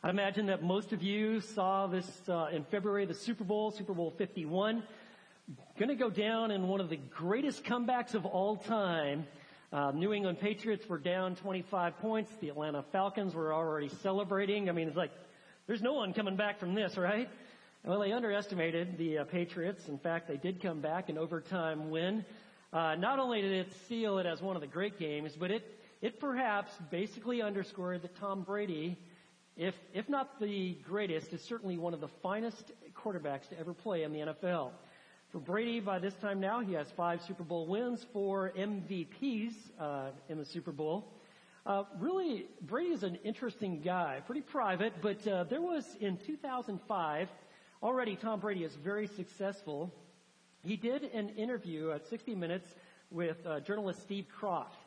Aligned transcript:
I 0.00 0.10
imagine 0.10 0.46
that 0.46 0.62
most 0.62 0.92
of 0.92 1.02
you 1.02 1.40
saw 1.40 1.88
this 1.88 2.08
uh, 2.28 2.50
in 2.52 2.62
February, 2.62 3.04
the 3.04 3.14
Super 3.14 3.42
Bowl, 3.42 3.72
Super 3.72 3.94
Bowl 3.94 4.14
51. 4.16 4.84
Going 5.76 5.88
to 5.88 5.96
go 5.96 6.08
down 6.08 6.52
in 6.52 6.68
one 6.68 6.80
of 6.80 6.88
the 6.88 6.98
greatest 7.10 7.64
comebacks 7.64 8.14
of 8.14 8.24
all 8.24 8.58
time. 8.58 9.26
Uh, 9.72 9.90
New 9.90 10.12
England 10.12 10.38
Patriots 10.38 10.88
were 10.88 10.98
down 10.98 11.34
25 11.34 11.98
points. 11.98 12.30
The 12.40 12.48
Atlanta 12.48 12.84
Falcons 12.92 13.34
were 13.34 13.52
already 13.52 13.88
celebrating. 13.88 14.68
I 14.68 14.72
mean, 14.72 14.86
it's 14.86 14.96
like, 14.96 15.10
there's 15.66 15.82
no 15.82 15.94
one 15.94 16.14
coming 16.14 16.36
back 16.36 16.60
from 16.60 16.76
this, 16.76 16.96
right? 16.96 17.28
Well, 17.84 17.98
they 17.98 18.12
underestimated 18.12 18.98
the 18.98 19.18
uh, 19.18 19.24
Patriots. 19.24 19.88
In 19.88 19.98
fact, 19.98 20.28
they 20.28 20.36
did 20.36 20.62
come 20.62 20.80
back 20.80 21.10
in 21.10 21.18
overtime 21.18 21.90
win. 21.90 22.24
Uh, 22.72 22.94
not 22.94 23.18
only 23.18 23.42
did 23.42 23.66
it 23.66 23.72
seal 23.88 24.18
it 24.18 24.26
as 24.26 24.40
one 24.40 24.54
of 24.54 24.62
the 24.62 24.68
great 24.68 24.96
games, 24.96 25.32
but 25.36 25.50
it 25.50 25.74
it 26.00 26.20
perhaps 26.20 26.72
basically 26.90 27.42
underscored 27.42 28.02
that 28.02 28.14
Tom 28.16 28.42
Brady, 28.42 28.96
if 29.58 29.74
if 29.92 30.08
not 30.08 30.38
the 30.40 30.78
greatest, 30.88 31.32
is 31.32 31.42
certainly 31.42 31.76
one 31.76 31.92
of 31.92 32.00
the 32.00 32.08
finest 32.22 32.70
quarterbacks 32.94 33.48
to 33.48 33.58
ever 33.58 33.74
play 33.74 34.04
in 34.04 34.12
the 34.12 34.20
NFL. 34.20 34.70
For 35.30 35.40
Brady, 35.40 35.80
by 35.80 35.98
this 35.98 36.14
time 36.14 36.40
now, 36.40 36.60
he 36.60 36.72
has 36.72 36.86
five 36.92 37.20
Super 37.20 37.42
Bowl 37.42 37.66
wins, 37.66 38.06
four 38.12 38.52
MVPs 38.56 39.52
uh, 39.78 40.10
in 40.28 40.38
the 40.38 40.44
Super 40.44 40.72
Bowl. 40.72 41.12
Uh, 41.66 41.82
really, 41.98 42.46
Brady 42.62 42.92
is 42.92 43.02
an 43.02 43.18
interesting 43.24 43.82
guy, 43.82 44.22
pretty 44.24 44.40
private, 44.40 44.94
but 45.02 45.26
uh, 45.26 45.44
there 45.44 45.60
was 45.60 45.84
in 46.00 46.16
2005, 46.16 47.28
already 47.82 48.16
Tom 48.16 48.40
Brady 48.40 48.64
is 48.64 48.74
very 48.76 49.06
successful. 49.06 49.92
He 50.62 50.76
did 50.76 51.02
an 51.02 51.30
interview 51.30 51.90
at 51.90 52.08
60 52.08 52.34
Minutes 52.36 52.74
with 53.10 53.36
uh, 53.44 53.60
journalist 53.60 54.00
Steve 54.02 54.26
Kroft. 54.40 54.77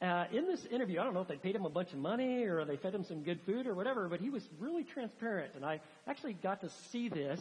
Uh, 0.00 0.26
in 0.32 0.46
this 0.46 0.64
interview, 0.66 1.00
I 1.00 1.04
don't 1.04 1.12
know 1.12 1.22
if 1.22 1.28
they 1.28 1.36
paid 1.36 1.56
him 1.56 1.64
a 1.64 1.70
bunch 1.70 1.92
of 1.92 1.98
money 1.98 2.44
or 2.44 2.64
they 2.64 2.76
fed 2.76 2.94
him 2.94 3.02
some 3.02 3.24
good 3.24 3.40
food 3.40 3.66
or 3.66 3.74
whatever, 3.74 4.08
but 4.08 4.20
he 4.20 4.30
was 4.30 4.48
really 4.60 4.84
transparent, 4.84 5.52
and 5.56 5.64
I 5.64 5.80
actually 6.06 6.34
got 6.34 6.60
to 6.60 6.70
see 6.92 7.08
this. 7.08 7.40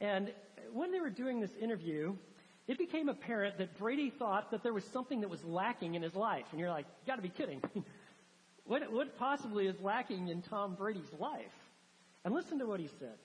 And 0.00 0.32
when 0.72 0.92
they 0.92 1.00
were 1.00 1.10
doing 1.10 1.40
this 1.40 1.50
interview, 1.60 2.14
it 2.68 2.78
became 2.78 3.08
apparent 3.08 3.58
that 3.58 3.76
Brady 3.78 4.10
thought 4.10 4.52
that 4.52 4.62
there 4.62 4.72
was 4.72 4.84
something 4.92 5.22
that 5.22 5.28
was 5.28 5.42
lacking 5.44 5.96
in 5.96 6.02
his 6.02 6.14
life. 6.14 6.44
And 6.52 6.60
you're 6.60 6.70
like, 6.70 6.86
you 6.86 7.06
gotta 7.06 7.22
be 7.22 7.28
kidding. 7.28 7.60
what, 8.64 8.92
what 8.92 9.18
possibly 9.18 9.66
is 9.66 9.80
lacking 9.80 10.28
in 10.28 10.42
Tom 10.42 10.76
Brady's 10.76 11.12
life? 11.18 11.42
And 12.24 12.32
listen 12.32 12.60
to 12.60 12.66
what 12.66 12.78
he 12.78 12.88
said. 13.00 13.16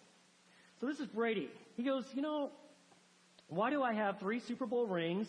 So 0.80 0.88
this 0.88 1.00
is 1.00 1.06
Brady. 1.06 1.50
He 1.76 1.84
goes, 1.84 2.04
you 2.16 2.24
know, 2.24 2.50
why 3.48 3.70
do 3.70 3.84
I 3.84 3.94
have 3.94 4.20
three 4.20 4.40
Super 4.40 4.66
Bowl 4.66 4.88
rings 4.88 5.28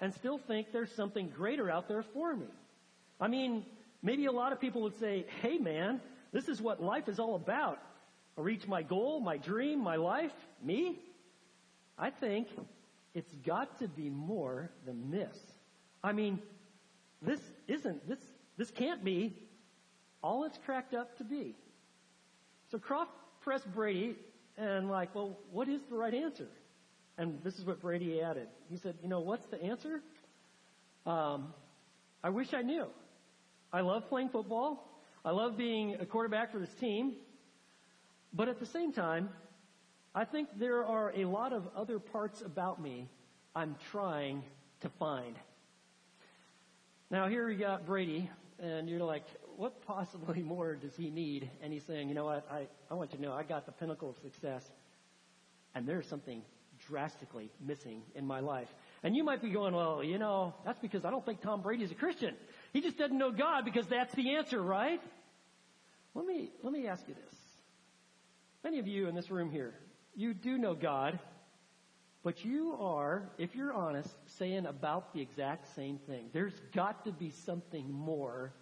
and 0.00 0.14
still 0.14 0.38
think 0.38 0.72
there's 0.72 0.92
something 0.92 1.28
greater 1.28 1.70
out 1.70 1.88
there 1.88 2.02
for 2.02 2.34
me. 2.34 2.46
I 3.20 3.28
mean, 3.28 3.64
maybe 4.02 4.26
a 4.26 4.32
lot 4.32 4.52
of 4.52 4.60
people 4.60 4.82
would 4.82 4.98
say, 4.98 5.26
hey 5.42 5.58
man, 5.58 6.00
this 6.32 6.48
is 6.48 6.60
what 6.60 6.82
life 6.82 7.08
is 7.08 7.18
all 7.18 7.34
about. 7.34 7.78
I 8.38 8.40
reach 8.42 8.66
my 8.66 8.82
goal, 8.82 9.20
my 9.20 9.36
dream, 9.36 9.82
my 9.82 9.96
life, 9.96 10.32
me. 10.62 10.98
I 11.98 12.10
think 12.10 12.48
it's 13.14 13.34
got 13.44 13.78
to 13.80 13.88
be 13.88 14.08
more 14.08 14.70
than 14.86 15.10
this. 15.10 15.36
I 16.02 16.12
mean, 16.12 16.40
this 17.20 17.40
isn't, 17.68 18.08
this, 18.08 18.18
this 18.56 18.70
can't 18.70 19.04
be 19.04 19.34
all 20.22 20.44
it's 20.44 20.58
cracked 20.64 20.94
up 20.94 21.16
to 21.18 21.24
be. 21.24 21.54
So 22.70 22.78
Kroft 22.78 23.08
pressed 23.40 23.70
Brady 23.74 24.16
and 24.56 24.90
like, 24.90 25.14
well, 25.14 25.36
what 25.50 25.68
is 25.68 25.80
the 25.90 25.96
right 25.96 26.14
answer? 26.14 26.48
And 27.20 27.38
this 27.44 27.58
is 27.58 27.66
what 27.66 27.82
Brady 27.82 28.22
added. 28.22 28.48
He 28.70 28.78
said, 28.78 28.94
you 29.02 29.08
know, 29.10 29.20
what's 29.20 29.44
the 29.48 29.62
answer? 29.62 30.00
Um, 31.04 31.52
I 32.24 32.30
wish 32.30 32.54
I 32.54 32.62
knew. 32.62 32.86
I 33.70 33.82
love 33.82 34.08
playing 34.08 34.30
football. 34.30 34.88
I 35.22 35.32
love 35.32 35.58
being 35.58 35.96
a 36.00 36.06
quarterback 36.06 36.50
for 36.50 36.58
this 36.58 36.72
team. 36.80 37.12
But 38.32 38.48
at 38.48 38.58
the 38.58 38.64
same 38.64 38.94
time, 38.94 39.28
I 40.14 40.24
think 40.24 40.48
there 40.58 40.82
are 40.86 41.12
a 41.14 41.26
lot 41.26 41.52
of 41.52 41.68
other 41.76 41.98
parts 41.98 42.40
about 42.40 42.80
me 42.80 43.06
I'm 43.54 43.76
trying 43.90 44.42
to 44.80 44.88
find. 44.98 45.36
Now 47.10 47.28
here 47.28 47.46
we 47.46 47.54
got 47.54 47.84
Brady, 47.84 48.30
and 48.58 48.88
you're 48.88 49.04
like, 49.04 49.24
what 49.58 49.86
possibly 49.86 50.42
more 50.42 50.74
does 50.74 50.96
he 50.96 51.10
need? 51.10 51.50
And 51.62 51.70
he's 51.70 51.84
saying, 51.84 52.08
you 52.08 52.14
know 52.14 52.24
what, 52.24 52.48
I, 52.50 52.66
I 52.90 52.94
want 52.94 53.12
you 53.12 53.18
to 53.18 53.22
know 53.22 53.34
I 53.34 53.42
got 53.42 53.66
the 53.66 53.72
pinnacle 53.72 54.08
of 54.08 54.16
success, 54.22 54.64
and 55.74 55.86
there's 55.86 56.06
something 56.06 56.40
drastically 56.90 57.50
missing 57.64 58.02
in 58.14 58.26
my 58.26 58.40
life. 58.40 58.68
And 59.02 59.16
you 59.16 59.24
might 59.24 59.40
be 59.40 59.48
going, 59.50 59.74
well, 59.74 60.02
you 60.02 60.18
know, 60.18 60.52
that's 60.64 60.80
because 60.80 61.04
I 61.04 61.10
don't 61.10 61.24
think 61.24 61.40
Tom 61.40 61.62
Brady 61.62 61.84
is 61.84 61.92
a 61.92 61.94
Christian. 61.94 62.34
He 62.72 62.80
just 62.80 62.98
doesn't 62.98 63.16
know 63.16 63.30
God 63.30 63.64
because 63.64 63.86
that's 63.86 64.12
the 64.14 64.34
answer, 64.34 64.60
right? 64.60 65.00
Let 66.14 66.26
me, 66.26 66.50
let 66.62 66.72
me 66.72 66.88
ask 66.88 67.06
you 67.08 67.14
this. 67.14 67.34
Many 68.64 68.80
of 68.80 68.86
you 68.86 69.08
in 69.08 69.14
this 69.14 69.30
room 69.30 69.50
here, 69.50 69.72
you 70.14 70.34
do 70.34 70.58
know 70.58 70.74
God, 70.74 71.18
but 72.22 72.44
you 72.44 72.76
are, 72.78 73.30
if 73.38 73.54
you're 73.54 73.72
honest, 73.72 74.10
saying 74.38 74.66
about 74.66 75.14
the 75.14 75.22
exact 75.22 75.74
same 75.74 75.98
thing. 76.06 76.26
There's 76.32 76.52
got 76.74 77.04
to 77.04 77.12
be 77.12 77.30
something 77.30 77.90
more 77.90 78.52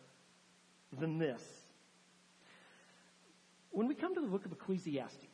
than 1.01 1.19
this. 1.19 1.43
When 3.71 3.89
we 3.89 3.95
come 3.95 4.15
to 4.15 4.21
the 4.21 4.29
book 4.29 4.45
of 4.45 4.53
Ecclesiastes, 4.53 5.27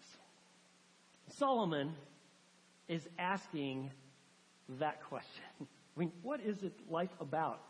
Solomon 1.36 1.94
is 2.88 3.06
asking 3.18 3.90
that 4.80 5.02
question. 5.04 5.44
I 5.60 6.00
mean, 6.00 6.12
what 6.22 6.40
is 6.40 6.62
it 6.62 6.72
life 6.88 7.14
about? 7.20 7.60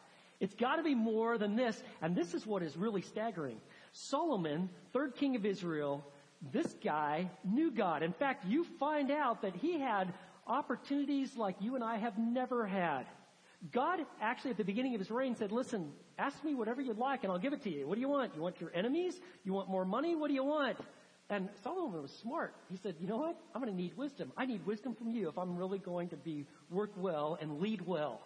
It's 0.41 0.55
got 0.55 0.77
to 0.77 0.83
be 0.83 0.95
more 0.95 1.39
than 1.39 1.57
this, 1.57 1.81
and 2.03 2.17
this 2.17 2.35
is 2.35 2.47
what 2.47 2.63
is 2.63 2.77
really 2.77 3.03
staggering. 3.03 3.61
Solomon, 3.93 4.69
third 4.93 5.15
king 5.15 5.37
of 5.37 5.47
Israel, 5.47 6.05
this 6.53 6.75
guy 6.83 7.31
knew 7.45 7.71
God. 7.71 8.03
In 8.03 8.13
fact, 8.13 8.45
you 8.47 8.65
find 8.79 9.11
out 9.11 9.43
that 9.43 9.55
he 9.55 9.79
had 9.79 10.13
opportunities 10.47 11.37
like 11.37 11.57
you 11.61 11.75
and 11.75 11.85
I 11.85 11.97
have 11.97 12.19
never 12.19 12.67
had. 12.67 13.07
God 13.73 14.01
actually 14.21 14.51
at 14.51 14.59
the 14.59 14.65
beginning 14.65 14.95
of 14.95 15.01
his 15.01 15.11
reign 15.11 15.37
said, 15.37 15.53
listen, 15.53 15.93
ask 16.19 16.43
me 16.45 16.55
whatever 16.55 16.83
you'd 16.83 16.99
like 16.99 17.25
and 17.25 17.33
I'll 17.33 17.39
give 17.39 17.55
it 17.55 17.63
to 17.63 17.71
you. 17.71 17.87
What 17.87 17.95
do 17.95 18.01
you 18.03 18.09
want? 18.09 18.35
You 18.35 18.43
want 18.43 18.61
your 18.61 18.71
enemies? 18.75 19.19
You 19.43 19.55
want 19.55 19.71
more 19.71 19.87
money? 19.87 20.15
What 20.15 20.29
do 20.29 20.35
you 20.35 20.45
want? 20.45 20.77
And 21.31 21.49
Solomon 21.63 22.03
was 22.03 22.13
smart. 22.23 22.55
He 22.71 22.77
said, 22.77 22.97
you 23.01 23.07
know 23.07 23.17
what? 23.17 23.37
I'm 23.55 23.63
going 23.63 23.75
to 23.75 23.81
need 23.81 23.97
wisdom. 23.97 24.33
I 24.37 24.45
need 24.45 24.65
wisdom 24.67 24.95
from 24.95 25.11
you 25.11 25.29
if 25.29 25.39
I'm 25.39 25.57
really 25.57 25.79
going 25.79 26.11
to 26.11 26.17
be 26.17 26.47
work 26.71 26.91
well 26.97 27.39
and 27.41 27.61
lead 27.61 27.87
well. 27.87 28.21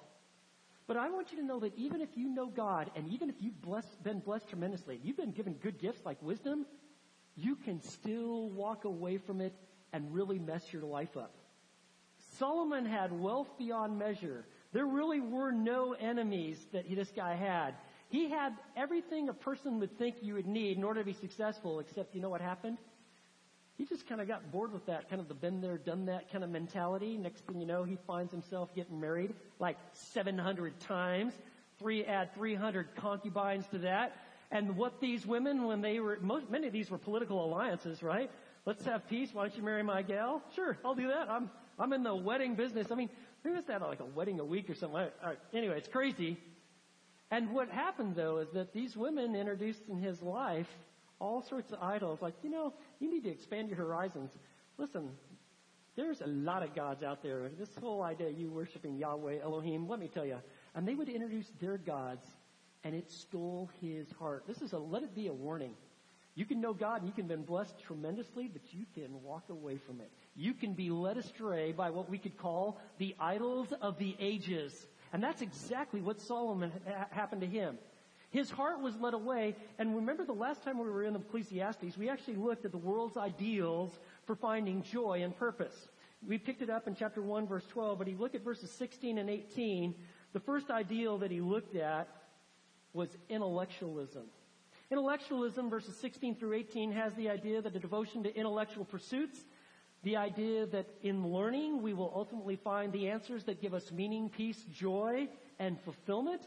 But 0.88 0.96
I 0.96 1.10
want 1.10 1.30
you 1.30 1.38
to 1.38 1.44
know 1.44 1.60
that 1.60 1.76
even 1.76 2.00
if 2.00 2.08
you 2.16 2.28
know 2.28 2.46
God 2.46 2.90
and 2.96 3.06
even 3.08 3.28
if 3.28 3.36
you've 3.40 3.60
blessed, 3.60 4.02
been 4.02 4.20
blessed 4.20 4.48
tremendously, 4.48 4.98
you've 5.04 5.18
been 5.18 5.32
given 5.32 5.52
good 5.54 5.78
gifts 5.78 6.00
like 6.04 6.20
wisdom, 6.22 6.66
you 7.36 7.56
can 7.56 7.80
still 7.82 8.48
walk 8.48 8.84
away 8.84 9.18
from 9.18 9.40
it 9.40 9.54
and 9.92 10.12
really 10.12 10.38
mess 10.38 10.62
your 10.72 10.82
life 10.82 11.16
up. 11.16 11.34
Solomon 12.38 12.84
had 12.84 13.12
wealth 13.12 13.48
beyond 13.58 13.98
measure. 13.98 14.44
There 14.72 14.86
really 14.86 15.20
were 15.20 15.52
no 15.52 15.92
enemies 15.92 16.58
that 16.72 16.84
this 16.88 17.10
guy 17.14 17.34
had. 17.36 17.74
He 18.08 18.30
had 18.30 18.54
everything 18.76 19.28
a 19.28 19.34
person 19.34 19.80
would 19.80 19.98
think 19.98 20.16
you 20.22 20.34
would 20.34 20.46
need 20.46 20.78
in 20.78 20.84
order 20.84 21.00
to 21.00 21.06
be 21.06 21.12
successful, 21.12 21.80
except 21.80 22.14
you 22.14 22.22
know 22.22 22.30
what 22.30 22.40
happened? 22.40 22.78
He 23.76 23.84
just 23.84 24.08
kind 24.08 24.20
of 24.20 24.26
got 24.26 24.50
bored 24.50 24.72
with 24.72 24.86
that, 24.86 25.08
kind 25.08 25.20
of 25.20 25.28
the 25.28 25.34
been 25.34 25.60
there, 25.60 25.78
done 25.78 26.06
that 26.06 26.32
kind 26.32 26.42
of 26.42 26.50
mentality. 26.50 27.16
Next 27.16 27.46
thing 27.46 27.60
you 27.60 27.66
know, 27.66 27.84
he 27.84 27.96
finds 28.06 28.32
himself 28.32 28.74
getting 28.74 28.98
married 28.98 29.34
like 29.60 29.76
700 29.92 30.80
times. 30.80 31.32
Three, 31.78 32.04
add 32.04 32.34
300 32.34 32.96
concubines 32.96 33.66
to 33.68 33.78
that. 33.78 34.16
And 34.50 34.76
what 34.76 35.00
these 35.00 35.24
women, 35.24 35.64
when 35.64 35.80
they 35.80 36.00
were, 36.00 36.18
most, 36.20 36.50
many 36.50 36.66
of 36.66 36.72
these 36.72 36.90
were 36.90 36.98
political 36.98 37.44
alliances, 37.44 38.02
right? 38.02 38.30
Let's 38.64 38.84
have 38.84 39.08
peace. 39.08 39.30
Why 39.32 39.44
don't 39.44 39.56
you 39.56 39.62
marry 39.62 39.84
my 39.84 40.02
gal? 40.02 40.42
Sure, 40.56 40.76
I'll 40.84 40.96
do 40.96 41.08
that. 41.08 41.30
I'm, 41.30 41.48
I'm 41.78 41.92
in 41.92 42.02
the 42.02 42.16
wedding 42.16 42.56
business. 42.56 42.88
I 42.90 42.96
mean, 42.96 43.10
who 43.44 43.54
is 43.54 43.64
that? 43.66 43.80
Like 43.80 44.00
a 44.00 44.06
wedding 44.06 44.40
a 44.40 44.44
week 44.44 44.68
or 44.70 44.74
something? 44.74 45.06
Anyway, 45.52 45.76
it's 45.78 45.88
crazy. 45.88 46.38
And 47.30 47.52
what 47.52 47.68
happened 47.70 48.16
though 48.16 48.38
is 48.38 48.48
that 48.54 48.72
these 48.72 48.96
women 48.96 49.34
introduced 49.34 49.82
in 49.88 49.98
his 49.98 50.22
life 50.22 50.68
all 51.20 51.42
sorts 51.42 51.72
of 51.72 51.82
idols. 51.82 52.20
Like, 52.22 52.34
you 52.42 52.50
know, 52.50 52.72
you 53.00 53.10
need 53.10 53.24
to 53.24 53.30
expand 53.30 53.68
your 53.68 53.78
horizons. 53.78 54.30
Listen, 54.76 55.10
there's 55.96 56.20
a 56.20 56.26
lot 56.26 56.62
of 56.62 56.74
gods 56.74 57.02
out 57.02 57.22
there. 57.22 57.50
This 57.58 57.74
whole 57.80 58.02
idea 58.02 58.30
you 58.30 58.50
worshiping 58.50 58.96
Yahweh, 58.96 59.38
Elohim, 59.42 59.88
let 59.88 59.98
me 59.98 60.08
tell 60.08 60.24
you. 60.24 60.38
And 60.74 60.86
they 60.86 60.94
would 60.94 61.08
introduce 61.08 61.50
their 61.60 61.76
gods, 61.76 62.24
and 62.84 62.94
it 62.94 63.10
stole 63.10 63.68
his 63.80 64.06
heart. 64.12 64.44
This 64.46 64.62
is 64.62 64.72
a, 64.72 64.78
let 64.78 65.02
it 65.02 65.14
be 65.14 65.26
a 65.26 65.32
warning. 65.32 65.74
You 66.36 66.44
can 66.44 66.60
know 66.60 66.72
God 66.72 67.00
and 67.00 67.08
you 67.08 67.12
can 67.12 67.26
be 67.26 67.34
blessed 67.34 67.74
tremendously, 67.84 68.48
but 68.52 68.62
you 68.70 68.84
can 68.94 69.24
walk 69.24 69.42
away 69.50 69.76
from 69.76 70.00
it. 70.00 70.08
You 70.36 70.54
can 70.54 70.72
be 70.72 70.88
led 70.88 71.16
astray 71.16 71.72
by 71.72 71.90
what 71.90 72.08
we 72.08 72.16
could 72.16 72.38
call 72.38 72.78
the 72.98 73.16
idols 73.18 73.66
of 73.82 73.98
the 73.98 74.14
ages. 74.20 74.86
And 75.12 75.22
that's 75.22 75.42
exactly 75.42 76.00
what 76.00 76.20
Solomon 76.20 76.72
ha- 76.86 77.06
happened 77.10 77.40
to 77.42 77.46
him. 77.46 77.78
His 78.30 78.50
heart 78.50 78.80
was 78.80 78.94
led 78.96 79.14
away. 79.14 79.56
And 79.78 79.96
remember 79.96 80.24
the 80.24 80.32
last 80.32 80.62
time 80.62 80.78
we 80.78 80.90
were 80.90 81.04
in 81.04 81.16
Ecclesiastes, 81.16 81.96
we 81.96 82.08
actually 82.08 82.36
looked 82.36 82.64
at 82.64 82.72
the 82.72 82.78
world's 82.78 83.16
ideals 83.16 83.98
for 84.26 84.36
finding 84.36 84.82
joy 84.82 85.22
and 85.22 85.36
purpose. 85.36 85.88
We 86.26 86.36
picked 86.36 86.62
it 86.62 86.70
up 86.70 86.86
in 86.88 86.94
chapter 86.94 87.22
1 87.22 87.46
verse 87.46 87.64
12, 87.70 87.98
but 87.98 88.06
he 88.06 88.14
looked 88.14 88.34
at 88.34 88.44
verses 88.44 88.70
16 88.72 89.18
and 89.18 89.30
18. 89.30 89.94
The 90.32 90.40
first 90.40 90.70
ideal 90.70 91.18
that 91.18 91.30
he 91.30 91.40
looked 91.40 91.76
at 91.76 92.08
was 92.92 93.08
intellectualism. 93.28 94.24
Intellectualism, 94.90 95.68
verses 95.70 95.96
16 95.96 96.36
through 96.36 96.54
18, 96.54 96.92
has 96.92 97.12
the 97.14 97.28
idea 97.28 97.60
that 97.60 97.76
a 97.76 97.78
devotion 97.78 98.22
to 98.22 98.34
intellectual 98.34 98.84
pursuits, 98.84 99.38
the 100.02 100.16
idea 100.16 100.66
that 100.66 100.86
in 101.02 101.26
learning 101.28 101.82
we 101.82 101.92
will 101.92 102.12
ultimately 102.14 102.56
find 102.56 102.92
the 102.92 103.08
answers 103.10 103.44
that 103.44 103.60
give 103.60 103.74
us 103.74 103.90
meaning, 103.90 104.28
peace, 104.28 104.62
joy, 104.72 105.28
and 105.58 105.80
fulfillment. 105.80 106.42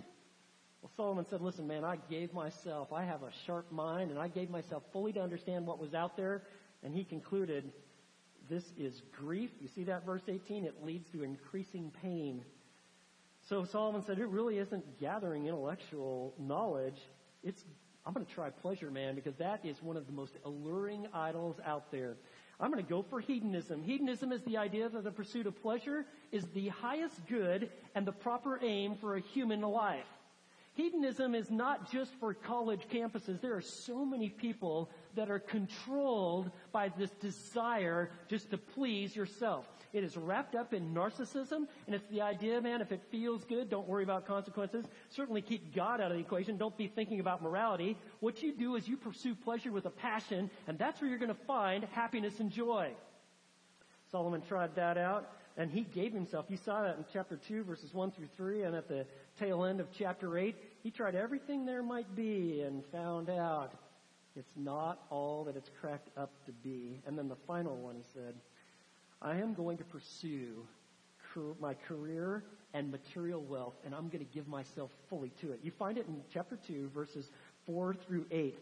Well, 0.81 0.91
Solomon 0.95 1.25
said, 1.29 1.41
listen, 1.41 1.67
man, 1.67 1.83
I 1.83 1.97
gave 2.09 2.33
myself, 2.33 2.91
I 2.91 3.03
have 3.03 3.23
a 3.23 3.31
sharp 3.45 3.71
mind, 3.71 4.09
and 4.09 4.19
I 4.19 4.29
gave 4.29 4.49
myself 4.49 4.83
fully 4.91 5.13
to 5.13 5.21
understand 5.21 5.67
what 5.67 5.79
was 5.79 5.93
out 5.93 6.17
there. 6.17 6.43
And 6.83 6.93
he 6.93 7.03
concluded, 7.03 7.71
this 8.49 8.63
is 8.77 9.01
grief. 9.11 9.51
You 9.61 9.67
see 9.67 9.83
that 9.83 10.05
verse 10.05 10.23
18? 10.27 10.65
It 10.65 10.83
leads 10.83 11.09
to 11.11 11.23
increasing 11.23 11.91
pain. 12.01 12.43
So 13.47 13.65
Solomon 13.65 14.03
said, 14.03 14.17
it 14.17 14.27
really 14.27 14.57
isn't 14.57 14.99
gathering 14.99 15.45
intellectual 15.45 16.33
knowledge. 16.39 16.99
It's, 17.43 17.63
I'm 18.05 18.13
going 18.13 18.25
to 18.25 18.31
try 18.31 18.49
pleasure, 18.49 18.89
man, 18.89 19.15
because 19.15 19.35
that 19.35 19.63
is 19.63 19.81
one 19.81 19.97
of 19.97 20.07
the 20.07 20.13
most 20.13 20.33
alluring 20.45 21.07
idols 21.13 21.57
out 21.65 21.91
there. 21.91 22.15
I'm 22.61 22.71
going 22.71 22.83
to 22.83 22.89
go 22.89 23.01
for 23.01 23.19
hedonism. 23.19 23.81
Hedonism 23.81 24.31
is 24.31 24.43
the 24.43 24.57
idea 24.57 24.87
that 24.87 25.03
the 25.03 25.11
pursuit 25.11 25.47
of 25.47 25.59
pleasure 25.63 26.05
is 26.31 26.45
the 26.53 26.67
highest 26.67 27.25
good 27.27 27.71
and 27.95 28.05
the 28.05 28.11
proper 28.11 28.59
aim 28.61 28.95
for 28.95 29.15
a 29.15 29.19
human 29.19 29.61
life. 29.61 30.05
Hedonism 30.75 31.33
is 31.33 31.49
not 31.49 31.91
just 31.91 32.11
for 32.19 32.35
college 32.35 32.81
campuses. 32.93 33.41
There 33.41 33.55
are 33.55 33.61
so 33.61 34.05
many 34.05 34.29
people 34.29 34.91
that 35.15 35.29
are 35.29 35.39
controlled 35.39 36.51
by 36.71 36.89
this 36.97 37.11
desire 37.21 38.11
just 38.27 38.51
to 38.51 38.57
please 38.57 39.15
yourself. 39.15 39.65
It 39.93 40.03
is 40.03 40.15
wrapped 40.15 40.55
up 40.55 40.73
in 40.73 40.93
narcissism, 40.93 41.67
and 41.85 41.95
it's 41.95 42.07
the 42.07 42.21
idea, 42.21 42.61
man, 42.61 42.81
if 42.81 42.91
it 42.91 43.01
feels 43.11 43.43
good, 43.43 43.69
don't 43.69 43.87
worry 43.87 44.03
about 44.03 44.25
consequences. 44.25 44.85
Certainly 45.09 45.41
keep 45.41 45.75
God 45.75 45.99
out 45.99 46.11
of 46.11 46.17
the 46.17 46.23
equation. 46.23 46.57
Don't 46.57 46.77
be 46.77 46.87
thinking 46.87 47.19
about 47.19 47.43
morality. 47.43 47.97
What 48.21 48.41
you 48.41 48.53
do 48.53 48.75
is 48.75 48.87
you 48.87 48.95
pursue 48.95 49.35
pleasure 49.35 49.71
with 49.71 49.85
a 49.85 49.89
passion, 49.89 50.49
and 50.67 50.79
that's 50.79 51.01
where 51.01 51.09
you're 51.09 51.19
going 51.19 51.35
to 51.35 51.45
find 51.45 51.83
happiness 51.91 52.39
and 52.39 52.49
joy. 52.49 52.91
Solomon 54.11 54.41
tried 54.41 54.75
that 54.75 54.97
out, 54.97 55.29
and 55.57 55.69
he 55.69 55.81
gave 55.81 56.13
himself. 56.13 56.45
You 56.49 56.57
saw 56.57 56.83
that 56.83 56.97
in 56.97 57.05
chapter 57.11 57.37
2, 57.47 57.63
verses 57.63 57.93
1 57.93 58.11
through 58.11 58.29
3, 58.37 58.63
and 58.63 58.75
at 58.75 58.87
the 58.87 59.05
tail 59.39 59.65
end 59.65 59.81
of 59.81 59.87
chapter 59.91 60.37
8, 60.37 60.55
he 60.83 60.91
tried 60.91 61.15
everything 61.15 61.65
there 61.65 61.83
might 61.83 62.15
be 62.15 62.61
and 62.61 62.83
found 62.91 63.29
out 63.29 63.73
it's 64.35 64.51
not 64.55 65.03
all 65.09 65.43
that 65.45 65.55
it's 65.55 65.69
cracked 65.79 66.09
up 66.17 66.31
to 66.45 66.51
be. 66.51 67.01
And 67.05 67.17
then 67.17 67.27
the 67.27 67.35
final 67.47 67.75
one, 67.75 67.95
he 67.95 68.03
said, 68.13 68.35
I 69.21 69.37
am 69.37 69.53
going 69.53 69.77
to 69.77 69.83
pursue 69.83 70.65
my 71.59 71.73
career 71.73 72.43
and 72.73 72.91
material 72.91 73.41
wealth, 73.41 73.75
and 73.85 73.93
I'm 73.95 74.07
going 74.07 74.25
to 74.25 74.33
give 74.33 74.47
myself 74.47 74.91
fully 75.09 75.31
to 75.41 75.51
it. 75.51 75.59
You 75.63 75.71
find 75.71 75.97
it 75.97 76.05
in 76.07 76.21
chapter 76.33 76.57
2, 76.67 76.89
verses 76.93 77.29
4 77.65 77.93
through 78.05 78.25
8. 78.31 78.57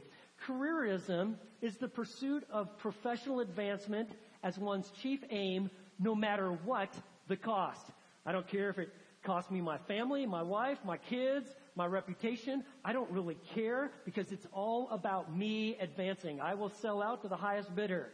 Careerism 0.47 1.35
is 1.61 1.75
the 1.77 1.87
pursuit 1.87 2.45
of 2.51 2.77
professional 2.77 3.39
advancement 3.39 4.09
as 4.43 4.57
one's 4.57 4.91
chief 5.01 5.19
aim, 5.29 5.69
no 5.99 6.15
matter 6.15 6.51
what 6.63 6.89
the 7.27 7.35
cost. 7.35 7.81
I 8.25 8.31
don't 8.31 8.47
care 8.47 8.69
if 8.69 8.77
it 8.77 8.93
costs 9.23 9.51
me 9.51 9.61
my 9.61 9.77
family, 9.79 10.25
my 10.25 10.43
wife, 10.43 10.77
my 10.85 10.97
kids, 10.97 11.49
my 11.79 11.87
reputation. 11.87 12.61
I 12.83 12.91
don't 12.91 13.09
really 13.09 13.37
care 13.55 13.91
because 14.03 14.33
it's 14.33 14.45
all 14.51 14.89
about 14.91 15.35
me 15.35 15.77
advancing. 15.79 16.41
I 16.41 16.53
will 16.53 16.69
sell 16.69 17.01
out 17.01 17.21
to 17.21 17.29
the 17.29 17.37
highest 17.37 17.73
bidder. 17.73 18.09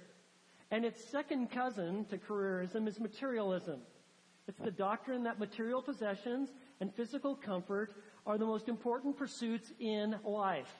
And 0.69 0.85
its 0.85 1.03
second 1.03 1.49
cousin 1.49 2.05
to 2.05 2.19
careerism 2.19 2.87
is 2.87 2.99
materialism. 2.99 3.79
It's 4.47 4.59
the 4.59 4.69
doctrine 4.69 5.23
that 5.23 5.39
material 5.39 5.81
possessions 5.81 6.49
and 6.79 6.93
physical 6.93 7.35
comfort 7.35 7.95
are 8.27 8.37
the 8.37 8.45
most 8.45 8.69
important 8.69 9.17
pursuits 9.17 9.73
in 9.79 10.15
life. 10.23 10.71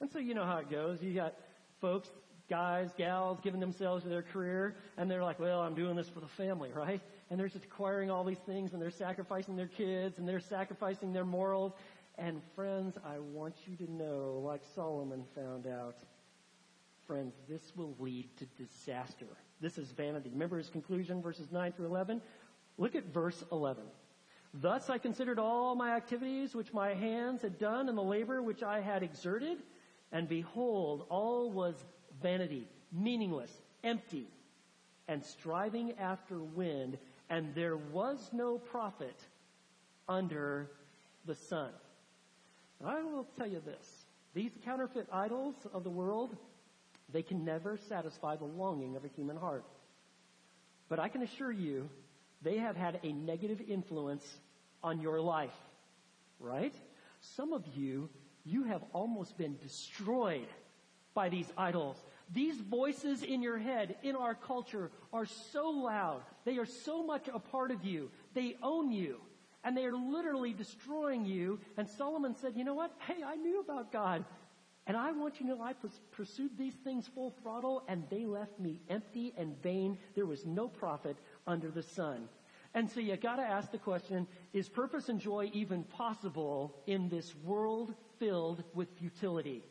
And 0.00 0.10
so 0.10 0.18
you 0.18 0.34
know 0.34 0.44
how 0.44 0.58
it 0.58 0.68
goes. 0.68 1.00
You 1.00 1.14
got 1.14 1.34
folks, 1.80 2.08
guys, 2.50 2.90
gals 2.98 3.38
giving 3.42 3.60
themselves 3.60 4.02
to 4.02 4.08
their 4.08 4.22
career 4.22 4.76
and 4.96 5.10
they're 5.10 5.22
like, 5.22 5.38
well, 5.38 5.60
I'm 5.60 5.74
doing 5.74 5.96
this 5.96 6.08
for 6.08 6.20
the 6.20 6.26
family, 6.26 6.70
right? 6.74 7.00
And 7.30 7.40
they're 7.40 7.48
just 7.48 7.64
acquiring 7.64 8.10
all 8.10 8.24
these 8.24 8.38
things 8.38 8.72
and 8.72 8.82
they're 8.82 8.90
sacrificing 8.90 9.56
their 9.56 9.68
kids 9.68 10.18
and 10.18 10.28
they're 10.28 10.40
sacrificing 10.40 11.12
their 11.12 11.24
morals. 11.24 11.72
And 12.16 12.40
friends, 12.54 12.96
I 13.04 13.18
want 13.18 13.54
you 13.66 13.76
to 13.84 13.92
know, 13.92 14.40
like 14.44 14.62
Solomon 14.74 15.24
found 15.34 15.66
out, 15.66 15.96
friends, 17.06 17.34
this 17.48 17.72
will 17.74 17.94
lead 17.98 18.28
to 18.38 18.46
disaster. 18.56 19.26
This 19.60 19.78
is 19.78 19.90
vanity. 19.90 20.30
Remember 20.30 20.58
his 20.58 20.70
conclusion, 20.70 21.20
verses 21.20 21.50
9 21.50 21.72
through 21.72 21.86
11? 21.86 22.22
Look 22.78 22.94
at 22.94 23.12
verse 23.12 23.42
11. 23.50 23.84
Thus 24.54 24.88
I 24.88 24.98
considered 24.98 25.40
all 25.40 25.74
my 25.74 25.96
activities 25.96 26.54
which 26.54 26.72
my 26.72 26.94
hands 26.94 27.42
had 27.42 27.58
done 27.58 27.88
and 27.88 27.98
the 27.98 28.02
labor 28.02 28.40
which 28.40 28.62
I 28.62 28.80
had 28.80 29.02
exerted, 29.02 29.58
and 30.12 30.28
behold, 30.28 31.06
all 31.10 31.50
was 31.50 31.74
vanity, 32.22 32.68
meaningless, 32.92 33.50
empty, 33.82 34.28
and 35.08 35.24
striving 35.24 35.94
after 35.98 36.38
wind, 36.38 36.98
and 37.28 37.52
there 37.54 37.76
was 37.76 38.30
no 38.32 38.58
profit 38.58 39.16
under 40.08 40.70
the 41.26 41.34
sun. 41.34 41.70
I 42.82 43.02
will 43.02 43.26
tell 43.36 43.46
you 43.46 43.60
this. 43.64 44.04
These 44.34 44.52
counterfeit 44.64 45.06
idols 45.12 45.54
of 45.72 45.84
the 45.84 45.90
world, 45.90 46.36
they 47.12 47.22
can 47.22 47.44
never 47.44 47.78
satisfy 47.88 48.36
the 48.36 48.44
longing 48.44 48.96
of 48.96 49.04
a 49.04 49.08
human 49.08 49.36
heart. 49.36 49.64
But 50.88 50.98
I 50.98 51.08
can 51.08 51.22
assure 51.22 51.52
you, 51.52 51.88
they 52.42 52.58
have 52.58 52.76
had 52.76 53.00
a 53.02 53.12
negative 53.12 53.60
influence 53.68 54.24
on 54.82 55.00
your 55.00 55.20
life. 55.20 55.54
Right? 56.40 56.74
Some 57.20 57.52
of 57.52 57.64
you, 57.74 58.10
you 58.44 58.64
have 58.64 58.82
almost 58.92 59.38
been 59.38 59.56
destroyed 59.62 60.48
by 61.14 61.28
these 61.28 61.50
idols. 61.56 61.96
These 62.32 62.60
voices 62.60 63.22
in 63.22 63.40
your 63.40 63.58
head, 63.58 63.96
in 64.02 64.16
our 64.16 64.34
culture, 64.34 64.90
are 65.12 65.26
so 65.26 65.70
loud. 65.70 66.22
They 66.44 66.58
are 66.58 66.66
so 66.66 67.04
much 67.04 67.28
a 67.32 67.38
part 67.38 67.70
of 67.70 67.84
you. 67.84 68.10
They 68.34 68.56
own 68.62 68.90
you 68.90 69.20
and 69.64 69.76
they 69.76 69.84
are 69.84 69.96
literally 69.96 70.52
destroying 70.52 71.24
you. 71.24 71.58
And 71.76 71.88
Solomon 71.88 72.36
said, 72.36 72.54
you 72.54 72.64
know 72.64 72.74
what? 72.74 72.92
Hey, 73.06 73.22
I 73.24 73.36
knew 73.36 73.60
about 73.60 73.90
God. 73.90 74.24
And 74.86 74.96
I 74.96 75.12
want 75.12 75.40
you 75.40 75.46
to 75.46 75.52
know 75.56 75.62
I 75.62 75.72
pursued 76.12 76.58
these 76.58 76.74
things 76.84 77.08
full 77.14 77.34
throttle 77.42 77.82
and 77.88 78.04
they 78.10 78.26
left 78.26 78.60
me 78.60 78.80
empty 78.90 79.32
and 79.38 79.60
vain. 79.62 79.96
There 80.14 80.26
was 80.26 80.44
no 80.44 80.68
profit 80.68 81.16
under 81.46 81.70
the 81.70 81.82
sun. 81.82 82.28
And 82.74 82.90
so 82.90 83.00
you 83.00 83.16
gotta 83.16 83.42
ask 83.42 83.70
the 83.70 83.78
question, 83.78 84.26
is 84.52 84.68
purpose 84.68 85.08
and 85.08 85.18
joy 85.18 85.48
even 85.54 85.84
possible 85.84 86.74
in 86.86 87.08
this 87.08 87.34
world 87.44 87.94
filled 88.18 88.62
with 88.74 88.88
futility? 88.98 89.64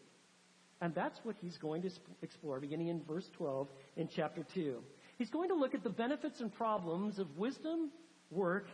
And 0.82 0.96
that's 0.96 1.20
what 1.24 1.36
he's 1.42 1.58
going 1.58 1.84
to 1.84 1.92
explore 2.24 2.60
beginning 2.60 2.88
in 2.88 3.04
verse 3.04 3.30
12 3.38 3.70
in 3.98 4.08
chapter 4.08 4.44
2. 4.54 4.82
He's 5.18 5.30
going 5.30 5.50
to 5.50 5.56
look 5.56 5.76
at 5.76 5.84
the 5.84 5.90
benefits 5.90 6.42
and 6.42 6.52
problems 6.52 7.20
of 7.20 7.38
wisdom, 7.38 7.92
work, 8.32 8.68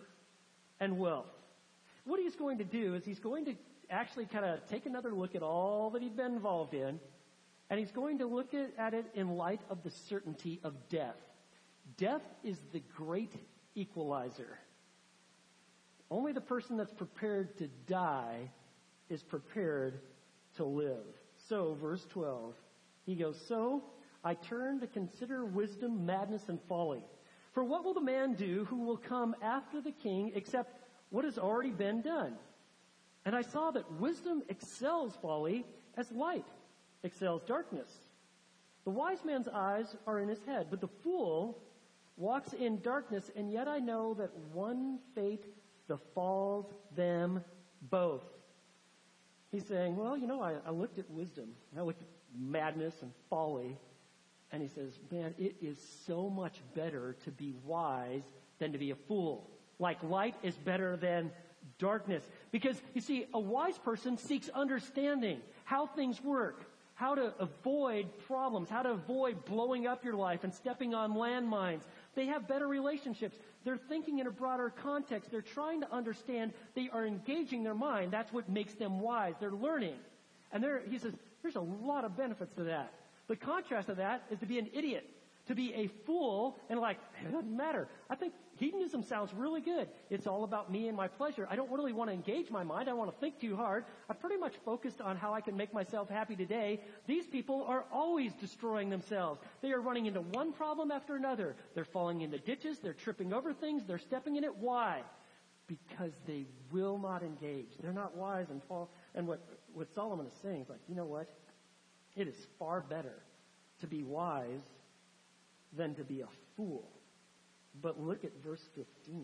and 0.79 0.97
wealth. 0.97 1.27
What 2.05 2.19
he's 2.19 2.35
going 2.35 2.57
to 2.59 2.63
do 2.63 2.95
is 2.95 3.05
he's 3.05 3.19
going 3.19 3.45
to 3.45 3.55
actually 3.89 4.25
kind 4.25 4.45
of 4.45 4.65
take 4.67 4.85
another 4.85 5.13
look 5.13 5.35
at 5.35 5.43
all 5.43 5.89
that 5.91 6.01
he'd 6.01 6.15
been 6.15 6.33
involved 6.33 6.73
in, 6.73 6.99
and 7.69 7.79
he's 7.79 7.91
going 7.91 8.19
to 8.19 8.25
look 8.25 8.53
at, 8.53 8.71
at 8.77 8.93
it 8.93 9.05
in 9.13 9.35
light 9.35 9.61
of 9.69 9.83
the 9.83 9.91
certainty 9.91 10.59
of 10.63 10.73
death. 10.89 11.17
Death 11.97 12.21
is 12.43 12.57
the 12.71 12.81
great 12.95 13.33
equalizer. 13.75 14.57
Only 16.11 16.31
the 16.31 16.41
person 16.41 16.77
that's 16.77 16.93
prepared 16.93 17.57
to 17.59 17.67
die 17.87 18.49
is 19.09 19.21
prepared 19.21 19.99
to 20.55 20.63
live. 20.63 21.05
So, 21.47 21.77
verse 21.79 22.05
12, 22.09 22.53
he 23.05 23.15
goes, 23.15 23.39
So 23.47 23.83
I 24.23 24.33
turn 24.33 24.79
to 24.79 24.87
consider 24.87 25.45
wisdom, 25.45 26.05
madness, 26.05 26.49
and 26.49 26.59
folly. 26.67 27.03
For 27.51 27.63
what 27.63 27.83
will 27.83 27.93
the 27.93 28.01
man 28.01 28.33
do 28.33 28.65
who 28.65 28.83
will 28.83 28.97
come 28.97 29.35
after 29.41 29.81
the 29.81 29.91
king 29.91 30.31
except 30.35 30.75
what 31.09 31.25
has 31.25 31.37
already 31.37 31.71
been 31.71 32.01
done? 32.01 32.35
And 33.25 33.35
I 33.35 33.41
saw 33.41 33.71
that 33.71 33.91
wisdom 33.93 34.43
excels 34.49 35.17
folly 35.21 35.65
as 35.97 36.11
light 36.11 36.45
excels 37.03 37.41
darkness. 37.45 37.89
The 38.85 38.91
wise 38.91 39.23
man's 39.25 39.47
eyes 39.47 39.95
are 40.07 40.19
in 40.19 40.29
his 40.29 40.43
head, 40.45 40.67
but 40.69 40.81
the 40.81 40.87
fool 40.87 41.61
walks 42.17 42.53
in 42.53 42.81
darkness, 42.81 43.29
and 43.35 43.51
yet 43.51 43.67
I 43.67 43.79
know 43.79 44.13
that 44.15 44.31
one 44.53 44.99
fate 45.15 45.45
befalls 45.87 46.65
them 46.95 47.43
both. 47.89 48.23
He's 49.51 49.65
saying, 49.65 49.95
well, 49.95 50.17
you 50.17 50.27
know, 50.27 50.41
I, 50.41 50.55
I 50.65 50.71
looked 50.71 50.99
at 50.99 51.09
wisdom, 51.09 51.49
I 51.77 51.81
looked 51.81 52.01
at 52.01 52.07
madness 52.37 52.95
and 53.01 53.11
folly, 53.29 53.77
and 54.51 54.61
he 54.61 54.67
says, 54.67 54.99
man, 55.11 55.33
it 55.37 55.55
is 55.61 55.77
so 56.05 56.29
much 56.29 56.59
better 56.75 57.15
to 57.25 57.31
be 57.31 57.53
wise 57.65 58.23
than 58.57 58.71
to 58.71 58.77
be 58.77 58.91
a 58.91 58.95
fool. 58.95 59.49
Like 59.77 60.01
light 60.03 60.35
is 60.43 60.55
better 60.55 60.97
than 60.97 61.31
darkness. 61.77 62.23
Because 62.51 62.81
you 62.93 63.01
see, 63.01 63.25
a 63.33 63.39
wise 63.39 63.77
person 63.77 64.17
seeks 64.17 64.49
understanding, 64.49 65.39
how 65.65 65.85
things 65.85 66.21
work, 66.23 66.65
how 66.95 67.15
to 67.15 67.33
avoid 67.39 68.07
problems, 68.27 68.69
how 68.69 68.81
to 68.81 68.89
avoid 68.89 69.45
blowing 69.45 69.87
up 69.87 70.03
your 70.03 70.15
life 70.15 70.43
and 70.43 70.53
stepping 70.53 70.93
on 70.93 71.13
landmines. 71.13 71.83
They 72.15 72.25
have 72.25 72.47
better 72.47 72.67
relationships. 72.67 73.37
They're 73.63 73.77
thinking 73.77 74.19
in 74.19 74.27
a 74.27 74.31
broader 74.31 74.73
context. 74.83 75.31
They're 75.31 75.41
trying 75.41 75.81
to 75.81 75.93
understand. 75.93 76.51
They 76.75 76.89
are 76.91 77.05
engaging 77.05 77.63
their 77.63 77.75
mind. 77.75 78.11
That's 78.11 78.33
what 78.33 78.49
makes 78.49 78.73
them 78.73 78.99
wise. 78.99 79.35
They're 79.39 79.51
learning. 79.51 79.95
And 80.51 80.61
there 80.61 80.81
he 80.89 80.97
says, 80.97 81.13
there's 81.41 81.55
a 81.55 81.61
lot 81.61 82.03
of 82.03 82.17
benefits 82.17 82.53
to 82.55 82.63
that. 82.63 82.91
The 83.29 83.35
contrast 83.35 83.89
of 83.89 83.97
that 83.97 84.23
is 84.31 84.39
to 84.39 84.47
be 84.47 84.57
an 84.57 84.69
idiot, 84.73 85.07
to 85.47 85.55
be 85.55 85.71
a 85.75 85.87
fool, 86.05 86.57
and 86.67 86.79
like, 86.79 86.97
it 87.23 87.31
doesn't 87.31 87.55
matter. 87.55 87.87
I 88.09 88.15
think 88.15 88.33
hedonism 88.57 89.03
sounds 89.03 89.31
really 89.35 89.61
good. 89.61 89.87
It's 90.09 90.25
all 90.25 90.43
about 90.43 90.71
me 90.71 90.87
and 90.87 90.97
my 90.97 91.07
pleasure. 91.07 91.47
I 91.47 91.55
don't 91.55 91.71
really 91.71 91.93
want 91.93 92.09
to 92.09 92.13
engage 92.15 92.49
my 92.49 92.63
mind. 92.63 92.89
I 92.89 92.93
want 92.93 93.11
to 93.13 93.17
think 93.19 93.39
too 93.39 93.55
hard. 93.55 93.85
I'm 94.09 94.15
pretty 94.15 94.37
much 94.37 94.55
focused 94.65 94.99
on 94.99 95.15
how 95.15 95.31
I 95.31 95.41
can 95.41 95.55
make 95.55 95.71
myself 95.75 96.09
happy 96.09 96.35
today. 96.35 96.81
These 97.05 97.27
people 97.27 97.63
are 97.67 97.85
always 97.91 98.33
destroying 98.33 98.89
themselves. 98.89 99.41
They 99.61 99.73
are 99.73 99.79
running 99.79 100.07
into 100.07 100.21
one 100.21 100.51
problem 100.51 100.89
after 100.89 101.15
another. 101.15 101.55
They're 101.75 101.85
falling 101.85 102.21
into 102.21 102.39
ditches. 102.39 102.79
They're 102.79 102.93
tripping 102.93 103.31
over 103.31 103.53
things. 103.53 103.83
They're 103.85 103.99
stepping 103.99 104.37
in 104.37 104.43
it. 104.43 104.55
Why? 104.55 105.03
Because 105.67 106.13
they 106.25 106.47
will 106.71 106.97
not 106.97 107.21
engage. 107.21 107.69
They're 107.79 107.93
not 107.93 108.17
wise 108.17 108.49
and 108.49 108.63
fall. 108.63 108.89
And 109.13 109.27
what, 109.27 109.47
what 109.75 109.87
Solomon 109.93 110.25
is 110.25 110.33
saying 110.41 110.61
is 110.61 110.69
like, 110.69 110.81
you 110.89 110.95
know 110.95 111.05
what? 111.05 111.29
It 112.19 112.27
is 112.27 112.35
far 112.59 112.81
better 112.81 113.15
to 113.79 113.87
be 113.87 114.03
wise 114.03 114.67
than 115.77 115.95
to 115.95 116.03
be 116.03 116.19
a 116.19 116.27
fool. 116.57 116.83
But 117.81 117.97
look 117.97 118.25
at 118.25 118.31
verse 118.43 118.63
15. 118.75 119.23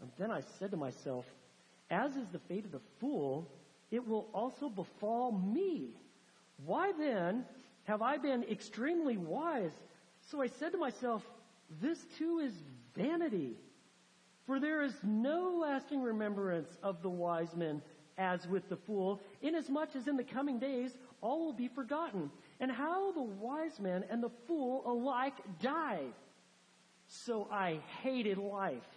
And 0.00 0.10
then 0.18 0.30
I 0.30 0.40
said 0.58 0.70
to 0.70 0.78
myself, 0.78 1.26
as 1.90 2.16
is 2.16 2.28
the 2.32 2.38
fate 2.38 2.64
of 2.64 2.72
the 2.72 2.80
fool, 2.98 3.46
it 3.90 4.08
will 4.08 4.26
also 4.32 4.70
befall 4.70 5.32
me. 5.32 5.90
Why 6.64 6.92
then 6.98 7.44
have 7.84 8.00
I 8.00 8.16
been 8.16 8.42
extremely 8.44 9.18
wise? 9.18 9.76
So 10.30 10.40
I 10.40 10.46
said 10.46 10.72
to 10.72 10.78
myself, 10.78 11.22
this 11.82 11.98
too 12.16 12.38
is 12.38 12.54
vanity. 12.96 13.58
For 14.46 14.58
there 14.58 14.82
is 14.82 14.94
no 15.02 15.58
lasting 15.60 16.00
remembrance 16.00 16.70
of 16.82 17.02
the 17.02 17.10
wise 17.10 17.54
men 17.54 17.82
as 18.18 18.46
with 18.46 18.66
the 18.70 18.76
fool, 18.76 19.20
inasmuch 19.42 19.94
as 19.94 20.08
in 20.08 20.16
the 20.16 20.24
coming 20.24 20.58
days 20.58 20.90
all 21.26 21.44
will 21.44 21.52
be 21.52 21.68
forgotten, 21.68 22.30
and 22.60 22.70
how 22.70 23.10
the 23.12 23.22
wise 23.22 23.80
man 23.80 24.04
and 24.10 24.22
the 24.22 24.30
fool 24.46 24.82
alike 24.86 25.34
died. 25.60 26.14
So 27.08 27.48
I 27.50 27.80
hated 28.02 28.38
life, 28.38 28.88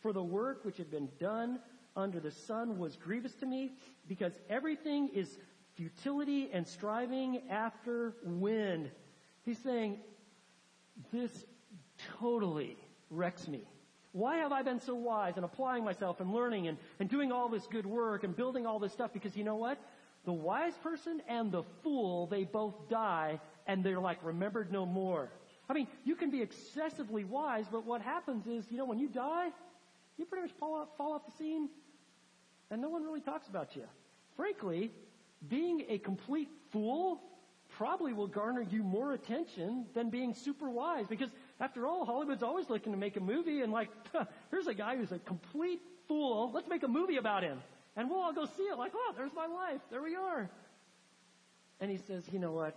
for 0.00 0.12
the 0.12 0.22
work 0.22 0.64
which 0.64 0.76
had 0.76 0.90
been 0.90 1.08
done 1.18 1.58
under 1.96 2.20
the 2.20 2.30
sun 2.30 2.78
was 2.78 2.96
grievous 2.96 3.34
to 3.36 3.46
me, 3.46 3.72
because 4.08 4.32
everything 4.48 5.08
is 5.08 5.36
futility 5.74 6.48
and 6.52 6.66
striving 6.66 7.42
after 7.50 8.14
wind. 8.24 8.90
He's 9.44 9.58
saying, 9.58 9.98
this 11.12 11.44
totally 12.20 12.76
wrecks 13.10 13.48
me. 13.48 13.62
Why 14.12 14.36
have 14.38 14.52
I 14.52 14.62
been 14.62 14.80
so 14.80 14.94
wise 14.94 15.34
and 15.36 15.44
applying 15.44 15.84
myself 15.84 16.20
and 16.20 16.32
learning 16.32 16.68
and, 16.68 16.78
and 17.00 17.08
doing 17.08 17.32
all 17.32 17.48
this 17.48 17.66
good 17.66 17.86
work 17.86 18.24
and 18.24 18.36
building 18.36 18.66
all 18.66 18.78
this 18.78 18.92
stuff? 18.92 19.12
Because 19.12 19.36
you 19.36 19.44
know 19.44 19.56
what? 19.56 19.78
The 20.24 20.32
wise 20.32 20.74
person 20.82 21.20
and 21.28 21.50
the 21.50 21.62
fool, 21.82 22.26
they 22.26 22.44
both 22.44 22.88
die 22.88 23.40
and 23.66 23.84
they're 23.84 24.00
like 24.00 24.18
remembered 24.22 24.72
no 24.72 24.86
more. 24.86 25.30
I 25.68 25.74
mean, 25.74 25.88
you 26.04 26.14
can 26.16 26.30
be 26.30 26.42
excessively 26.42 27.24
wise, 27.24 27.66
but 27.70 27.86
what 27.86 28.02
happens 28.02 28.46
is, 28.46 28.70
you 28.70 28.76
know, 28.76 28.84
when 28.84 28.98
you 28.98 29.08
die, 29.08 29.48
you 30.16 30.24
pretty 30.26 30.42
much 30.42 30.52
fall 30.60 30.74
off, 30.74 30.88
fall 30.96 31.12
off 31.14 31.26
the 31.26 31.32
scene 31.32 31.68
and 32.70 32.80
no 32.80 32.88
one 32.88 33.02
really 33.02 33.20
talks 33.20 33.48
about 33.48 33.76
you. 33.76 33.84
Frankly, 34.36 34.90
being 35.48 35.84
a 35.88 35.98
complete 35.98 36.48
fool 36.70 37.20
probably 37.76 38.12
will 38.12 38.26
garner 38.26 38.62
you 38.62 38.82
more 38.82 39.12
attention 39.12 39.86
than 39.94 40.10
being 40.10 40.34
super 40.34 40.68
wise 40.70 41.06
because 41.08 41.30
after 41.60 41.86
all, 41.86 42.04
Hollywood's 42.04 42.42
always 42.42 42.68
looking 42.70 42.92
to 42.92 42.98
make 42.98 43.16
a 43.16 43.20
movie 43.20 43.60
and 43.62 43.72
like, 43.72 43.88
here's 44.50 44.66
a 44.66 44.74
guy 44.74 44.96
who's 44.96 45.12
a 45.12 45.18
complete 45.18 45.80
fool. 46.08 46.50
Let's 46.54 46.68
make 46.68 46.82
a 46.82 46.88
movie 46.88 47.16
about 47.16 47.42
him. 47.42 47.58
And 47.96 48.08
we'll 48.08 48.20
all 48.20 48.32
go 48.32 48.46
see 48.46 48.62
it 48.64 48.78
like, 48.78 48.92
oh, 48.94 49.12
there's 49.16 49.34
my 49.34 49.46
life. 49.46 49.80
There 49.90 50.02
we 50.02 50.16
are. 50.16 50.48
And 51.80 51.90
he 51.90 51.98
says, 51.98 52.24
you 52.32 52.38
know 52.38 52.52
what? 52.52 52.76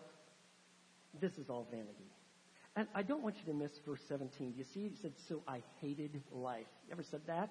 This 1.21 1.37
is 1.37 1.49
all 1.49 1.67
vanity. 1.71 2.11
And 2.75 2.87
I 2.93 3.03
don't 3.03 3.23
want 3.23 3.35
you 3.37 3.53
to 3.53 3.57
miss 3.57 3.71
verse 3.85 4.01
17. 4.09 4.53
You 4.57 4.65
see? 4.73 4.89
He 4.89 4.95
said, 5.01 5.13
so 5.29 5.41
I 5.47 5.61
hated 5.81 6.21
life. 6.31 6.65
You 6.87 6.93
ever 6.93 7.03
said 7.03 7.21
that? 7.27 7.49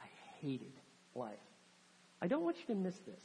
I 0.00 0.06
hated 0.40 0.72
life. 1.14 1.34
I 2.22 2.28
don't 2.28 2.42
want 2.42 2.56
you 2.58 2.74
to 2.74 2.80
miss 2.80 2.96
this. 3.00 3.22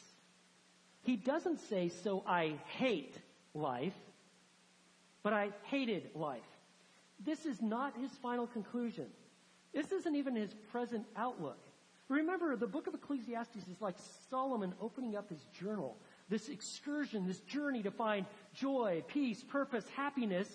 He 1.04 1.16
doesn't 1.16 1.60
say, 1.70 1.90
so 2.04 2.24
I 2.28 2.56
hate 2.78 3.16
life, 3.54 3.94
but 5.24 5.34
I 5.34 5.50
hated 5.64 6.10
life. 6.14 6.42
This 7.24 7.46
is 7.46 7.62
not 7.62 7.96
his 7.98 8.12
final 8.22 8.48
conclusion. 8.48 9.08
This 9.74 9.92
isn't 9.92 10.16
even 10.16 10.36
his 10.36 10.54
present 10.72 11.06
outlook. 11.16 11.60
Remember, 12.12 12.58
the 12.58 12.68
book 12.68 12.88
of 12.88 12.94
Ecclesiastes 12.94 13.56
is 13.72 13.80
like 13.80 13.96
Solomon 14.30 14.74
opening 14.82 15.16
up 15.16 15.30
his 15.30 15.40
journal. 15.58 15.96
This 16.28 16.50
excursion, 16.50 17.26
this 17.26 17.40
journey 17.40 17.82
to 17.84 17.92
find 17.92 18.26
joy, 18.54 19.02
peace, 19.08 19.42
purpose, 19.48 19.86
happiness. 19.96 20.50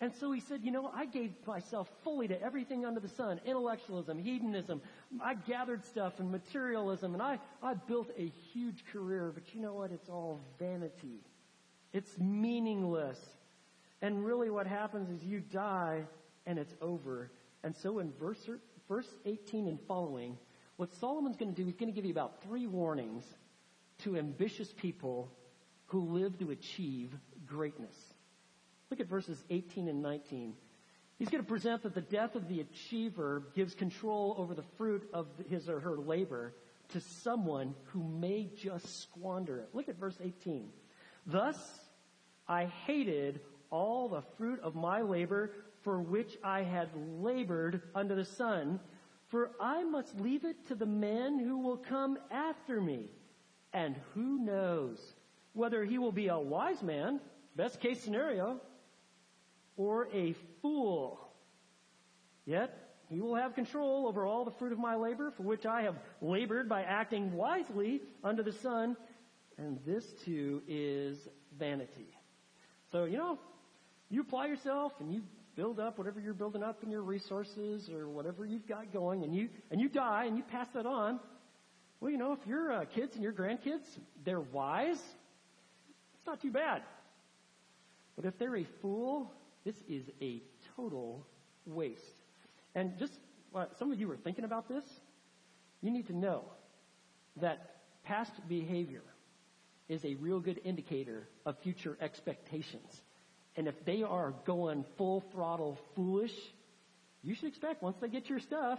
And 0.00 0.12
so 0.12 0.32
he 0.32 0.40
said, 0.40 0.62
you 0.64 0.72
know, 0.72 0.90
I 0.92 1.06
gave 1.06 1.30
myself 1.46 1.88
fully 2.02 2.26
to 2.26 2.42
everything 2.42 2.84
under 2.84 2.98
the 2.98 3.08
sun. 3.08 3.40
Intellectualism, 3.46 4.18
hedonism. 4.18 4.82
I 5.22 5.34
gathered 5.34 5.84
stuff 5.84 6.18
and 6.18 6.32
materialism 6.32 7.14
and 7.14 7.22
I, 7.22 7.38
I 7.62 7.74
built 7.74 8.10
a 8.18 8.32
huge 8.52 8.84
career, 8.92 9.30
but 9.32 9.54
you 9.54 9.60
know 9.60 9.74
what? 9.74 9.92
It's 9.92 10.08
all 10.08 10.40
vanity. 10.58 11.20
It's 11.92 12.18
meaningless. 12.18 13.20
And 14.02 14.26
really 14.26 14.50
what 14.50 14.66
happens 14.66 15.08
is 15.08 15.24
you 15.24 15.38
die 15.38 16.02
and 16.46 16.58
it's 16.58 16.74
over. 16.82 17.30
And 17.62 17.76
so 17.76 18.00
in 18.00 18.10
verse, 18.18 18.48
verse 18.88 19.14
18 19.24 19.68
and 19.68 19.78
following, 19.86 20.36
what 20.80 20.94
Solomon's 20.94 21.36
going 21.36 21.54
to 21.54 21.54
do, 21.54 21.66
he's 21.66 21.76
going 21.76 21.92
to 21.92 21.94
give 21.94 22.06
you 22.06 22.10
about 22.10 22.42
three 22.42 22.66
warnings 22.66 23.22
to 23.98 24.16
ambitious 24.16 24.72
people 24.72 25.30
who 25.88 26.00
live 26.00 26.38
to 26.38 26.52
achieve 26.52 27.14
greatness. 27.46 27.94
Look 28.88 28.98
at 28.98 29.06
verses 29.06 29.44
18 29.50 29.88
and 29.88 30.00
19. 30.00 30.54
He's 31.18 31.28
going 31.28 31.44
to 31.44 31.46
present 31.46 31.82
that 31.82 31.94
the 31.94 32.00
death 32.00 32.34
of 32.34 32.48
the 32.48 32.60
achiever 32.60 33.42
gives 33.54 33.74
control 33.74 34.34
over 34.38 34.54
the 34.54 34.64
fruit 34.78 35.06
of 35.12 35.26
his 35.50 35.68
or 35.68 35.80
her 35.80 35.98
labor 35.98 36.54
to 36.94 37.00
someone 37.00 37.74
who 37.92 38.02
may 38.02 38.48
just 38.56 39.02
squander 39.02 39.58
it. 39.58 39.68
Look 39.74 39.90
at 39.90 40.00
verse 40.00 40.16
18. 40.24 40.70
Thus, 41.26 41.58
I 42.48 42.64
hated 42.86 43.40
all 43.68 44.08
the 44.08 44.22
fruit 44.38 44.60
of 44.60 44.74
my 44.74 45.02
labor 45.02 45.50
for 45.82 46.00
which 46.00 46.38
I 46.42 46.62
had 46.62 46.88
labored 47.20 47.82
under 47.94 48.14
the 48.14 48.24
sun, 48.24 48.80
for 49.30 49.52
I 49.60 49.84
must 49.84 50.20
leave 50.20 50.44
it 50.44 50.66
to 50.68 50.74
the 50.74 50.86
men 50.86 51.38
who 51.38 51.58
will 51.58 51.76
come 51.76 52.18
after 52.30 52.80
me. 52.80 53.06
And 53.72 53.94
who 54.14 54.38
knows 54.38 54.98
whether 55.52 55.84
he 55.84 55.98
will 55.98 56.12
be 56.12 56.28
a 56.28 56.38
wise 56.38 56.82
man, 56.82 57.20
best 57.54 57.80
case 57.80 58.00
scenario, 58.00 58.60
or 59.76 60.08
a 60.12 60.34
fool. 60.60 61.20
Yet 62.44 62.76
he 63.08 63.20
will 63.20 63.36
have 63.36 63.54
control 63.54 64.08
over 64.08 64.26
all 64.26 64.44
the 64.44 64.50
fruit 64.50 64.72
of 64.72 64.78
my 64.78 64.96
labor 64.96 65.30
for 65.30 65.44
which 65.44 65.64
I 65.64 65.82
have 65.82 65.96
labored 66.20 66.68
by 66.68 66.82
acting 66.82 67.32
wisely 67.32 68.02
under 68.24 68.42
the 68.42 68.52
sun. 68.52 68.96
And 69.56 69.78
this 69.86 70.12
too 70.24 70.62
is 70.66 71.28
vanity. 71.56 72.08
So, 72.90 73.04
you 73.04 73.18
know, 73.18 73.38
you 74.08 74.22
apply 74.22 74.46
yourself 74.48 74.92
and 74.98 75.12
you 75.14 75.22
build 75.60 75.78
up 75.78 75.98
whatever 75.98 76.18
you're 76.18 76.32
building 76.32 76.62
up 76.62 76.82
in 76.82 76.90
your 76.90 77.02
resources 77.02 77.90
or 77.90 78.08
whatever 78.08 78.46
you've 78.46 78.66
got 78.66 78.90
going 78.94 79.24
and 79.24 79.34
you, 79.34 79.46
and 79.70 79.78
you 79.78 79.90
die 79.90 80.24
and 80.24 80.38
you 80.38 80.42
pass 80.42 80.66
that 80.72 80.86
on. 80.86 81.20
Well, 82.00 82.10
you 82.10 82.16
know, 82.16 82.32
if 82.32 82.38
your 82.46 82.72
uh, 82.72 82.84
kids 82.86 83.14
and 83.14 83.22
your 83.22 83.34
grandkids, 83.34 83.84
they're 84.24 84.40
wise, 84.40 85.02
it's 86.14 86.26
not 86.26 86.40
too 86.40 86.50
bad. 86.50 86.80
But 88.16 88.24
if 88.24 88.38
they're 88.38 88.56
a 88.56 88.66
fool, 88.80 89.30
this 89.66 89.74
is 89.86 90.04
a 90.22 90.40
total 90.76 91.26
waste. 91.66 92.00
And 92.74 92.98
just, 92.98 93.12
uh, 93.54 93.66
some 93.78 93.92
of 93.92 94.00
you 94.00 94.10
are 94.10 94.16
thinking 94.16 94.46
about 94.46 94.66
this. 94.66 94.84
You 95.82 95.90
need 95.90 96.06
to 96.06 96.16
know 96.16 96.44
that 97.36 97.76
past 98.04 98.32
behavior 98.48 99.02
is 99.90 100.02
a 100.06 100.14
real 100.14 100.40
good 100.40 100.58
indicator 100.64 101.28
of 101.44 101.58
future 101.58 101.98
expectations. 102.00 103.02
And 103.60 103.68
if 103.68 103.84
they 103.84 104.02
are 104.02 104.32
going 104.46 104.86
full 104.96 105.20
throttle 105.32 105.78
foolish, 105.94 106.32
you 107.22 107.34
should 107.34 107.48
expect 107.48 107.82
once 107.82 107.98
they 108.00 108.08
get 108.08 108.26
your 108.26 108.38
stuff, 108.38 108.78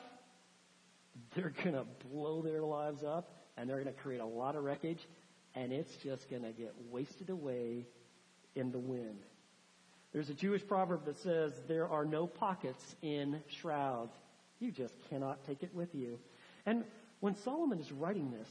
they're 1.36 1.54
going 1.64 1.76
to 1.76 1.86
blow 2.10 2.42
their 2.42 2.64
lives 2.64 3.04
up 3.04 3.30
and 3.56 3.70
they're 3.70 3.80
going 3.80 3.94
to 3.94 4.02
create 4.02 4.22
a 4.22 4.26
lot 4.26 4.56
of 4.56 4.64
wreckage 4.64 5.08
and 5.54 5.72
it's 5.72 5.96
just 5.98 6.28
going 6.32 6.42
to 6.42 6.52
get 6.52 6.74
wasted 6.90 7.30
away 7.30 7.86
in 8.56 8.72
the 8.72 8.80
wind. 8.80 9.20
There's 10.14 10.32
a 10.32 10.34
Jewish 10.34 10.66
proverb 10.66 11.06
that 11.06 11.20
says 11.20 11.54
there 11.68 11.88
are 11.88 12.04
no 12.04 12.26
pockets 12.26 12.96
in 13.04 13.40
shrouds. 13.62 14.16
You 14.60 14.72
just 14.72 14.96
cannot 15.12 15.46
take 15.46 15.62
it 15.62 15.76
with 15.76 15.94
you. 15.94 16.18
And 16.66 16.86
when 17.20 17.36
Solomon 17.36 17.80
is 17.80 17.92
writing 17.92 18.32
this, 18.32 18.50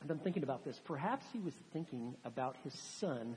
I've 0.00 0.08
been 0.08 0.20
thinking 0.20 0.42
about 0.42 0.64
this. 0.64 0.80
Perhaps 0.86 1.26
he 1.34 1.40
was 1.40 1.52
thinking 1.74 2.14
about 2.24 2.56
his 2.64 2.72
son 2.98 3.36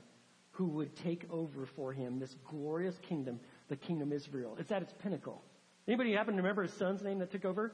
who 0.58 0.66
would 0.66 0.96
take 0.96 1.24
over 1.30 1.66
for 1.76 1.92
him 1.92 2.18
this 2.18 2.34
glorious 2.50 2.98
kingdom, 3.08 3.38
the 3.68 3.76
kingdom 3.76 4.10
of 4.10 4.16
Israel. 4.16 4.56
It's 4.58 4.72
at 4.72 4.82
its 4.82 4.92
pinnacle. 4.92 5.40
Anybody 5.86 6.14
happen 6.14 6.34
to 6.34 6.42
remember 6.42 6.62
his 6.62 6.72
son's 6.72 7.00
name 7.00 7.20
that 7.20 7.30
took 7.30 7.44
over? 7.44 7.72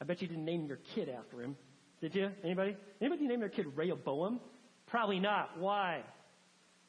I 0.00 0.04
bet 0.04 0.20
you 0.20 0.26
didn't 0.26 0.44
name 0.44 0.66
your 0.66 0.80
kid 0.96 1.08
after 1.08 1.40
him. 1.40 1.56
Did 2.00 2.16
you? 2.16 2.32
Anybody? 2.42 2.76
Anybody 3.00 3.28
name 3.28 3.38
their 3.38 3.48
kid 3.48 3.66
Rehoboam? 3.76 4.40
Probably 4.86 5.20
not. 5.20 5.56
Why? 5.56 6.02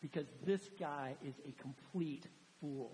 Because 0.01 0.25
this 0.43 0.61
guy 0.79 1.13
is 1.23 1.35
a 1.47 1.51
complete 1.61 2.25
fool. 2.59 2.91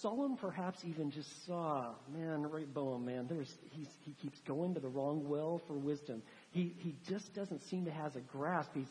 Solomon 0.00 0.36
perhaps 0.36 0.84
even 0.84 1.12
just 1.12 1.46
saw, 1.46 1.92
man, 2.12 2.42
Rehoboam, 2.42 3.04
man, 3.04 3.28
there's, 3.28 3.54
he's, 3.70 3.88
he 4.00 4.14
keeps 4.14 4.40
going 4.40 4.74
to 4.74 4.80
the 4.80 4.88
wrong 4.88 5.28
well 5.28 5.60
for 5.68 5.74
wisdom. 5.74 6.22
He, 6.50 6.74
he 6.78 6.96
just 7.08 7.32
doesn't 7.34 7.62
seem 7.62 7.84
to 7.84 7.92
have 7.92 8.16
a 8.16 8.20
grasp. 8.20 8.70
He's, 8.74 8.90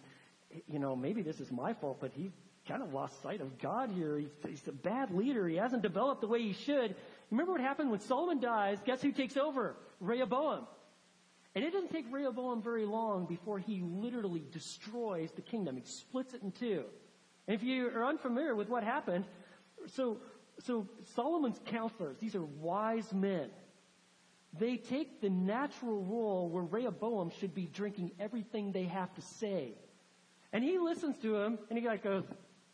you 0.68 0.80
know, 0.80 0.96
maybe 0.96 1.22
this 1.22 1.40
is 1.40 1.52
my 1.52 1.74
fault, 1.74 1.98
but 2.00 2.12
he 2.14 2.32
kind 2.68 2.82
of 2.82 2.94
lost 2.94 3.22
sight 3.22 3.42
of 3.42 3.60
God 3.60 3.92
here. 3.92 4.18
He's, 4.18 4.68
a 4.68 4.72
bad 4.72 5.12
leader. 5.12 5.48
He 5.48 5.56
hasn't 5.56 5.84
developed 5.84 6.22
the 6.22 6.28
way 6.28 6.42
he 6.42 6.54
should. 6.54 6.96
Remember 7.32 7.54
what 7.54 7.62
happened 7.62 7.92
when 7.92 8.00
Solomon 8.00 8.40
dies? 8.40 8.80
Guess 8.86 9.02
who 9.02 9.12
takes 9.12 9.38
over? 9.38 9.76
Rehoboam. 10.00 10.66
And 11.54 11.64
it 11.64 11.72
doesn't 11.72 11.92
take 11.92 12.06
Rehoboam 12.12 12.62
very 12.62 12.86
long 12.86 13.26
before 13.26 13.60
he 13.60 13.82
literally 13.82 14.44
destroys 14.52 15.32
the 15.32 15.42
kingdom. 15.42 15.78
He 15.78 15.84
splits 15.86 16.34
it 16.34 16.42
in 16.42 16.52
two. 16.52 16.84
And 17.48 17.56
if 17.56 17.64
you 17.64 17.88
are 17.90 18.06
unfamiliar 18.06 18.56
with 18.56 18.68
what 18.68 18.84
happened, 18.84 19.26
so, 19.88 20.18
so 20.60 20.88
Solomon's 21.16 21.60
counselors, 21.66 22.18
these 22.20 22.36
are 22.36 22.44
wise 22.44 23.14
men. 23.14 23.50
They 24.58 24.78
take 24.78 25.22
the 25.22 25.30
natural 25.30 26.04
role 26.04 26.50
where 26.50 26.64
Rehoboam 26.64 27.32
should 27.40 27.54
be 27.54 27.68
drinking 27.68 28.12
everything 28.20 28.72
they 28.72 28.86
have 28.86 29.14
to 29.16 29.22
say. 29.22 29.74
And 30.56 30.64
he 30.64 30.80
listens 30.80 31.18
to 31.18 31.36
him 31.36 31.60
and 31.70 31.78
he 31.78 31.86
like 31.86 32.02
goes, 32.02 32.24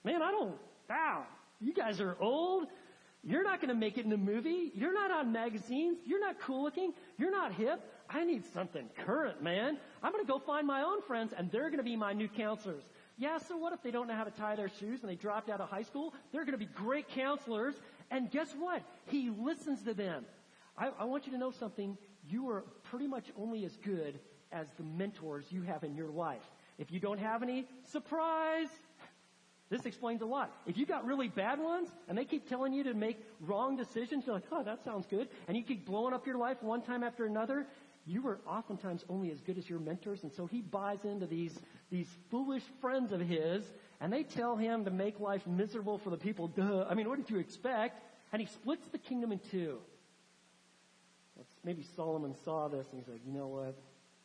man, 0.03 0.21
I 0.21 0.29
don't, 0.29 0.53
wow, 0.87 1.23
you 1.59 1.73
guys 1.73 1.99
are 1.99 2.15
old. 2.19 2.67
You're 3.23 3.43
not 3.43 3.59
going 3.59 3.69
to 3.69 3.75
make 3.75 3.97
it 3.97 4.05
in 4.05 4.11
a 4.11 4.17
movie. 4.17 4.71
You're 4.75 4.93
not 4.93 5.09
on 5.09 5.31
magazines. 5.31 5.97
You're 6.05 6.19
not 6.19 6.39
cool 6.39 6.61
looking. 6.61 6.93
You're 7.17 7.31
not 7.31 7.53
hip. 7.53 7.81
I 8.07 8.23
need 8.23 8.43
something 8.53 8.87
current, 9.03 9.41
man. 9.41 9.79
I'm 10.03 10.11
going 10.11 10.23
to 10.23 10.31
go 10.31 10.37
find 10.37 10.67
my 10.67 10.83
own 10.83 11.01
friends 11.01 11.33
and 11.35 11.49
they're 11.49 11.71
going 11.71 11.79
to 11.79 11.83
be 11.83 11.95
my 11.95 12.13
new 12.13 12.27
counselors. 12.27 12.83
Yeah, 13.17 13.39
so 13.39 13.57
what 13.57 13.73
if 13.73 13.81
they 13.81 13.89
don't 13.89 14.07
know 14.07 14.15
how 14.15 14.25
to 14.25 14.31
tie 14.31 14.55
their 14.55 14.69
shoes 14.69 15.01
and 15.01 15.09
they 15.09 15.15
dropped 15.15 15.49
out 15.49 15.59
of 15.59 15.67
high 15.67 15.81
school? 15.81 16.13
They're 16.31 16.45
going 16.45 16.59
to 16.59 16.63
be 16.63 16.69
great 16.75 17.09
counselors. 17.09 17.73
And 18.11 18.29
guess 18.29 18.53
what? 18.59 18.83
He 19.07 19.31
listens 19.31 19.81
to 19.85 19.95
them. 19.95 20.25
I, 20.77 20.91
I 20.99 21.05
want 21.05 21.25
you 21.25 21.31
to 21.31 21.39
know 21.39 21.49
something. 21.49 21.97
You 22.29 22.47
are 22.51 22.61
pretty 22.83 23.07
much 23.07 23.25
only 23.35 23.65
as 23.65 23.75
good 23.77 24.19
as 24.51 24.67
the 24.77 24.83
mentors 24.83 25.45
you 25.49 25.63
have 25.63 25.83
in 25.83 25.95
your 25.95 26.09
life. 26.09 26.47
If 26.77 26.91
you 26.91 26.99
don't 26.99 27.19
have 27.19 27.43
any, 27.43 27.67
surprise! 27.91 28.69
This 29.69 29.85
explains 29.85 30.21
a 30.21 30.25
lot. 30.25 30.53
If 30.65 30.77
you 30.77 30.85
got 30.85 31.05
really 31.05 31.29
bad 31.29 31.57
ones 31.57 31.89
and 32.09 32.17
they 32.17 32.25
keep 32.25 32.49
telling 32.49 32.73
you 32.73 32.83
to 32.83 32.93
make 32.93 33.17
wrong 33.39 33.77
decisions, 33.77 34.25
you're 34.25 34.35
like, 34.35 34.43
oh, 34.51 34.63
that 34.63 34.83
sounds 34.83 35.05
good. 35.05 35.29
And 35.47 35.55
you 35.55 35.63
keep 35.63 35.85
blowing 35.85 36.13
up 36.13 36.27
your 36.27 36.37
life 36.37 36.61
one 36.61 36.81
time 36.81 37.03
after 37.03 37.25
another, 37.25 37.65
you 38.05 38.27
are 38.27 38.39
oftentimes 38.45 39.05
only 39.07 39.31
as 39.31 39.39
good 39.39 39.57
as 39.57 39.69
your 39.69 39.79
mentors. 39.79 40.23
And 40.23 40.33
so 40.33 40.45
he 40.45 40.61
buys 40.61 41.05
into 41.05 41.25
these, 41.25 41.57
these 41.89 42.07
foolish 42.29 42.63
friends 42.81 43.13
of 43.13 43.21
his 43.21 43.63
and 44.01 44.11
they 44.11 44.23
tell 44.23 44.57
him 44.57 44.83
to 44.83 44.91
make 44.91 45.21
life 45.21 45.47
miserable 45.47 45.97
for 45.97 46.09
the 46.09 46.17
people. 46.17 46.49
Duh. 46.49 46.85
I 46.89 46.93
mean, 46.93 47.07
what 47.07 47.17
did 47.17 47.29
you 47.29 47.39
expect? 47.39 48.03
And 48.33 48.41
he 48.41 48.47
splits 48.47 48.87
the 48.87 48.97
kingdom 48.97 49.31
in 49.31 49.39
two. 49.51 49.77
Maybe 51.63 51.85
Solomon 51.95 52.35
saw 52.43 52.67
this 52.67 52.87
and 52.91 52.99
he's 52.99 53.07
like, 53.07 53.21
you 53.25 53.31
know 53.31 53.47
what? 53.47 53.75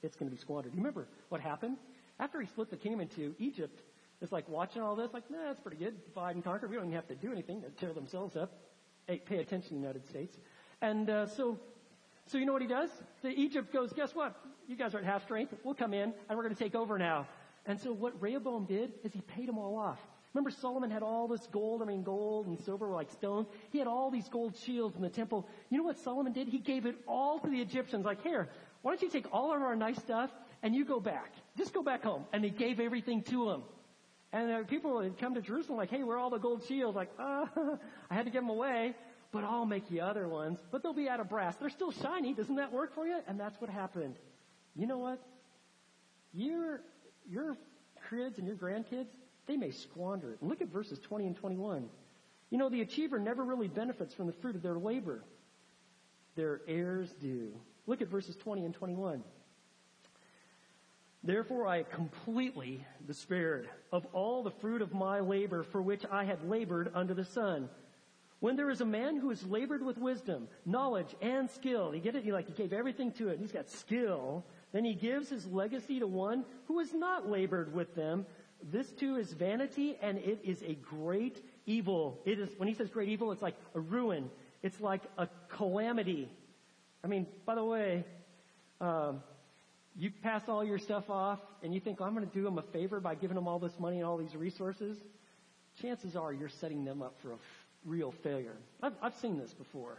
It's 0.03 0.17
going 0.17 0.29
to 0.31 0.35
be 0.35 0.41
squandered. 0.41 0.73
You 0.73 0.79
remember 0.79 1.07
what 1.29 1.41
happened? 1.41 1.77
After 2.19 2.41
he 2.41 2.47
split 2.47 2.71
the 2.71 2.77
kingdom 2.77 3.01
in 3.01 3.09
two, 3.09 3.35
Egypt 3.39 3.81
it's 4.21 4.33
like 4.33 4.49
watching 4.49 4.83
all 4.83 4.97
this, 4.97 5.13
like, 5.13 5.31
nah, 5.31 5.45
that's 5.47 5.61
pretty 5.61 5.77
good. 5.77 6.03
Divide 6.07 6.37
and 6.37 6.45
conquer. 6.45 6.67
We 6.67 6.77
don't 6.77 6.87
even 6.87 6.95
have 6.95 7.09
to 7.09 7.15
do 7.15 7.33
anything 7.33 7.61
to 7.63 7.69
tear 7.71 7.93
themselves 7.93 8.37
up. 8.37 8.53
Hey, 9.07 9.19
pay 9.19 9.39
attention, 9.39 9.77
United 9.77 10.07
States. 10.09 10.37
And 10.81 11.09
uh, 11.11 11.27
so, 11.27 11.59
so 12.27 12.39
you 12.39 12.47
know 12.47 12.53
what 12.53 12.63
he 12.63 12.69
does? 12.69 12.91
The 13.23 13.29
Egypt 13.29 13.73
goes, 13.73 13.93
guess 13.93 14.15
what? 14.15 14.35
You 14.69 14.77
guys 14.77 14.95
are 14.95 14.99
at 14.99 15.05
half 15.05 15.23
strength. 15.25 15.55
We'll 15.65 15.75
come 15.75 15.93
in 15.93 16.15
and 16.29 16.37
we're 16.37 16.43
going 16.43 16.55
to 16.55 16.63
take 16.63 16.75
over 16.75 16.99
now. 16.99 17.27
And 17.67 17.79
so 17.81 17.93
what 17.93 18.21
Rehoboam 18.21 18.65
did 18.65 18.93
is 19.05 19.13
he 19.13 19.21
paid 19.21 19.49
them 19.49 19.59
all 19.59 19.77
off. 19.77 19.99
Remember 20.33 20.51
Solomon 20.51 20.91
had 20.91 21.03
all 21.03 21.29
this 21.29 21.47
gold, 21.51 21.83
I 21.83 21.87
mean 21.87 22.03
gold 22.03 22.47
and 22.47 22.59
silver 22.61 22.89
were 22.89 22.95
like 22.95 23.11
stones. 23.11 23.49
He 23.71 23.79
had 23.79 23.87
all 23.87 24.11
these 24.11 24.29
gold 24.29 24.55
shields 24.65 24.97
in 24.97 25.03
the 25.03 25.09
temple. 25.09 25.49
You 25.71 25.79
know 25.79 25.85
what 25.85 25.99
Solomon 25.99 26.33
did? 26.33 26.49
He 26.49 26.59
gave 26.59 26.85
it 26.85 26.97
all 27.07 27.39
to 27.39 27.49
the 27.49 27.61
Egyptians. 27.61 28.05
Like, 28.05 28.23
here, 28.23 28.49
why 28.83 28.93
don't 28.93 29.03
you 29.03 29.09
take 29.09 29.27
all 29.33 29.55
of 29.55 29.63
our 29.63 29.77
nice 29.77 29.99
stuff 29.99 30.31
and 30.63 30.75
you 30.75 30.85
go 30.85 31.01
back. 31.01 31.33
Just 31.57 31.73
go 31.73 31.83
back 31.83 32.03
home. 32.03 32.25
And 32.33 32.45
he 32.45 32.51
gave 32.51 32.81
everything 32.81 33.23
to 33.25 33.47
them. 33.47 33.63
And 34.33 34.69
people 34.69 34.95
would 34.95 35.19
come 35.19 35.35
to 35.35 35.41
Jerusalem 35.41 35.79
like, 35.79 35.91
hey, 35.91 36.03
where 36.03 36.17
are 36.17 36.21
all 36.21 36.31
the 36.31 36.39
gold 36.39 36.65
shields? 36.67 36.97
Like, 36.97 37.11
uh, 37.19 37.47
I 38.11 38.15
had 38.15 38.27
to 38.27 38.31
give 38.31 38.43
them 38.43 38.51
away, 38.51 38.95
but 39.33 39.45
I'll 39.45 39.67
make 39.67 39.91
you 39.91 40.03
other 40.03 40.29
ones. 40.29 40.59
But 40.71 40.83
they'll 40.83 40.93
be 40.93 41.09
out 41.09 41.21
of 41.21 41.29
brass. 41.29 41.57
They're 41.57 41.71
still 41.71 41.93
shiny. 41.93 42.35
Doesn't 42.35 42.57
that 42.57 42.73
work 42.73 42.95
for 42.95 43.07
you? 43.07 43.19
And 43.27 43.41
that's 43.41 43.59
what 43.61 43.71
happened. 43.71 44.17
You 44.75 44.87
know 44.87 44.99
what? 44.99 45.23
Your, 46.35 46.83
your 47.29 47.57
kids 48.11 48.39
and 48.39 48.47
your 48.47 48.57
grandkids, 48.57 49.09
they 49.47 49.57
may 49.57 49.71
squander 49.71 50.33
it. 50.33 50.43
Look 50.43 50.61
at 50.61 50.69
verses 50.69 50.99
20 50.99 51.27
and 51.27 51.37
21. 51.37 51.89
You 52.51 52.59
know, 52.59 52.69
the 52.69 52.83
achiever 52.83 53.19
never 53.19 53.43
really 53.43 53.69
benefits 53.69 54.13
from 54.13 54.27
the 54.27 54.33
fruit 54.33 54.55
of 54.55 54.63
their 54.63 54.79
labor. 54.79 55.25
Their 56.35 56.61
heirs 56.69 57.13
do. 57.21 57.53
Look 57.87 58.03
at 58.03 58.09
verses 58.09 58.37
20 58.37 58.65
and 58.65 58.75
21. 58.75 59.23
Therefore 61.27 61.67
I 61.67 61.83
completely 61.83 62.87
despaired 63.05 63.69
of 63.91 64.07
all 64.13 64.45
the 64.45 64.53
fruit 64.53 64.81
of 64.81 64.95
my 64.95 65.19
labor 65.19 65.65
for 65.65 65.83
which 65.83 66.05
I 66.09 66.23
had 66.23 66.49
labored 66.49 66.93
under 66.95 67.15
the 67.15 67.25
sun. 67.25 67.69
When 68.39 68.55
there 68.55 68.71
is 68.71 68.81
a 68.81 68.87
man 68.87 69.17
who 69.17 69.31
has 69.31 69.45
labored 69.45 69.85
with 69.85 69.99
wisdom, 69.99 70.47
knowledge, 70.65 71.17
and 71.21 71.51
skill, 71.51 71.91
he 71.91 71.99
get 71.99 72.15
it, 72.15 72.23
he 72.23 72.31
like 72.31 72.47
he 72.47 72.53
gave 72.53 72.73
everything 72.73 73.11
to 73.13 73.29
it, 73.29 73.41
he's 73.41 73.51
got 73.51 73.69
skill, 73.69 74.45
then 74.73 74.85
he 74.85 74.95
gives 74.95 75.29
his 75.29 75.47
legacy 75.49 75.99
to 75.99 76.07
one 76.07 76.45
who 76.69 76.79
has 76.79 76.95
not 76.95 77.29
labored 77.29 77.75
with 77.75 77.93
them. 77.97 78.25
This 78.63 78.93
too 78.93 79.17
is 79.17 79.33
vanity 79.33 79.99
and 80.01 80.19
it 80.19 80.39
is 80.45 80.63
a 80.63 80.75
great 80.75 81.45
evil. 81.67 82.21
It 82.25 82.39
is, 82.39 82.51
when 82.57 82.69
he 82.69 82.75
says 82.75 82.89
great 82.89 83.09
evil, 83.09 83.33
it's 83.33 83.43
like 83.43 83.57
a 83.75 83.81
ruin. 83.81 84.31
It's 84.63 84.81
like 84.81 85.03
a 85.19 85.29
calamity. 85.49 86.29
I 87.03 87.09
mean, 87.09 87.27
by 87.45 87.57
the 87.57 87.65
way, 87.65 88.05
um, 88.81 89.23
you 89.99 90.11
pass 90.23 90.43
all 90.49 90.63
your 90.63 90.79
stuff 90.79 91.09
off 91.09 91.41
and 91.63 91.73
you 91.73 91.81
think, 91.81 92.01
well, 92.01 92.09
I'm 92.09 92.15
going 92.15 92.29
to 92.29 92.35
do 92.35 92.43
them 92.43 92.59
a 92.59 92.63
favor 92.63 93.01
by 93.01 93.15
giving 93.15 93.35
them 93.35 93.49
all 93.49 93.59
this 93.59 93.79
money 93.79 93.97
and 93.97 94.07
all 94.07 94.19
these 94.19 94.37
resources, 94.37 94.99
chances 95.81 96.17
are 96.17 96.33
you're 96.33 96.49
setting 96.49 96.85
them 96.85 97.03
up 97.03 97.15
for 97.23 97.31
a 97.31 97.35
f- 97.35 97.41
real 97.85 98.13
failure. 98.13 98.57
I've, 98.83 98.93
I've 99.01 99.15
seen 99.15 99.39
this 99.39 99.55
before. 99.55 99.97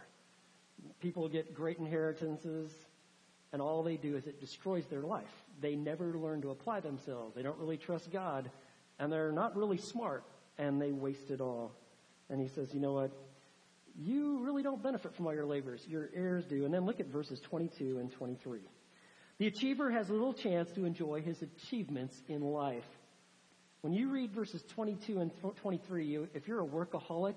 People 1.00 1.28
get 1.28 1.54
great 1.54 1.78
inheritances 1.78 2.70
and 3.52 3.60
all 3.60 3.82
they 3.82 3.96
do 3.96 4.16
is 4.16 4.26
it 4.26 4.40
destroys 4.40 4.86
their 4.86 5.00
life. 5.00 5.24
They 5.60 5.74
never 5.74 6.16
learn 6.16 6.42
to 6.42 6.50
apply 6.50 6.80
themselves. 6.80 7.34
They 7.34 7.42
don't 7.42 7.58
really 7.58 7.76
trust 7.76 8.12
God 8.12 8.50
and 9.00 9.10
they're 9.10 9.32
not 9.32 9.56
really 9.56 9.78
smart 9.78 10.22
and 10.58 10.80
they 10.80 10.92
waste 10.92 11.30
it 11.30 11.40
all. 11.40 11.72
And 12.30 12.40
he 12.40 12.48
says, 12.48 12.72
you 12.72 12.78
know 12.78 12.92
what? 12.92 13.10
You 14.00 14.44
really 14.44 14.62
don't 14.62 14.82
benefit 14.82 15.16
from 15.16 15.26
all 15.26 15.34
your 15.34 15.46
labors. 15.46 15.84
Your 15.88 16.08
heirs 16.14 16.44
do. 16.44 16.64
And 16.64 16.72
then 16.72 16.84
look 16.84 17.00
at 17.00 17.06
verses 17.06 17.40
22 17.40 17.98
and 17.98 18.12
23. 18.12 18.60
The 19.38 19.46
achiever 19.46 19.90
has 19.90 20.10
little 20.10 20.34
chance 20.34 20.70
to 20.72 20.84
enjoy 20.84 21.22
his 21.22 21.42
achievements 21.42 22.22
in 22.28 22.42
life. 22.42 22.88
When 23.82 23.92
you 23.92 24.10
read 24.10 24.32
verses 24.32 24.64
22 24.68 25.20
and 25.20 25.30
23, 25.56 26.18
if 26.34 26.48
you're 26.48 26.60
a 26.60 26.66
workaholic, 26.66 27.36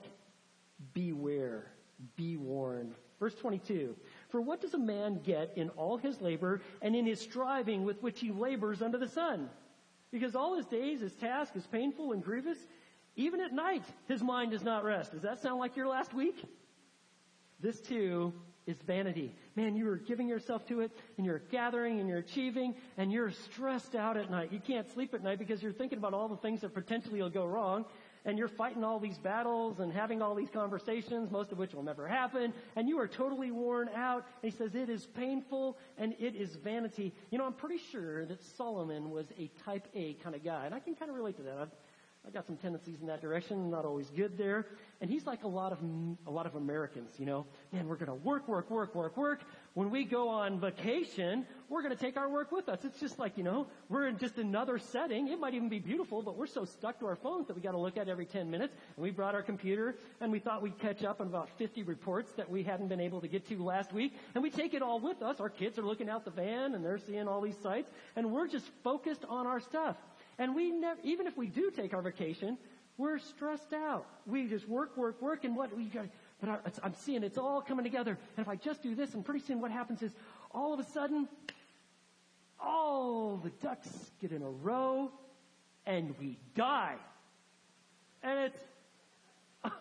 beware, 0.93 1.67
be 2.15 2.37
warned. 2.37 2.95
Verse 3.19 3.35
22, 3.35 3.95
for 4.29 4.41
what 4.41 4.61
does 4.61 4.73
a 4.73 4.79
man 4.79 5.19
get 5.23 5.53
in 5.55 5.69
all 5.69 5.97
his 5.97 6.19
labor 6.21 6.59
and 6.81 6.95
in 6.95 7.05
his 7.05 7.19
striving 7.19 7.83
with 7.83 8.01
which 8.01 8.19
he 8.19 8.31
labors 8.31 8.81
under 8.81 8.97
the 8.97 9.07
sun? 9.07 9.47
Because 10.11 10.35
all 10.35 10.57
his 10.57 10.65
days, 10.65 11.01
his 11.01 11.13
task 11.13 11.55
is 11.55 11.67
painful 11.67 12.13
and 12.13 12.23
grievous. 12.23 12.57
Even 13.15 13.39
at 13.39 13.53
night, 13.53 13.83
his 14.07 14.23
mind 14.23 14.51
does 14.51 14.63
not 14.63 14.83
rest. 14.83 15.11
Does 15.11 15.21
that 15.21 15.39
sound 15.39 15.59
like 15.59 15.75
your 15.75 15.87
last 15.87 16.15
week? 16.15 16.43
This 17.59 17.79
too 17.79 18.33
is 18.65 18.77
vanity. 18.87 19.35
Man, 19.55 19.75
you 19.75 19.89
are 19.89 19.97
giving 19.97 20.29
yourself 20.29 20.65
to 20.67 20.79
it 20.79 20.91
and 21.17 21.25
you're 21.25 21.39
gathering 21.51 21.99
and 21.99 22.07
you're 22.07 22.19
achieving 22.19 22.73
and 22.97 23.11
you're 23.11 23.31
stressed 23.31 23.95
out 23.95 24.15
at 24.15 24.31
night. 24.31 24.51
You 24.51 24.59
can't 24.59 24.89
sleep 24.91 25.13
at 25.13 25.23
night 25.23 25.39
because 25.39 25.61
you're 25.61 25.73
thinking 25.73 25.97
about 25.97 26.13
all 26.13 26.29
the 26.29 26.37
things 26.37 26.61
that 26.61 26.73
potentially 26.73 27.21
will 27.21 27.29
go 27.29 27.45
wrong 27.45 27.85
and 28.25 28.37
you're 28.37 28.47
fighting 28.47 28.83
all 28.83 28.99
these 28.99 29.17
battles 29.17 29.79
and 29.79 29.91
having 29.91 30.21
all 30.21 30.35
these 30.35 30.49
conversations, 30.49 31.31
most 31.31 31.51
of 31.51 31.57
which 31.57 31.73
will 31.73 31.83
never 31.83 32.07
happen, 32.07 32.53
and 32.75 32.87
you 32.87 32.99
are 32.99 33.07
totally 33.07 33.51
worn 33.51 33.89
out. 33.95 34.25
And 34.41 34.51
he 34.51 34.57
says 34.57 34.75
it 34.75 34.89
is 34.89 35.07
painful 35.07 35.77
and 35.97 36.13
it 36.19 36.35
is 36.35 36.55
vanity. 36.55 37.13
You 37.31 37.37
know, 37.37 37.45
I'm 37.45 37.53
pretty 37.53 37.81
sure 37.91 38.25
that 38.25 38.43
Solomon 38.43 39.09
was 39.09 39.25
a 39.39 39.49
type 39.65 39.87
A 39.95 40.13
kind 40.15 40.35
of 40.35 40.43
guy, 40.43 40.65
and 40.65 40.75
I 40.75 40.79
can 40.79 40.95
kind 40.95 41.09
of 41.09 41.17
relate 41.17 41.37
to 41.37 41.43
that. 41.43 41.57
I've, 41.57 41.71
I 42.25 42.29
got 42.29 42.45
some 42.45 42.55
tendencies 42.55 43.01
in 43.01 43.07
that 43.07 43.19
direction, 43.19 43.71
not 43.71 43.83
always 43.83 44.11
good 44.11 44.37
there. 44.37 44.67
And 45.01 45.09
he's 45.09 45.25
like 45.25 45.43
a 45.43 45.47
lot 45.47 45.71
of, 45.71 45.79
a 46.27 46.31
lot 46.31 46.45
of 46.45 46.53
Americans, 46.53 47.15
you 47.17 47.25
know. 47.25 47.47
Man, 47.73 47.87
we're 47.87 47.95
gonna 47.95 48.13
work, 48.13 48.47
work, 48.47 48.69
work, 48.69 48.93
work, 48.93 49.17
work. 49.17 49.41
When 49.73 49.89
we 49.89 50.03
go 50.03 50.29
on 50.29 50.59
vacation, 50.59 51.47
we're 51.67 51.81
gonna 51.81 51.95
take 51.95 52.17
our 52.17 52.29
work 52.29 52.51
with 52.51 52.69
us. 52.69 52.85
It's 52.85 52.99
just 52.99 53.17
like, 53.17 53.39
you 53.39 53.43
know, 53.43 53.65
we're 53.89 54.07
in 54.07 54.19
just 54.19 54.37
another 54.37 54.77
setting. 54.77 55.29
It 55.29 55.39
might 55.39 55.55
even 55.55 55.67
be 55.67 55.79
beautiful, 55.79 56.21
but 56.21 56.37
we're 56.37 56.45
so 56.45 56.63
stuck 56.63 56.99
to 56.99 57.07
our 57.07 57.15
phones 57.15 57.47
that 57.47 57.55
we 57.55 57.61
gotta 57.63 57.79
look 57.79 57.97
at 57.97 58.07
every 58.07 58.27
10 58.27 58.51
minutes. 58.51 58.75
And 58.95 59.03
we 59.03 59.09
brought 59.09 59.33
our 59.33 59.41
computer 59.41 59.95
and 60.19 60.31
we 60.31 60.37
thought 60.37 60.61
we'd 60.61 60.77
catch 60.77 61.03
up 61.03 61.21
on 61.21 61.27
about 61.27 61.49
50 61.57 61.81
reports 61.81 62.31
that 62.33 62.47
we 62.47 62.61
hadn't 62.61 62.89
been 62.89 63.01
able 63.01 63.21
to 63.21 63.27
get 63.27 63.47
to 63.47 63.63
last 63.63 63.93
week. 63.93 64.13
And 64.35 64.43
we 64.43 64.51
take 64.51 64.75
it 64.75 64.83
all 64.83 64.99
with 64.99 65.23
us. 65.23 65.39
Our 65.39 65.49
kids 65.49 65.79
are 65.79 65.85
looking 65.85 66.07
out 66.07 66.25
the 66.25 66.31
van 66.31 66.75
and 66.75 66.85
they're 66.85 66.99
seeing 66.99 67.27
all 67.27 67.41
these 67.41 67.57
sites 67.63 67.89
and 68.15 68.31
we're 68.31 68.47
just 68.47 68.69
focused 68.83 69.25
on 69.27 69.47
our 69.47 69.59
stuff. 69.59 69.95
And 70.41 70.55
we 70.55 70.71
never, 70.71 70.99
even 71.03 71.27
if 71.27 71.37
we 71.37 71.45
do 71.45 71.69
take 71.69 71.93
our 71.93 72.01
vacation, 72.01 72.57
we're 72.97 73.19
stressed 73.19 73.73
out. 73.73 74.07
We 74.25 74.47
just 74.47 74.67
work, 74.67 74.97
work, 74.97 75.21
work, 75.21 75.43
and 75.43 75.55
what 75.55 75.77
we 75.77 75.83
got. 75.83 76.07
But 76.39 76.49
I, 76.49 76.57
I'm 76.81 76.95
seeing 76.95 77.21
it's 77.21 77.37
all 77.37 77.61
coming 77.61 77.83
together. 77.83 78.17
And 78.35 78.43
if 78.43 78.49
I 78.49 78.55
just 78.55 78.81
do 78.81 78.95
this, 78.95 79.13
and 79.13 79.23
pretty 79.23 79.45
soon 79.45 79.61
what 79.61 79.69
happens 79.69 80.01
is, 80.01 80.11
all 80.49 80.73
of 80.73 80.79
a 80.79 80.83
sudden, 80.83 81.29
all 82.59 83.37
the 83.37 83.51
ducks 83.61 83.87
get 84.19 84.31
in 84.31 84.41
a 84.41 84.49
row, 84.49 85.11
and 85.85 86.15
we 86.19 86.39
die. 86.55 86.95
And 88.23 88.39
it's 88.39 88.63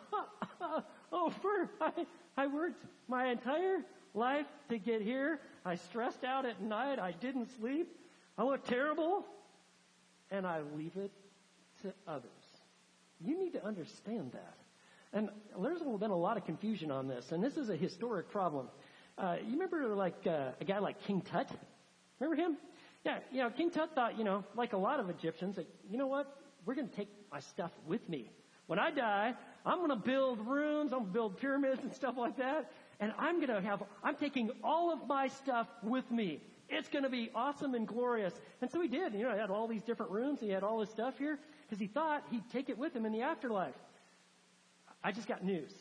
over. 1.10 1.70
I, 1.80 2.06
I 2.36 2.46
worked 2.48 2.84
my 3.08 3.28
entire 3.28 3.78
life 4.12 4.46
to 4.68 4.76
get 4.76 5.00
here. 5.00 5.40
I 5.64 5.76
stressed 5.76 6.22
out 6.22 6.44
at 6.44 6.60
night. 6.60 6.98
I 6.98 7.12
didn't 7.12 7.48
sleep. 7.58 7.88
I 8.36 8.42
look 8.42 8.66
terrible. 8.66 9.24
And 10.30 10.46
I 10.46 10.60
leave 10.76 10.96
it 10.96 11.10
to 11.82 11.92
others. 12.06 12.30
You 13.20 13.38
need 13.38 13.52
to 13.52 13.64
understand 13.64 14.32
that. 14.32 14.54
And 15.12 15.28
there's 15.60 15.80
been 15.80 16.10
a 16.10 16.16
lot 16.16 16.36
of 16.36 16.44
confusion 16.44 16.90
on 16.90 17.08
this, 17.08 17.32
and 17.32 17.42
this 17.42 17.56
is 17.56 17.68
a 17.68 17.76
historic 17.76 18.30
problem. 18.30 18.68
Uh, 19.18 19.36
you 19.44 19.54
remember 19.54 19.94
like 19.94 20.26
uh, 20.26 20.52
a 20.60 20.64
guy 20.64 20.78
like 20.78 21.02
King 21.06 21.20
Tut? 21.20 21.50
Remember 22.20 22.40
him? 22.40 22.56
Yeah, 23.04 23.18
you 23.32 23.42
know, 23.42 23.50
King 23.50 23.70
Tut 23.70 23.94
thought, 23.94 24.18
you 24.18 24.24
know, 24.24 24.44
like 24.56 24.72
a 24.72 24.76
lot 24.76 25.00
of 25.00 25.10
Egyptians, 25.10 25.56
that, 25.56 25.66
you 25.90 25.98
know 25.98 26.06
what? 26.06 26.36
We're 26.64 26.74
going 26.74 26.88
to 26.88 26.94
take 26.94 27.08
my 27.32 27.40
stuff 27.40 27.72
with 27.86 28.06
me. 28.08 28.30
When 28.66 28.78
I 28.78 28.90
die, 28.92 29.34
I'm 29.66 29.78
going 29.78 29.90
to 29.90 29.96
build 29.96 30.46
rooms, 30.46 30.92
I'm 30.92 31.00
going 31.00 31.06
to 31.06 31.12
build 31.12 31.38
pyramids 31.38 31.80
and 31.82 31.92
stuff 31.94 32.14
like 32.16 32.36
that, 32.38 32.70
and 33.00 33.12
I'm 33.18 33.44
going 33.44 33.48
to 33.48 33.66
have, 33.66 33.82
I'm 34.04 34.14
taking 34.16 34.50
all 34.62 34.92
of 34.92 35.08
my 35.08 35.28
stuff 35.42 35.66
with 35.82 36.08
me. 36.10 36.40
It's 36.70 36.88
going 36.88 37.02
to 37.02 37.10
be 37.10 37.30
awesome 37.34 37.74
and 37.74 37.86
glorious. 37.86 38.32
And 38.62 38.70
so 38.70 38.80
he 38.80 38.88
did. 38.88 39.12
You 39.14 39.24
know, 39.24 39.32
he 39.32 39.38
had 39.38 39.50
all 39.50 39.66
these 39.66 39.82
different 39.82 40.12
rooms. 40.12 40.40
He 40.40 40.50
had 40.50 40.62
all 40.62 40.80
his 40.80 40.88
stuff 40.88 41.18
here 41.18 41.38
because 41.66 41.80
he 41.80 41.88
thought 41.88 42.24
he'd 42.30 42.48
take 42.52 42.68
it 42.68 42.78
with 42.78 42.94
him 42.94 43.04
in 43.04 43.12
the 43.12 43.22
afterlife. 43.22 43.74
I 45.02 45.12
just 45.12 45.26
got 45.26 45.44
news. 45.44 45.72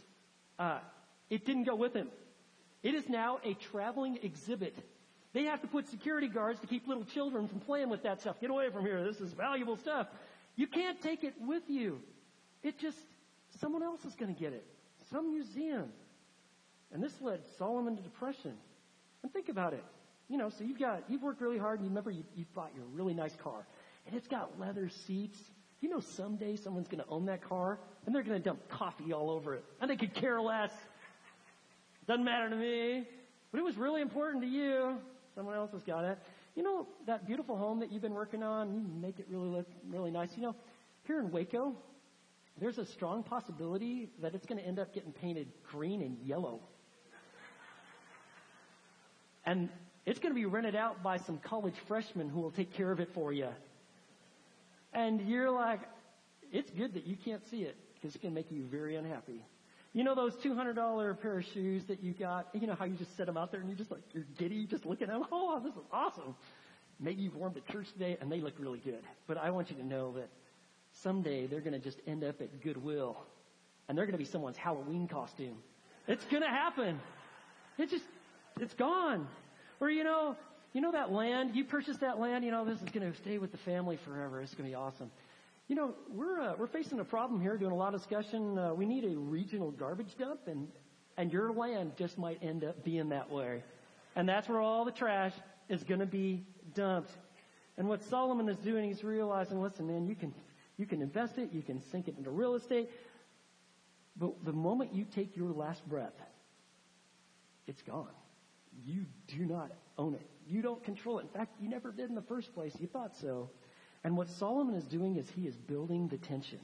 Uh, 0.58 0.80
it 1.30 1.46
didn't 1.46 1.66
go 1.66 1.76
with 1.76 1.94
him. 1.94 2.08
It 2.82 2.96
is 2.96 3.08
now 3.08 3.40
a 3.44 3.54
traveling 3.54 4.20
exhibit. 4.24 4.76
They 5.34 5.44
have 5.44 5.62
to 5.62 5.68
put 5.68 5.88
security 5.90 6.28
guards 6.28 6.60
to 6.62 6.68
keep 6.68 6.88
little 6.88 7.06
children 7.06 7.48
from 7.48 7.60
playing 7.60 7.90
with 7.90 8.04
that 8.04 8.22
stuff. 8.22 8.40
Get 8.42 8.50
away 8.50 8.70
from 8.72 8.84
here. 8.84 9.04
This 9.04 9.22
is 9.22 9.32
valuable 9.34 9.78
stuff. 9.78 10.08
You 10.56 10.66
can't 10.66 11.00
take 11.02 11.24
it 11.24 11.36
with 11.40 11.64
you. 11.68 12.02
It 12.64 12.80
just, 12.80 12.98
someone 13.60 13.84
else 13.84 14.04
is 14.06 14.16
going 14.16 14.34
to 14.34 14.40
get 14.40 14.54
it. 14.54 14.66
Some 15.12 15.32
museum. 15.32 15.90
And 16.92 17.04
this 17.04 17.14
led 17.22 17.42
Solomon 17.58 17.96
to 17.96 18.02
depression. 18.02 18.54
And 19.22 19.32
think 19.32 19.50
about 19.50 19.74
it. 19.74 19.84
You 20.30 20.38
know, 20.38 20.50
so 20.50 20.64
you've 20.64 20.80
got, 20.80 21.04
you've 21.10 21.24
worked 21.24 21.42
really 21.42 21.58
hard 21.58 21.80
and 21.80 21.86
you 21.86 21.90
remember 21.90 22.12
you, 22.12 22.24
you 22.36 22.46
bought 22.54 22.72
your 22.76 22.86
really 22.94 23.14
nice 23.14 23.36
car. 23.36 23.66
And 24.06 24.16
it's 24.16 24.28
got 24.28 24.60
leather 24.60 24.90
seats. 24.90 25.38
You 25.82 25.90
know 25.90 26.00
someday 26.00 26.56
someone's 26.56 26.88
going 26.88 27.04
to 27.04 27.10
own 27.10 27.26
that 27.26 27.42
car 27.42 27.80
and 28.06 28.14
they're 28.14 28.24
going 28.24 28.38
to 28.38 28.44
dump 28.44 28.70
coffee 28.70 29.12
all 29.12 29.32
over 29.32 29.56
it. 29.56 29.64
And 29.82 29.90
they 29.90 29.96
could 29.96 30.14
care 30.14 30.40
less. 30.40 30.72
Doesn't 32.08 32.24
matter 32.24 32.50
to 32.50 32.56
me. 32.56 33.08
But 33.52 33.60
it 33.60 33.64
was 33.64 33.76
really 33.76 34.02
important 34.02 34.44
to 34.44 34.50
you. 34.50 34.98
Someone 35.34 35.56
else 35.56 35.72
has 35.72 35.82
got 35.84 36.06
it. 36.06 36.20
You 36.56 36.64
know, 36.64 36.88
that 37.08 37.26
beautiful 37.26 37.58
home 37.58 37.80
that 37.80 37.92
you've 37.92 38.02
been 38.02 38.14
working 38.14 38.44
on, 38.44 38.74
you 38.74 38.82
make 39.02 39.20
it 39.20 39.28
really 39.30 39.50
look 39.50 39.68
really 39.88 40.12
nice. 40.12 40.30
You 40.36 40.44
know, 40.44 40.56
here 41.06 41.20
in 41.20 41.32
Waco, 41.32 41.74
there's 42.60 42.78
a 42.78 42.86
strong 42.86 43.24
possibility 43.24 44.10
that 44.22 44.36
it's 44.36 44.46
going 44.46 44.62
to 44.62 44.68
end 44.68 44.78
up 44.78 44.94
getting 44.94 45.12
painted 45.12 45.48
green 45.72 46.02
and 46.02 46.18
yellow. 46.24 46.60
And 49.46 49.70
it's 50.10 50.18
going 50.18 50.34
to 50.34 50.36
be 50.36 50.48
rented 50.48 50.76
out 50.76 51.04
by 51.04 51.18
some 51.18 51.38
college 51.38 51.76
freshmen 51.88 52.30
who 52.30 52.40
will 52.40 52.50
take 52.50 52.74
care 52.74 52.92
of 52.92 53.00
it 53.00 53.10
for 53.14 53.32
you. 53.32 53.48
And 54.92 55.22
you're 55.30 55.52
like, 55.52 55.82
it's 56.52 56.72
good 56.72 56.96
that 56.96 57.06
you 57.06 57.16
can't 57.24 57.48
see 57.52 57.62
it 57.62 57.76
because 57.94 58.16
it 58.16 58.20
can 58.20 58.34
make 58.34 58.52
you 58.52 58.64
very 58.72 58.96
unhappy. 58.96 59.46
You 59.94 60.04
know 60.04 60.16
those 60.16 60.34
$200 60.38 61.22
pair 61.22 61.38
of 61.38 61.46
shoes 61.54 61.84
that 61.90 62.02
you 62.02 62.14
got? 62.14 62.48
You 62.54 62.66
know 62.66 62.74
how 62.74 62.86
you 62.86 62.96
just 62.96 63.16
set 63.18 63.28
them 63.28 63.38
out 63.38 63.52
there 63.52 63.60
and 63.60 63.70
you're 63.70 63.78
just 63.78 63.92
like, 63.92 64.02
you're 64.12 64.26
giddy 64.40 64.66
just 64.66 64.84
looking 64.84 65.10
at 65.10 65.14
them. 65.14 65.26
Oh, 65.32 65.62
this 65.64 65.74
is 65.74 65.84
awesome. 65.94 66.36
Maybe 67.00 67.22
you've 67.22 67.36
worn 67.36 67.54
them 67.54 67.62
at 67.68 67.72
church 67.72 67.86
today 67.94 68.18
and 68.20 68.32
they 68.32 68.42
look 68.42 68.56
really 68.58 68.80
good. 68.80 69.04
But 69.28 69.38
I 69.38 69.52
want 69.52 69.70
you 69.70 69.76
to 69.76 69.86
know 69.86 70.14
that 70.14 70.30
someday 71.04 71.46
they're 71.46 71.62
going 71.62 71.74
to 71.74 71.80
just 71.80 72.00
end 72.08 72.24
up 72.24 72.42
at 72.42 72.64
Goodwill 72.64 73.16
and 73.88 73.96
they're 73.96 74.08
going 74.08 74.18
to 74.18 74.24
be 74.24 74.26
someone's 74.26 74.58
Halloween 74.58 75.08
costume. 75.08 75.58
It's 76.08 76.26
going 76.32 76.42
to 76.42 76.50
happen. 76.50 77.00
It's 77.78 77.92
just, 77.92 78.06
it's 78.60 78.74
gone. 78.74 79.28
Or 79.80 79.90
you 79.90 80.04
know, 80.04 80.36
you 80.74 80.82
know 80.82 80.92
that 80.92 81.12
land, 81.12 81.56
you 81.56 81.64
purchased 81.64 82.02
that 82.02 82.20
land, 82.20 82.44
you 82.44 82.52
know, 82.52 82.66
this 82.66 82.82
is 82.82 82.90
going 82.90 83.12
to 83.12 83.18
stay 83.20 83.38
with 83.38 83.52
the 83.52 83.58
family 83.60 83.98
forever. 84.06 84.42
It's 84.42 84.54
going 84.54 84.70
to 84.70 84.72
be 84.72 84.76
awesome. 84.76 85.10
You 85.68 85.76
know, 85.76 85.94
we're, 86.12 86.42
uh, 86.42 86.54
we're 86.58 86.68
facing 86.68 87.00
a 87.00 87.06
problem 87.06 87.42
here, 87.42 87.58
doing 87.58 87.72
a 87.72 87.76
lot 87.76 87.94
of 87.94 88.02
discussion. 88.02 88.58
Uh, 88.58 88.74
we 88.74 88.86
need 88.86 89.04
a 89.06 89.18
regional 89.18 89.72
garbage 89.72 90.18
dump 90.18 90.42
and, 90.48 90.68
and 91.18 91.32
your 91.32 91.52
land 91.52 91.94
just 91.98 92.18
might 92.18 92.44
end 92.44 92.64
up 92.64 92.84
being 92.84 93.10
that 93.10 93.32
way. 93.32 93.64
And 94.16 94.28
that's 94.28 94.50
where 94.50 94.60
all 94.60 94.86
the 94.86 94.92
trash 94.92 95.34
is 95.70 95.84
going 95.84 96.00
to 96.00 96.06
be 96.06 96.44
dumped. 96.74 97.12
And 97.78 97.88
what 97.88 98.04
Solomon 98.04 98.50
is 98.50 98.58
doing, 98.58 98.84
he's 98.84 99.04
realizing, 99.04 99.62
listen, 99.62 99.88
man, 99.88 100.08
you 100.08 100.16
can, 100.16 100.34
you 100.78 100.86
can 100.86 101.02
invest 101.02 101.38
it, 101.38 101.52
you 101.54 101.62
can 101.62 101.82
sink 101.92 102.08
it 102.08 102.16
into 102.18 102.30
real 102.30 102.56
estate, 102.56 102.90
but 104.18 104.34
the 104.44 104.52
moment 104.52 104.94
you 104.94 105.06
take 105.16 105.38
your 105.38 105.52
last 105.52 105.88
breath, 105.88 106.14
it's 107.68 107.82
gone. 107.84 108.08
You 108.86 109.06
do 109.28 109.46
not 109.46 109.72
own 109.98 110.14
it. 110.14 110.28
You 110.48 110.62
don't 110.62 110.84
control 110.84 111.20
it. 111.20 111.24
In 111.24 111.28
fact, 111.30 111.56
you 111.62 111.70
never 111.70 111.92
did 111.92 112.10
in 112.10 112.16
the 112.16 112.22
first 112.22 112.54
place. 112.54 112.76
You 112.80 112.88
thought 112.88 113.16
so. 113.18 113.50
And 114.04 114.16
what 114.18 114.30
Solomon 114.30 114.76
is 114.76 114.86
doing 114.86 115.18
is 115.18 115.30
he 115.30 115.48
is 115.48 115.56
building 115.56 116.08
the 116.08 116.18
tension. 116.18 116.60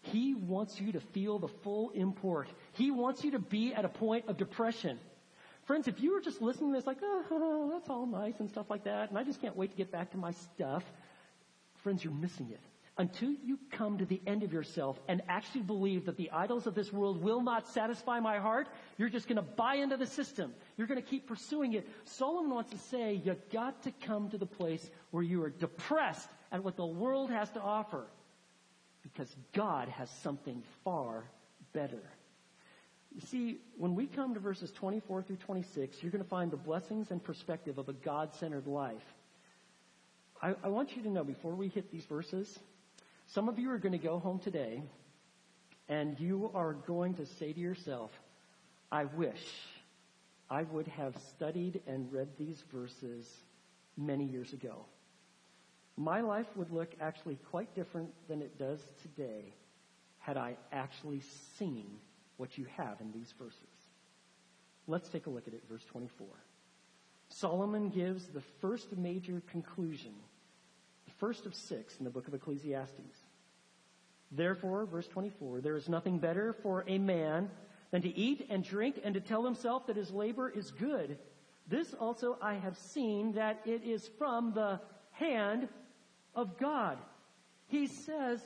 He 0.00 0.34
wants 0.34 0.80
you 0.80 0.92
to 0.92 1.00
feel 1.00 1.38
the 1.38 1.48
full 1.48 1.90
import. 1.90 2.48
He 2.72 2.90
wants 2.90 3.24
you 3.24 3.32
to 3.32 3.38
be 3.38 3.72
at 3.72 3.84
a 3.84 3.88
point 3.88 4.26
of 4.28 4.36
depression. 4.36 4.98
Friends, 5.66 5.88
if 5.88 6.00
you 6.00 6.12
were 6.12 6.20
just 6.20 6.42
listening 6.42 6.72
to 6.72 6.78
this 6.78 6.86
like, 6.86 6.98
oh, 7.02 7.70
that's 7.72 7.88
all 7.88 8.06
nice 8.06 8.34
and 8.38 8.50
stuff 8.50 8.68
like 8.68 8.84
that, 8.84 9.08
and 9.08 9.18
I 9.18 9.24
just 9.24 9.40
can't 9.40 9.56
wait 9.56 9.70
to 9.70 9.76
get 9.76 9.90
back 9.90 10.10
to 10.10 10.18
my 10.18 10.32
stuff, 10.32 10.84
friends, 11.82 12.04
you're 12.04 12.12
missing 12.12 12.50
it 12.50 12.60
until 12.96 13.30
you 13.44 13.58
come 13.72 13.98
to 13.98 14.04
the 14.04 14.20
end 14.26 14.44
of 14.44 14.52
yourself 14.52 15.00
and 15.08 15.20
actually 15.28 15.62
believe 15.62 16.06
that 16.06 16.16
the 16.16 16.30
idols 16.30 16.66
of 16.66 16.74
this 16.74 16.92
world 16.92 17.20
will 17.20 17.42
not 17.42 17.66
satisfy 17.68 18.20
my 18.20 18.38
heart, 18.38 18.68
you're 18.98 19.08
just 19.08 19.26
going 19.26 19.36
to 19.36 19.42
buy 19.42 19.74
into 19.76 19.96
the 19.96 20.06
system. 20.06 20.54
You're 20.76 20.86
going 20.86 21.02
to 21.02 21.08
keep 21.08 21.26
pursuing 21.26 21.72
it. 21.72 21.88
Solomon 22.04 22.52
wants 22.52 22.70
to 22.70 22.78
say 22.78 23.20
you've 23.24 23.50
got 23.50 23.82
to 23.82 23.92
come 24.06 24.30
to 24.30 24.38
the 24.38 24.46
place 24.46 24.88
where 25.10 25.24
you 25.24 25.42
are 25.42 25.50
depressed 25.50 26.28
at 26.52 26.62
what 26.62 26.76
the 26.76 26.86
world 26.86 27.30
has 27.30 27.50
to 27.50 27.60
offer 27.60 28.04
because 29.02 29.34
God 29.52 29.88
has 29.88 30.08
something 30.22 30.62
far 30.84 31.24
better. 31.72 32.02
You 33.12 33.20
see, 33.20 33.58
when 33.76 33.94
we 33.94 34.06
come 34.06 34.34
to 34.34 34.40
verses 34.40 34.70
24 34.72 35.22
through 35.22 35.36
26, 35.36 36.02
you're 36.02 36.12
going 36.12 36.22
to 36.22 36.28
find 36.28 36.50
the 36.50 36.56
blessings 36.56 37.10
and 37.10 37.22
perspective 37.22 37.78
of 37.78 37.88
a 37.88 37.92
God-centered 37.92 38.66
life. 38.66 39.14
I, 40.40 40.54
I 40.62 40.68
want 40.68 40.96
you 40.96 41.02
to 41.02 41.08
know 41.10 41.22
before 41.22 41.54
we 41.54 41.68
hit 41.68 41.92
these 41.92 42.04
verses, 42.04 42.58
some 43.26 43.48
of 43.48 43.58
you 43.58 43.70
are 43.70 43.78
going 43.78 43.92
to 43.92 43.98
go 43.98 44.18
home 44.18 44.38
today 44.38 44.82
and 45.88 46.18
you 46.18 46.50
are 46.54 46.72
going 46.72 47.14
to 47.14 47.26
say 47.26 47.52
to 47.52 47.60
yourself, 47.60 48.10
I 48.90 49.04
wish 49.04 49.44
I 50.50 50.62
would 50.64 50.88
have 50.88 51.14
studied 51.36 51.80
and 51.86 52.12
read 52.12 52.28
these 52.38 52.62
verses 52.72 53.28
many 53.96 54.24
years 54.24 54.52
ago. 54.52 54.84
My 55.96 56.20
life 56.20 56.46
would 56.56 56.70
look 56.70 56.90
actually 57.00 57.38
quite 57.50 57.74
different 57.74 58.10
than 58.28 58.42
it 58.42 58.58
does 58.58 58.80
today 59.02 59.52
had 60.18 60.36
I 60.36 60.56
actually 60.72 61.22
seen 61.58 61.86
what 62.36 62.58
you 62.58 62.66
have 62.76 63.00
in 63.00 63.12
these 63.12 63.32
verses. 63.38 63.60
Let's 64.86 65.08
take 65.08 65.26
a 65.26 65.30
look 65.30 65.46
at 65.46 65.54
it, 65.54 65.62
verse 65.68 65.84
24. 65.84 66.26
Solomon 67.28 67.90
gives 67.90 68.26
the 68.26 68.42
first 68.60 68.96
major 68.96 69.42
conclusion 69.50 70.12
first 71.18 71.46
of 71.46 71.54
six 71.54 71.96
in 71.98 72.04
the 72.04 72.10
book 72.10 72.28
of 72.28 72.34
Ecclesiastes. 72.34 73.18
Therefore, 74.30 74.86
verse 74.86 75.06
24, 75.08 75.60
there 75.60 75.76
is 75.76 75.88
nothing 75.88 76.18
better 76.18 76.52
for 76.52 76.84
a 76.88 76.98
man 76.98 77.50
than 77.90 78.02
to 78.02 78.18
eat 78.18 78.46
and 78.50 78.64
drink 78.64 79.00
and 79.04 79.14
to 79.14 79.20
tell 79.20 79.44
himself 79.44 79.86
that 79.86 79.96
his 79.96 80.10
labor 80.10 80.48
is 80.48 80.70
good. 80.72 81.18
This 81.68 81.94
also 81.94 82.36
I 82.42 82.54
have 82.54 82.76
seen 82.76 83.32
that 83.32 83.60
it 83.64 83.84
is 83.84 84.10
from 84.18 84.52
the 84.52 84.80
hand 85.12 85.68
of 86.34 86.58
God. 86.58 86.98
He 87.68 87.86
says, 87.86 88.40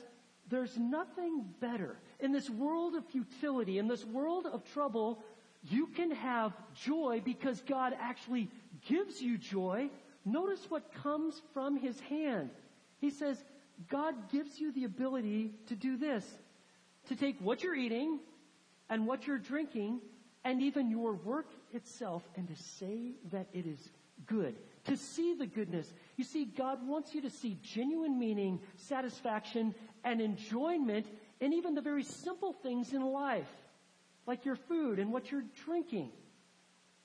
there's 0.49 0.77
nothing 0.77 1.45
better. 1.59 1.97
In 2.19 2.31
this 2.31 2.49
world 2.49 2.95
of 2.95 3.05
futility, 3.05 3.77
in 3.77 3.87
this 3.87 4.05
world 4.05 4.45
of 4.45 4.63
trouble, 4.73 5.23
you 5.63 5.87
can 5.87 6.11
have 6.11 6.53
joy 6.83 7.21
because 7.23 7.61
God 7.61 7.93
actually 7.99 8.49
gives 8.87 9.21
you 9.21 9.37
joy 9.37 9.89
Notice 10.25 10.65
what 10.69 10.93
comes 10.93 11.41
from 11.53 11.77
his 11.77 11.99
hand. 12.01 12.49
He 12.99 13.09
says, 13.09 13.43
God 13.87 14.29
gives 14.31 14.59
you 14.59 14.71
the 14.71 14.83
ability 14.83 15.51
to 15.67 15.75
do 15.75 15.97
this, 15.97 16.25
to 17.07 17.15
take 17.15 17.39
what 17.39 17.63
you're 17.63 17.75
eating 17.75 18.19
and 18.89 19.07
what 19.07 19.25
you're 19.25 19.37
drinking 19.37 20.01
and 20.43 20.61
even 20.61 20.89
your 20.89 21.13
work 21.13 21.47
itself 21.73 22.23
and 22.35 22.47
to 22.47 22.55
say 22.55 23.13
that 23.31 23.47
it 23.53 23.65
is 23.65 23.89
good, 24.25 24.55
to 24.85 24.97
see 24.97 25.33
the 25.33 25.47
goodness. 25.47 25.91
You 26.17 26.23
see, 26.23 26.45
God 26.45 26.85
wants 26.85 27.13
you 27.13 27.21
to 27.21 27.29
see 27.29 27.57
genuine 27.61 28.19
meaning, 28.19 28.59
satisfaction, 28.75 29.73
and 30.03 30.19
enjoyment 30.19 31.07
in 31.39 31.53
even 31.53 31.75
the 31.75 31.81
very 31.81 32.03
simple 32.03 32.53
things 32.53 32.93
in 32.93 33.01
life, 33.01 33.49
like 34.27 34.45
your 34.45 34.55
food 34.55 34.99
and 34.99 35.11
what 35.11 35.31
you're 35.31 35.45
drinking, 35.65 36.11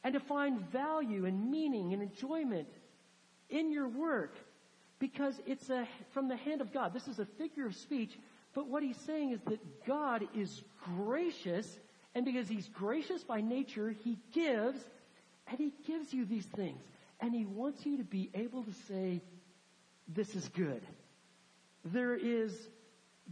and 0.03 0.14
to 0.14 0.20
find 0.20 0.61
value 0.70 1.24
and 1.24 1.50
meaning 1.50 1.92
and 1.92 2.03
enjoyment 2.03 2.68
in 3.50 3.70
your 3.70 3.88
work 3.88 4.35
because 4.98 5.40
it's 5.46 5.70
a, 5.70 5.87
from 6.12 6.28
the 6.28 6.37
hand 6.37 6.61
of 6.61 6.72
God. 6.72 6.92
This 6.94 7.09
is 7.09 7.18
a 7.18 7.26
figure 7.26 7.66
of 7.66 7.74
speech, 7.74 8.18
but 8.54 8.68
what 8.68 8.83
he's 8.83 8.96
saying 8.98 9.33
is 9.33 9.40
that 9.48 9.87
God 9.87 10.26
is 10.35 10.62
gracious, 10.96 11.78
and 12.14 12.24
because 12.24 12.48
he's 12.48 12.68
gracious 12.68 13.24
by 13.24 13.40
nature, 13.40 13.94
he 14.04 14.18
gives, 14.33 14.80
and 15.48 15.59
he 15.59 15.72
gives 15.87 16.12
you 16.12 16.24
these 16.24 16.46
things. 16.46 16.80
And 17.20 17.35
he 17.35 17.44
wants 17.44 17.85
you 17.85 17.98
to 17.98 18.04
be 18.04 18.30
able 18.35 18.62
to 18.64 18.72
say, 18.88 19.20
this 20.09 20.35
is 20.35 20.48
good. 20.48 20.83
There 21.85 22.14
is, 22.14 22.68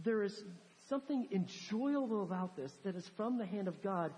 there 0.03 0.23
is 0.23 0.43
something 0.89 1.27
enjoyable 1.31 2.23
about 2.23 2.55
this 2.55 2.71
that 2.83 2.95
is 2.95 3.07
from 3.15 3.37
the 3.37 3.45
hand 3.45 3.67
of 3.67 3.81
God. 3.81 4.11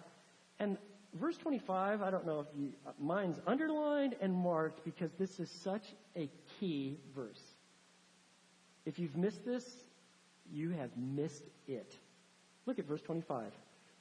And 0.60 0.77
verse 1.15 1.38
25, 1.38 2.01
I 2.01 2.12
don't 2.12 2.25
know 2.25 2.41
if 2.41 2.47
you, 2.58 2.73
uh, 2.86 2.91
mine's 2.99 3.39
underlined 3.47 4.15
and 4.21 4.34
marked 4.34 4.84
because 4.84 5.12
this 5.17 5.39
is 5.39 5.49
such 5.49 5.84
a 6.15 6.30
key 6.60 6.97
verse. 7.15 7.41
If 8.86 8.99
you've 8.99 9.15
missed 9.15 9.43
this, 9.45 9.65
you 10.51 10.71
have 10.71 10.91
missed 10.97 11.45
it. 11.67 11.95
Look 12.65 12.80
at 12.80 12.86
verse 12.86 13.01
25. 13.01 13.51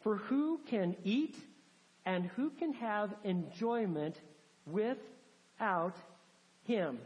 For 0.01 0.17
who 0.17 0.61
can 0.69 0.97
eat 1.05 1.37
and 2.05 2.27
who 2.37 2.51
can 2.51 2.73
have 2.75 3.15
enjoyment 3.25 4.21
without 4.67 5.97
Him. 6.65 6.99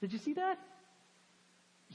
Did 0.00 0.12
you 0.12 0.18
see 0.18 0.34
that? 0.34 0.58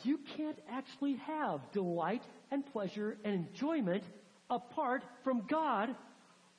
You 0.03 0.19
can't 0.37 0.57
actually 0.71 1.15
have 1.15 1.71
delight 1.71 2.23
and 2.51 2.65
pleasure 2.65 3.17
and 3.23 3.35
enjoyment 3.35 4.03
apart 4.49 5.03
from 5.23 5.43
God, 5.47 5.95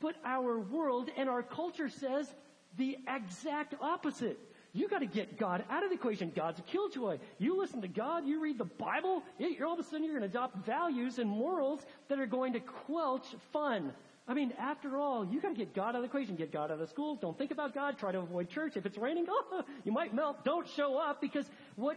but 0.00 0.16
our 0.24 0.58
world 0.58 1.10
and 1.16 1.28
our 1.28 1.42
culture 1.42 1.88
says 1.88 2.32
the 2.76 2.96
exact 3.06 3.74
opposite. 3.80 4.38
You 4.72 4.88
gotta 4.88 5.06
get 5.06 5.36
God 5.36 5.64
out 5.68 5.82
of 5.82 5.90
the 5.90 5.96
equation. 5.96 6.32
God's 6.34 6.60
a 6.60 6.62
killjoy. 6.62 7.18
You 7.38 7.58
listen 7.58 7.82
to 7.82 7.88
God, 7.88 8.26
you 8.26 8.40
read 8.40 8.56
the 8.56 8.64
Bible, 8.64 9.22
you're 9.38 9.66
all 9.66 9.74
of 9.74 9.80
a 9.80 9.82
sudden 9.82 10.04
you're 10.04 10.14
gonna 10.14 10.26
adopt 10.26 10.64
values 10.64 11.18
and 11.18 11.28
morals 11.28 11.80
that 12.08 12.20
are 12.20 12.26
going 12.26 12.52
to 12.52 12.60
quelch 12.60 13.26
fun. 13.52 13.92
I 14.28 14.34
mean, 14.34 14.52
after 14.60 14.96
all, 14.96 15.24
you 15.24 15.40
gotta 15.40 15.54
get 15.54 15.74
God 15.74 15.90
out 15.90 15.94
of 15.96 16.02
the 16.02 16.06
equation, 16.06 16.36
get 16.36 16.52
God 16.52 16.64
out 16.66 16.72
of 16.72 16.78
the 16.78 16.86
schools, 16.86 17.18
don't 17.20 17.36
think 17.36 17.50
about 17.50 17.74
God, 17.74 17.98
try 17.98 18.12
to 18.12 18.18
avoid 18.18 18.48
church. 18.48 18.76
If 18.76 18.86
it's 18.86 18.96
raining, 18.96 19.26
oh, 19.28 19.64
you 19.84 19.90
might 19.90 20.14
melt, 20.14 20.44
don't 20.44 20.68
show 20.68 20.96
up 20.98 21.20
because 21.20 21.50
what 21.74 21.96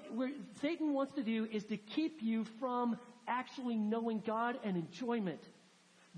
Satan 0.59 0.93
wants 0.93 1.13
to 1.13 1.21
do 1.21 1.47
is 1.51 1.63
to 1.65 1.77
keep 1.77 2.23
you 2.23 2.43
from 2.59 2.97
actually 3.27 3.75
knowing 3.75 4.23
God 4.25 4.57
and 4.63 4.75
enjoyment. 4.75 5.41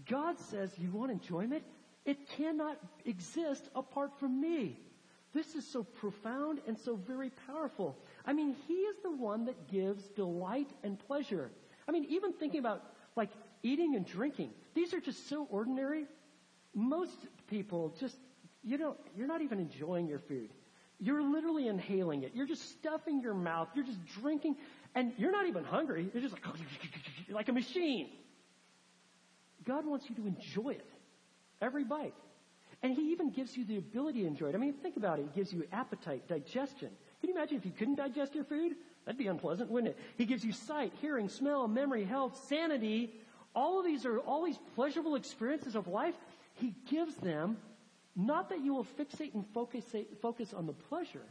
God 0.09 0.39
says, 0.39 0.71
you 0.77 0.91
want 0.91 1.11
enjoyment? 1.11 1.63
It 2.05 2.29
cannot 2.29 2.77
exist 3.05 3.69
apart 3.75 4.19
from 4.19 4.39
me. 4.39 4.79
This 5.33 5.55
is 5.55 5.67
so 5.67 5.83
profound 5.83 6.59
and 6.67 6.77
so 6.77 6.95
very 6.95 7.31
powerful. 7.47 7.97
I 8.25 8.33
mean, 8.33 8.55
He 8.67 8.73
is 8.73 8.95
the 9.03 9.11
one 9.11 9.45
that 9.45 9.67
gives 9.69 10.03
delight 10.09 10.69
and 10.83 10.97
pleasure. 11.07 11.51
I 11.87 11.91
mean, 11.91 12.05
even 12.09 12.33
thinking 12.33 12.59
about 12.59 12.83
like 13.15 13.29
eating 13.63 13.95
and 13.95 14.05
drinking. 14.05 14.51
These 14.75 14.93
are 14.93 14.99
just 14.99 15.27
so 15.27 15.47
ordinary. 15.49 16.05
Most 16.73 17.17
people 17.49 17.95
just, 17.99 18.15
you 18.63 18.77
know, 18.77 18.95
you're 19.15 19.27
not 19.27 19.41
even 19.41 19.59
enjoying 19.59 20.07
your 20.07 20.19
food. 20.19 20.51
You're 20.99 21.21
literally 21.21 21.67
inhaling 21.67 22.23
it. 22.23 22.31
You're 22.33 22.47
just 22.47 22.71
stuffing 22.71 23.21
your 23.21 23.33
mouth. 23.33 23.67
You're 23.75 23.85
just 23.85 23.99
drinking 24.21 24.55
and 24.93 25.11
you're 25.17 25.31
not 25.31 25.47
even 25.47 25.63
hungry. 25.63 26.09
You're 26.13 26.21
just 26.21 26.33
like, 26.33 26.43
like 27.29 27.49
a 27.49 27.53
machine. 27.53 28.09
God 29.65 29.85
wants 29.85 30.09
you 30.09 30.15
to 30.15 30.27
enjoy 30.27 30.71
it. 30.71 30.89
Every 31.61 31.83
bite. 31.83 32.13
And 32.83 32.93
He 32.93 33.11
even 33.11 33.31
gives 33.31 33.55
you 33.57 33.65
the 33.65 33.77
ability 33.77 34.21
to 34.21 34.27
enjoy 34.27 34.49
it. 34.49 34.55
I 34.55 34.57
mean, 34.57 34.73
think 34.73 34.97
about 34.97 35.19
it. 35.19 35.27
He 35.33 35.39
gives 35.39 35.53
you 35.53 35.65
appetite, 35.71 36.27
digestion. 36.27 36.89
Can 37.21 37.29
you 37.29 37.35
imagine 37.35 37.57
if 37.57 37.65
you 37.65 37.71
couldn't 37.71 37.95
digest 37.95 38.35
your 38.35 38.43
food? 38.43 38.75
That'd 39.05 39.17
be 39.17 39.27
unpleasant, 39.27 39.69
wouldn't 39.69 39.95
it? 39.95 39.99
He 40.17 40.25
gives 40.25 40.43
you 40.43 40.51
sight, 40.51 40.91
hearing, 41.01 41.29
smell, 41.29 41.67
memory, 41.67 42.03
health, 42.03 42.45
sanity, 42.47 43.13
all 43.55 43.79
of 43.79 43.85
these 43.85 44.05
are 44.05 44.19
all 44.19 44.43
these 44.45 44.59
pleasurable 44.75 45.15
experiences 45.15 45.75
of 45.75 45.87
life. 45.87 46.15
He 46.55 46.75
gives 46.89 47.15
them 47.15 47.57
not 48.15 48.49
that 48.49 48.63
you 48.63 48.73
will 48.73 48.83
fixate 48.83 49.33
and 49.33 49.45
focus, 49.53 49.85
focus 50.21 50.53
on 50.53 50.65
the 50.65 50.73
pleasure, 50.73 51.25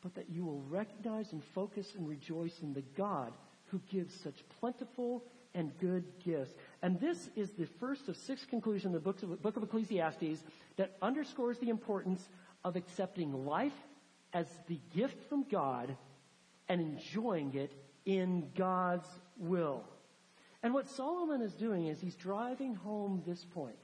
but 0.00 0.14
that 0.14 0.30
you 0.30 0.44
will 0.44 0.62
recognize 0.62 1.32
and 1.32 1.42
focus 1.42 1.94
and 1.96 2.08
rejoice 2.08 2.60
in 2.62 2.72
the 2.72 2.84
God 2.96 3.32
who 3.66 3.80
gives 3.90 4.14
such 4.14 4.44
plentiful 4.60 5.24
and 5.54 5.76
good 5.80 6.04
gifts. 6.24 6.54
And 6.82 7.00
this 7.00 7.30
is 7.36 7.50
the 7.50 7.66
first 7.78 8.08
of 8.08 8.16
six 8.16 8.44
conclusions 8.44 8.86
in 8.86 8.92
the 8.92 9.00
book 9.00 9.56
of, 9.56 9.62
Ecclesiastes 9.62 10.42
that 10.76 10.96
underscores 11.02 11.58
the 11.58 11.68
importance 11.68 12.28
of 12.64 12.76
accepting 12.76 13.46
life 13.46 13.72
as 14.32 14.46
the 14.68 14.78
gift 14.94 15.28
from 15.28 15.44
God 15.50 15.96
and 16.68 16.80
enjoying 16.80 17.54
it 17.54 17.72
in 18.04 18.48
God's 18.56 19.08
will. 19.38 19.82
And 20.62 20.72
what 20.74 20.88
Solomon 20.88 21.42
is 21.42 21.54
doing 21.54 21.86
is 21.86 22.00
he's 22.00 22.14
driving 22.14 22.74
home 22.74 23.22
this 23.26 23.44
point. 23.44 23.78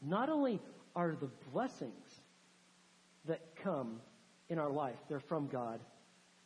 Not 0.00 0.28
only 0.28 0.60
are 0.96 1.12
the 1.12 1.30
blessings 1.52 2.20
that 3.26 3.54
come 3.62 4.00
in 4.48 4.58
our 4.58 4.70
life, 4.70 4.98
they're 5.08 5.20
from 5.20 5.46
God, 5.48 5.80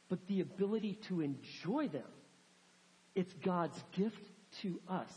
but 0.08 0.26
the 0.26 0.40
ability 0.40 0.98
to 1.08 1.20
enjoy 1.20 1.88
them. 1.88 2.04
It's 3.16 3.32
God's 3.44 3.76
gift 3.96 4.22
to 4.62 4.78
us. 4.88 5.10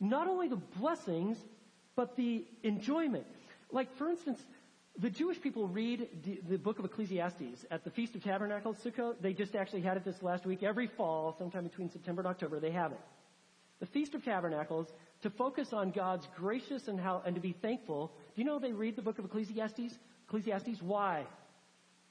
Not 0.00 0.28
only 0.28 0.48
the 0.48 0.56
blessings, 0.56 1.36
but 1.94 2.16
the 2.16 2.46
enjoyment. 2.62 3.26
Like, 3.70 3.94
for 3.98 4.08
instance, 4.08 4.40
the 4.98 5.10
Jewish 5.10 5.42
people 5.42 5.68
read 5.68 6.08
the, 6.48 6.56
book 6.56 6.78
of 6.78 6.86
Ecclesiastes 6.86 7.66
at 7.70 7.84
the 7.84 7.90
Feast 7.90 8.14
of 8.14 8.24
Tabernacles, 8.24 8.78
Sukkot. 8.82 9.16
They 9.20 9.34
just 9.34 9.54
actually 9.54 9.82
had 9.82 9.98
it 9.98 10.04
this 10.04 10.22
last 10.22 10.46
week. 10.46 10.62
Every 10.62 10.86
fall, 10.86 11.34
sometime 11.38 11.64
between 11.64 11.90
September 11.90 12.22
and 12.22 12.28
October, 12.28 12.60
they 12.60 12.70
have 12.70 12.92
it 12.92 13.00
the 13.80 13.86
Feast 13.86 14.14
of 14.14 14.24
Tabernacles, 14.24 14.88
to 15.22 15.30
focus 15.30 15.72
on 15.72 15.90
God's 15.90 16.26
gracious 16.36 16.88
and 16.88 16.98
how, 16.98 17.22
and 17.26 17.34
to 17.34 17.40
be 17.40 17.52
thankful. 17.52 18.12
Do 18.34 18.42
you 18.42 18.46
know 18.46 18.58
they 18.58 18.72
read 18.72 18.96
the 18.96 19.02
book 19.02 19.18
of 19.18 19.24
Ecclesiastes? 19.24 19.98
Ecclesiastes, 20.28 20.80
why? 20.82 21.24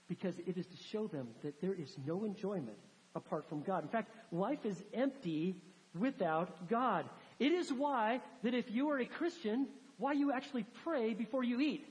Because 0.07 0.35
it 0.45 0.57
is 0.57 0.65
to 0.67 0.77
show 0.91 1.07
them 1.07 1.29
that 1.43 1.61
there 1.61 1.73
is 1.73 1.95
no 2.05 2.23
enjoyment 2.23 2.77
apart 3.15 3.47
from 3.49 3.61
God. 3.61 3.83
In 3.83 3.89
fact, 3.89 4.11
life 4.31 4.65
is 4.65 4.81
empty 4.93 5.55
without 5.97 6.69
God. 6.69 7.05
It 7.39 7.51
is 7.51 7.71
why 7.71 8.21
that 8.43 8.53
if 8.53 8.69
you 8.69 8.89
are 8.89 8.99
a 8.99 9.05
Christian, 9.05 9.67
why 9.97 10.13
you 10.13 10.31
actually 10.31 10.65
pray 10.83 11.13
before 11.13 11.43
you 11.43 11.59
eat. 11.59 11.85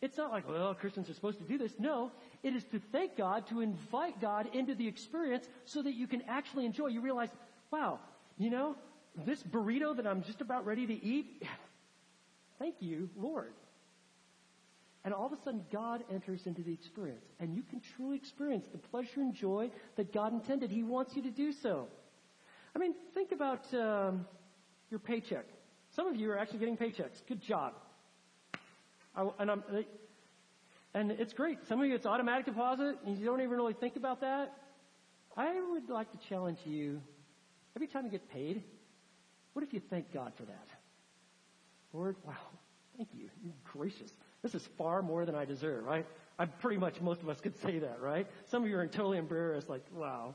It's 0.00 0.16
not 0.16 0.30
like, 0.30 0.48
well, 0.48 0.74
Christians 0.74 1.10
are 1.10 1.14
supposed 1.14 1.38
to 1.38 1.44
do 1.44 1.58
this. 1.58 1.72
No, 1.78 2.12
it 2.42 2.54
is 2.54 2.62
to 2.66 2.80
thank 2.92 3.16
God, 3.16 3.48
to 3.48 3.60
invite 3.60 4.20
God 4.20 4.54
into 4.54 4.74
the 4.74 4.86
experience 4.86 5.48
so 5.64 5.82
that 5.82 5.94
you 5.94 6.06
can 6.06 6.22
actually 6.28 6.66
enjoy. 6.66 6.86
You 6.86 7.00
realize, 7.00 7.30
wow, 7.72 7.98
you 8.36 8.50
know, 8.50 8.76
this 9.26 9.42
burrito 9.42 9.96
that 9.96 10.06
I'm 10.06 10.22
just 10.22 10.40
about 10.40 10.66
ready 10.66 10.86
to 10.86 11.04
eat, 11.04 11.42
thank 12.58 12.76
you, 12.80 13.10
Lord. 13.16 13.52
And 15.04 15.14
all 15.14 15.26
of 15.26 15.32
a 15.32 15.42
sudden, 15.44 15.64
God 15.72 16.02
enters 16.12 16.46
into 16.46 16.62
the 16.62 16.72
experience. 16.72 17.24
And 17.40 17.54
you 17.54 17.62
can 17.62 17.80
truly 17.96 18.16
experience 18.16 18.66
the 18.72 18.78
pleasure 18.78 19.20
and 19.20 19.34
joy 19.34 19.70
that 19.96 20.12
God 20.12 20.32
intended. 20.32 20.70
He 20.70 20.82
wants 20.82 21.14
you 21.16 21.22
to 21.22 21.30
do 21.30 21.52
so. 21.52 21.86
I 22.74 22.78
mean, 22.78 22.94
think 23.14 23.32
about 23.32 23.62
um, 23.72 24.26
your 24.90 25.00
paycheck. 25.00 25.46
Some 25.94 26.06
of 26.06 26.16
you 26.16 26.30
are 26.30 26.38
actually 26.38 26.58
getting 26.58 26.76
paychecks. 26.76 27.22
Good 27.26 27.40
job. 27.40 27.74
I, 29.16 29.28
and, 29.38 29.50
I'm, 29.50 29.62
and 30.94 31.12
it's 31.12 31.32
great. 31.32 31.58
Some 31.68 31.80
of 31.80 31.86
you, 31.86 31.94
it's 31.94 32.06
automatic 32.06 32.46
deposit, 32.46 32.98
and 33.06 33.16
you 33.16 33.24
don't 33.24 33.40
even 33.40 33.52
really 33.52 33.74
think 33.74 33.96
about 33.96 34.20
that. 34.20 34.52
I 35.36 35.60
would 35.70 35.88
like 35.88 36.10
to 36.12 36.18
challenge 36.28 36.58
you 36.64 37.00
Every 37.78 37.86
time 37.86 38.06
you 38.06 38.10
get 38.10 38.28
paid, 38.30 38.64
what 39.52 39.64
if 39.64 39.72
you 39.72 39.80
thank 39.88 40.12
God 40.12 40.32
for 40.36 40.42
that? 40.42 40.66
Lord, 41.92 42.16
wow, 42.26 42.34
thank 42.96 43.08
you. 43.14 43.28
You're 43.40 43.54
gracious. 43.72 44.10
This 44.42 44.54
is 44.54 44.66
far 44.78 45.02
more 45.02 45.26
than 45.26 45.34
I 45.34 45.44
deserve, 45.44 45.84
right? 45.84 46.06
I'm 46.38 46.52
pretty 46.60 46.78
much, 46.78 47.00
most 47.00 47.20
of 47.20 47.28
us 47.28 47.40
could 47.40 47.60
say 47.62 47.80
that, 47.80 48.00
right? 48.00 48.26
Some 48.50 48.62
of 48.62 48.68
you 48.68 48.78
are 48.78 48.86
totally 48.86 49.18
embarrassed, 49.18 49.68
like, 49.68 49.84
wow, 49.94 50.34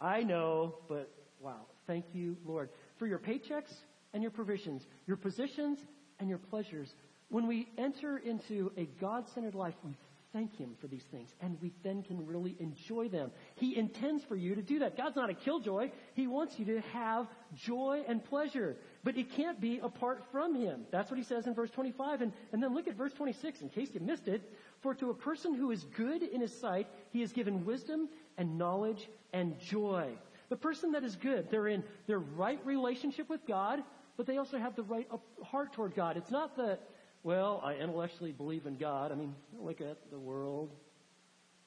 I 0.00 0.22
know, 0.22 0.76
but 0.88 1.10
wow, 1.40 1.66
thank 1.86 2.04
you, 2.12 2.36
Lord, 2.44 2.70
for 2.98 3.06
your 3.06 3.18
paychecks 3.18 3.72
and 4.14 4.22
your 4.22 4.30
provisions, 4.30 4.86
your 5.06 5.16
positions 5.16 5.78
and 6.20 6.28
your 6.28 6.38
pleasures. 6.38 6.88
When 7.28 7.46
we 7.48 7.68
enter 7.78 8.18
into 8.18 8.70
a 8.76 8.88
God-centered 9.00 9.54
life, 9.54 9.74
we 9.84 9.96
thank 10.32 10.56
Him 10.56 10.74
for 10.80 10.86
these 10.86 11.04
things, 11.04 11.34
and 11.40 11.56
we 11.60 11.72
then 11.82 12.02
can 12.02 12.26
really 12.26 12.56
enjoy 12.58 13.08
them. 13.08 13.30
He 13.56 13.76
intends 13.76 14.24
for 14.24 14.36
you 14.36 14.54
to 14.54 14.62
do 14.62 14.78
that. 14.80 14.96
God's 14.96 15.16
not 15.16 15.30
a 15.30 15.34
killjoy. 15.34 15.90
He 16.14 16.26
wants 16.26 16.58
you 16.58 16.64
to 16.66 16.80
have 16.92 17.26
joy 17.54 18.02
and 18.08 18.24
pleasure, 18.24 18.76
but 19.04 19.16
it 19.16 19.30
can't 19.32 19.60
be 19.60 19.78
apart 19.82 20.22
from 20.32 20.54
Him. 20.54 20.82
That's 20.90 21.10
what 21.10 21.18
He 21.18 21.24
says 21.24 21.46
in 21.46 21.54
verse 21.54 21.70
25. 21.70 22.22
And, 22.22 22.32
and 22.52 22.62
then 22.62 22.74
look 22.74 22.88
at 22.88 22.94
verse 22.94 23.12
26 23.12 23.62
in 23.62 23.68
case 23.68 23.90
you 23.92 24.00
missed 24.00 24.28
it. 24.28 24.42
For 24.80 24.94
to 24.94 25.10
a 25.10 25.14
person 25.14 25.54
who 25.54 25.70
is 25.70 25.84
good 25.96 26.22
in 26.22 26.40
His 26.40 26.58
sight, 26.58 26.88
He 27.10 27.20
has 27.20 27.32
given 27.32 27.64
wisdom 27.64 28.08
and 28.38 28.58
knowledge 28.58 29.08
and 29.32 29.58
joy. 29.60 30.10
The 30.48 30.56
person 30.56 30.92
that 30.92 31.04
is 31.04 31.16
good, 31.16 31.50
they're 31.50 31.68
in 31.68 31.82
their 32.06 32.18
right 32.18 32.60
relationship 32.64 33.28
with 33.30 33.46
God, 33.46 33.82
but 34.16 34.26
they 34.26 34.36
also 34.36 34.58
have 34.58 34.76
the 34.76 34.82
right 34.82 35.08
heart 35.42 35.72
toward 35.72 35.94
God. 35.94 36.16
It's 36.16 36.30
not 36.30 36.56
that, 36.56 36.80
well, 37.24 37.60
I 37.64 37.74
intellectually 37.74 38.32
believe 38.32 38.66
in 38.66 38.76
God. 38.76 39.12
I 39.12 39.14
mean, 39.14 39.34
look 39.58 39.80
at 39.80 39.98
the 40.10 40.18
world, 40.18 40.70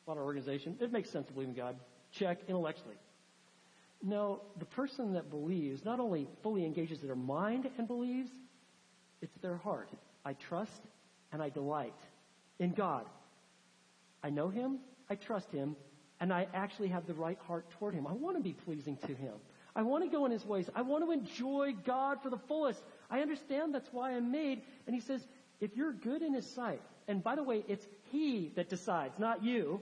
a 0.05 0.09
lot 0.09 0.17
of 0.17 0.23
organization. 0.23 0.77
It 0.81 0.91
makes 0.91 1.09
sense 1.09 1.27
to 1.27 1.33
believe 1.33 1.49
in 1.49 1.55
God. 1.55 1.75
Check 2.11 2.39
intellectually. 2.47 2.95
No, 4.03 4.41
the 4.59 4.65
person 4.65 5.13
that 5.13 5.29
believes 5.29 5.83
not 5.85 5.99
only 5.99 6.27
fully 6.43 6.65
engages 6.65 6.99
their 6.99 7.15
mind 7.15 7.69
and 7.77 7.87
believes, 7.87 8.29
it's 9.21 9.35
their 9.41 9.57
heart. 9.57 9.89
I 10.25 10.33
trust 10.33 10.81
and 11.31 11.41
I 11.41 11.49
delight 11.49 11.95
in 12.59 12.73
God. 12.73 13.05
I 14.23 14.29
know 14.29 14.49
Him, 14.49 14.79
I 15.09 15.15
trust 15.15 15.51
Him, 15.51 15.75
and 16.19 16.33
I 16.33 16.47
actually 16.53 16.89
have 16.89 17.07
the 17.07 17.13
right 17.13 17.37
heart 17.47 17.65
toward 17.79 17.93
Him. 17.93 18.07
I 18.07 18.13
want 18.13 18.37
to 18.37 18.43
be 18.43 18.53
pleasing 18.53 18.97
to 19.07 19.13
Him. 19.15 19.33
I 19.75 19.81
want 19.81 20.03
to 20.03 20.09
go 20.09 20.25
in 20.25 20.31
His 20.31 20.45
ways. 20.45 20.69
I 20.75 20.81
want 20.81 21.03
to 21.03 21.11
enjoy 21.11 21.73
God 21.85 22.19
for 22.23 22.29
the 22.29 22.39
fullest. 22.47 22.79
I 23.09 23.19
understand 23.21 23.73
that's 23.73 23.89
why 23.91 24.11
I'm 24.11 24.31
made. 24.31 24.61
And 24.87 24.95
He 24.95 25.01
says, 25.01 25.21
if 25.59 25.75
you're 25.75 25.93
good 25.93 26.21
in 26.21 26.33
His 26.33 26.49
sight, 26.49 26.81
and 27.07 27.23
by 27.23 27.35
the 27.35 27.43
way, 27.43 27.63
it's 27.67 27.85
He 28.11 28.51
that 28.55 28.69
decides, 28.69 29.17
not 29.19 29.43
you. 29.43 29.81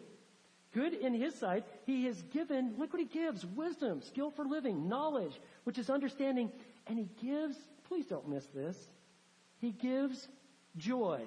Good 0.74 0.94
in 0.94 1.14
His 1.14 1.36
sight, 1.36 1.66
He 1.86 2.06
has 2.06 2.22
given, 2.34 2.76
look 2.78 2.94
what 2.94 3.02
He 3.02 3.08
gives, 3.08 3.46
wisdom, 3.46 4.02
skill 4.02 4.32
for 4.32 4.46
living, 4.46 4.88
knowledge, 4.88 5.40
which 5.64 5.78
is 5.78 5.90
understanding, 5.90 6.52
and 6.88 6.98
He 6.98 7.10
gives, 7.26 7.56
please 7.88 8.06
don't 8.08 8.28
miss 8.28 8.46
this, 8.48 8.78
He 9.60 9.72
gives 9.72 10.28
joy. 10.78 11.22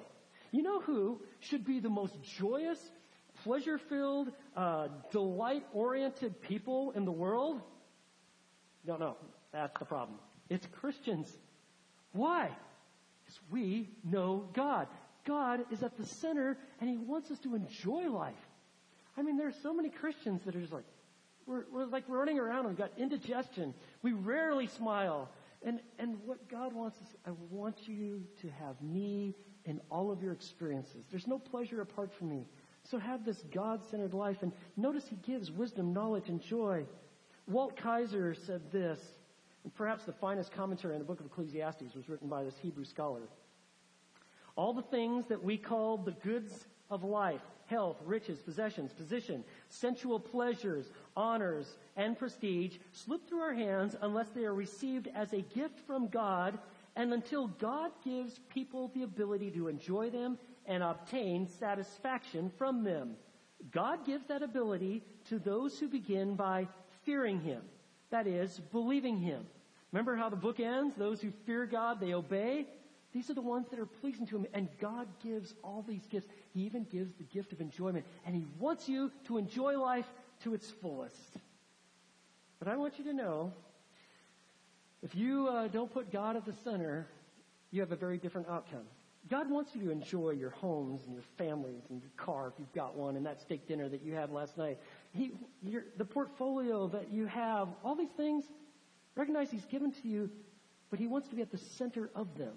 You 0.51 0.63
know 0.63 0.79
who 0.79 1.21
should 1.39 1.65
be 1.65 1.79
the 1.79 1.89
most 1.89 2.15
joyous, 2.37 2.79
pleasure 3.43 3.77
filled, 3.77 4.31
uh, 4.55 4.87
delight 5.11 5.63
oriented 5.73 6.41
people 6.41 6.91
in 6.91 7.05
the 7.05 7.11
world? 7.11 7.61
No, 8.85 8.97
no, 8.97 9.17
that's 9.51 9.77
the 9.79 9.85
problem. 9.85 10.19
It's 10.49 10.65
Christians. 10.67 11.31
Why? 12.13 12.49
Because 13.27 13.41
we 13.51 13.89
know 14.09 14.47
God. 14.53 14.87
God 15.25 15.65
is 15.69 15.83
at 15.83 15.97
the 15.97 16.05
center 16.05 16.57
and 16.79 16.89
He 16.89 16.97
wants 16.97 17.29
us 17.29 17.39
to 17.39 17.55
enjoy 17.55 18.09
life. 18.09 18.33
I 19.17 19.21
mean, 19.21 19.35
there 19.35 19.47
are 19.47 19.53
so 19.63 19.73
many 19.73 19.89
Christians 19.89 20.41
that 20.45 20.55
are 20.55 20.61
just 20.61 20.71
like, 20.71 20.85
we're, 21.45 21.65
we're 21.71 21.85
like 21.85 22.05
running 22.07 22.39
around 22.39 22.59
and 22.59 22.69
we've 22.69 22.77
got 22.77 22.91
indigestion. 22.97 23.73
We 24.01 24.13
rarely 24.13 24.67
smile. 24.67 25.29
And, 25.65 25.81
and 25.99 26.17
what 26.25 26.47
God 26.47 26.71
wants 26.73 26.97
is, 26.97 27.07
I 27.25 27.31
want 27.49 27.87
you 27.87 28.23
to 28.41 28.49
have 28.65 28.81
me 28.81 29.35
in 29.65 29.81
all 29.91 30.11
of 30.11 30.23
your 30.23 30.31
experiences. 30.31 31.03
There's 31.09 31.27
no 31.27 31.39
pleasure 31.39 31.81
apart 31.81 32.13
from 32.13 32.29
me. 32.29 32.45
So 32.83 32.97
have 32.97 33.25
this 33.25 33.43
God-centered 33.51 34.13
life. 34.13 34.43
And 34.43 34.53
notice 34.77 35.05
he 35.09 35.17
gives 35.17 35.51
wisdom, 35.51 35.91
knowledge, 35.93 36.29
and 36.29 36.41
joy. 36.41 36.85
Walt 37.47 37.75
Kaiser 37.75 38.33
said 38.33 38.71
this, 38.71 38.99
perhaps 39.75 40.05
the 40.05 40.13
finest 40.13 40.51
commentary 40.51 40.93
on 40.93 40.99
the 40.99 41.05
book 41.05 41.19
of 41.19 41.25
Ecclesiastes 41.25 41.95
was 41.95 42.09
written 42.09 42.27
by 42.27 42.43
this 42.43 42.57
Hebrew 42.57 42.85
scholar. 42.85 43.21
All 44.55 44.73
the 44.73 44.81
things 44.81 45.27
that 45.27 45.43
we 45.43 45.57
call 45.57 45.97
the 45.97 46.11
goods 46.11 46.65
of 46.89 47.03
life, 47.03 47.41
health, 47.67 47.97
riches, 48.05 48.39
possessions, 48.39 48.93
position, 48.93 49.43
sensual 49.69 50.19
pleasures, 50.19 50.91
honors, 51.15 51.77
and 51.95 52.17
prestige 52.17 52.77
slip 52.91 53.27
through 53.27 53.41
our 53.41 53.53
hands 53.53 53.95
unless 54.01 54.29
they 54.29 54.45
are 54.45 54.55
received 54.55 55.09
as 55.13 55.33
a 55.33 55.41
gift 55.41 55.79
from 55.85 56.07
God 56.07 56.57
and 56.95 57.13
until 57.13 57.47
God 57.47 57.91
gives 58.03 58.39
people 58.49 58.91
the 58.93 59.03
ability 59.03 59.51
to 59.51 59.67
enjoy 59.67 60.09
them 60.09 60.37
and 60.65 60.81
obtain 60.81 61.47
satisfaction 61.47 62.51
from 62.57 62.83
them. 62.83 63.15
God 63.71 64.05
gives 64.05 64.25
that 64.27 64.43
ability 64.43 65.03
to 65.29 65.39
those 65.39 65.79
who 65.79 65.87
begin 65.87 66.35
by 66.35 66.67
fearing 67.03 67.39
Him. 67.41 67.61
That 68.09 68.27
is, 68.27 68.59
believing 68.71 69.17
Him. 69.17 69.45
Remember 69.91 70.15
how 70.15 70.29
the 70.29 70.35
book 70.35 70.59
ends? 70.59 70.95
Those 70.97 71.21
who 71.21 71.31
fear 71.45 71.65
God, 71.65 71.99
they 71.99 72.13
obey. 72.13 72.67
These 73.13 73.29
are 73.29 73.33
the 73.33 73.41
ones 73.41 73.67
that 73.69 73.79
are 73.79 73.85
pleasing 73.85 74.27
to 74.27 74.35
Him. 74.37 74.47
And 74.53 74.67
God 74.79 75.07
gives 75.23 75.53
all 75.63 75.83
these 75.87 76.05
gifts. 76.07 76.27
He 76.53 76.61
even 76.61 76.83
gives 76.83 77.13
the 77.15 77.23
gift 77.23 77.53
of 77.53 77.61
enjoyment. 77.61 78.05
And 78.25 78.35
He 78.35 78.45
wants 78.59 78.89
you 78.89 79.11
to 79.25 79.37
enjoy 79.37 79.79
life 79.79 80.05
to 80.43 80.53
its 80.53 80.69
fullest. 80.69 81.37
But 82.59 82.67
I 82.67 82.75
want 82.75 82.97
you 82.99 83.05
to 83.05 83.13
know 83.13 83.53
if 85.03 85.15
you 85.15 85.47
uh, 85.47 85.67
don't 85.67 85.91
put 85.91 86.11
God 86.11 86.35
at 86.35 86.45
the 86.45 86.53
center, 86.63 87.07
you 87.71 87.81
have 87.81 87.91
a 87.91 87.95
very 87.95 88.17
different 88.17 88.49
outcome. 88.49 88.83
God 89.29 89.49
wants 89.49 89.75
you 89.75 89.81
to 89.81 89.91
enjoy 89.91 90.31
your 90.31 90.51
homes 90.51 91.03
and 91.05 91.13
your 91.13 91.23
families 91.37 91.83
and 91.89 92.01
your 92.01 92.11
car 92.15 92.47
if 92.47 92.53
you've 92.59 92.73
got 92.73 92.95
one 92.95 93.17
and 93.17 93.25
that 93.25 93.41
steak 93.41 93.67
dinner 93.67 93.89
that 93.89 94.01
you 94.01 94.13
had 94.13 94.31
last 94.31 94.57
night. 94.57 94.79
He, 95.11 95.31
your, 95.61 95.83
the 95.97 96.05
portfolio 96.05 96.87
that 96.87 97.11
you 97.11 97.25
have, 97.25 97.67
all 97.83 97.95
these 97.95 98.11
things, 98.15 98.45
recognize 99.17 99.51
He's 99.51 99.65
given 99.65 99.91
to 99.91 100.07
you, 100.07 100.29
but 100.89 100.99
He 100.99 101.07
wants 101.07 101.27
to 101.29 101.35
be 101.35 101.41
at 101.41 101.51
the 101.51 101.57
center 101.57 102.09
of 102.15 102.37
them. 102.37 102.53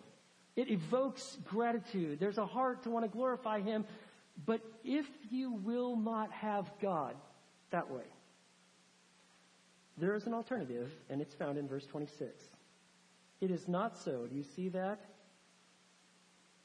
It 0.57 0.71
evokes 0.71 1.39
gratitude. 1.45 2.21
There's 2.21 2.39
a 2.39 2.47
heart 2.47 2.83
to 2.85 2.91
want 2.91 3.05
to 3.05 3.11
glorify 3.11 3.61
Him. 3.61 3.85
But 4.47 4.61
if 4.85 5.07
you 5.31 5.53
will 5.53 5.97
not 5.97 6.31
have 6.33 6.71
God 6.81 7.15
that 7.71 7.91
way, 7.91 8.05
there 9.97 10.15
is 10.15 10.27
an 10.27 10.35
alternative, 10.35 10.91
and 11.11 11.21
it's 11.21 11.35
found 11.35 11.59
in 11.59 11.69
verse 11.69 11.87
26. 11.87 12.43
It 13.41 13.51
is 13.51 13.69
not 13.69 13.99
so. 13.99 14.27
Do 14.27 14.37
you 14.37 14.43
see 14.43 14.69
that? 14.71 15.01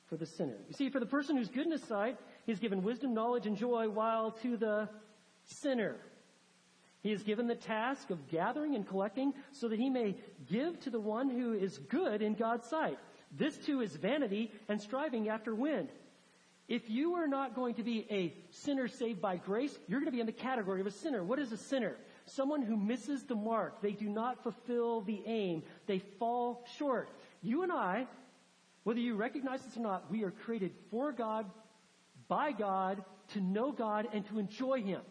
For 0.07 0.17
the 0.17 0.25
sinner. 0.25 0.57
You 0.67 0.73
see, 0.73 0.89
for 0.89 0.99
the 0.99 1.05
person 1.05 1.35
whose 1.35 1.49
goodness 1.49 1.83
sight, 1.83 2.17
he's 2.45 2.59
given 2.59 2.83
wisdom, 2.83 3.13
knowledge, 3.13 3.47
and 3.47 3.57
joy, 3.57 3.89
while 3.89 4.31
to 4.43 4.55
the 4.55 4.87
sinner, 5.45 5.95
he 7.05 7.11
is 7.11 7.21
given 7.21 7.45
the 7.45 7.53
task 7.53 8.09
of 8.09 8.27
gathering 8.29 8.73
and 8.73 8.87
collecting 8.87 9.31
so 9.51 9.67
that 9.67 9.77
he 9.79 9.91
may 9.91 10.15
give 10.49 10.79
to 10.79 10.89
the 10.89 10.99
one 10.99 11.29
who 11.29 11.53
is 11.53 11.77
good 11.77 12.23
in 12.23 12.33
God's 12.33 12.67
sight. 12.67 12.97
This 13.31 13.55
too 13.57 13.81
is 13.81 13.95
vanity 13.95 14.51
and 14.67 14.81
striving 14.81 15.29
after 15.29 15.53
wind. 15.53 15.89
If 16.67 16.89
you 16.89 17.13
are 17.13 17.27
not 17.27 17.53
going 17.53 17.75
to 17.75 17.83
be 17.83 18.07
a 18.09 18.33
sinner 18.49 18.87
saved 18.87 19.21
by 19.21 19.37
grace, 19.37 19.77
you're 19.87 19.99
going 19.99 20.11
to 20.11 20.15
be 20.15 20.19
in 20.19 20.25
the 20.25 20.31
category 20.31 20.81
of 20.81 20.87
a 20.87 20.91
sinner. 20.91 21.23
What 21.23 21.37
is 21.37 21.51
a 21.51 21.57
sinner? 21.57 21.95
someone 22.25 22.63
who 22.63 22.75
misses 22.75 23.21
the 23.21 23.35
mark. 23.35 23.83
They 23.83 23.91
do 23.91 24.09
not 24.09 24.41
fulfill 24.41 25.01
the 25.01 25.21
aim. 25.27 25.61
They 25.85 25.99
fall 26.17 26.65
short. 26.79 27.11
You 27.43 27.61
and 27.61 27.71
I, 27.71 28.07
whether 28.83 28.99
you 28.99 29.15
recognize 29.15 29.61
this 29.61 29.77
or 29.77 29.81
not, 29.81 30.09
we 30.09 30.23
are 30.23 30.31
created 30.31 30.71
for 30.89 31.11
God, 31.11 31.45
by 32.27 32.51
God, 32.51 33.03
to 33.33 33.41
know 33.41 33.71
God 33.71 34.07
and 34.11 34.25
to 34.29 34.39
enjoy 34.39 34.81
Him. 34.81 35.01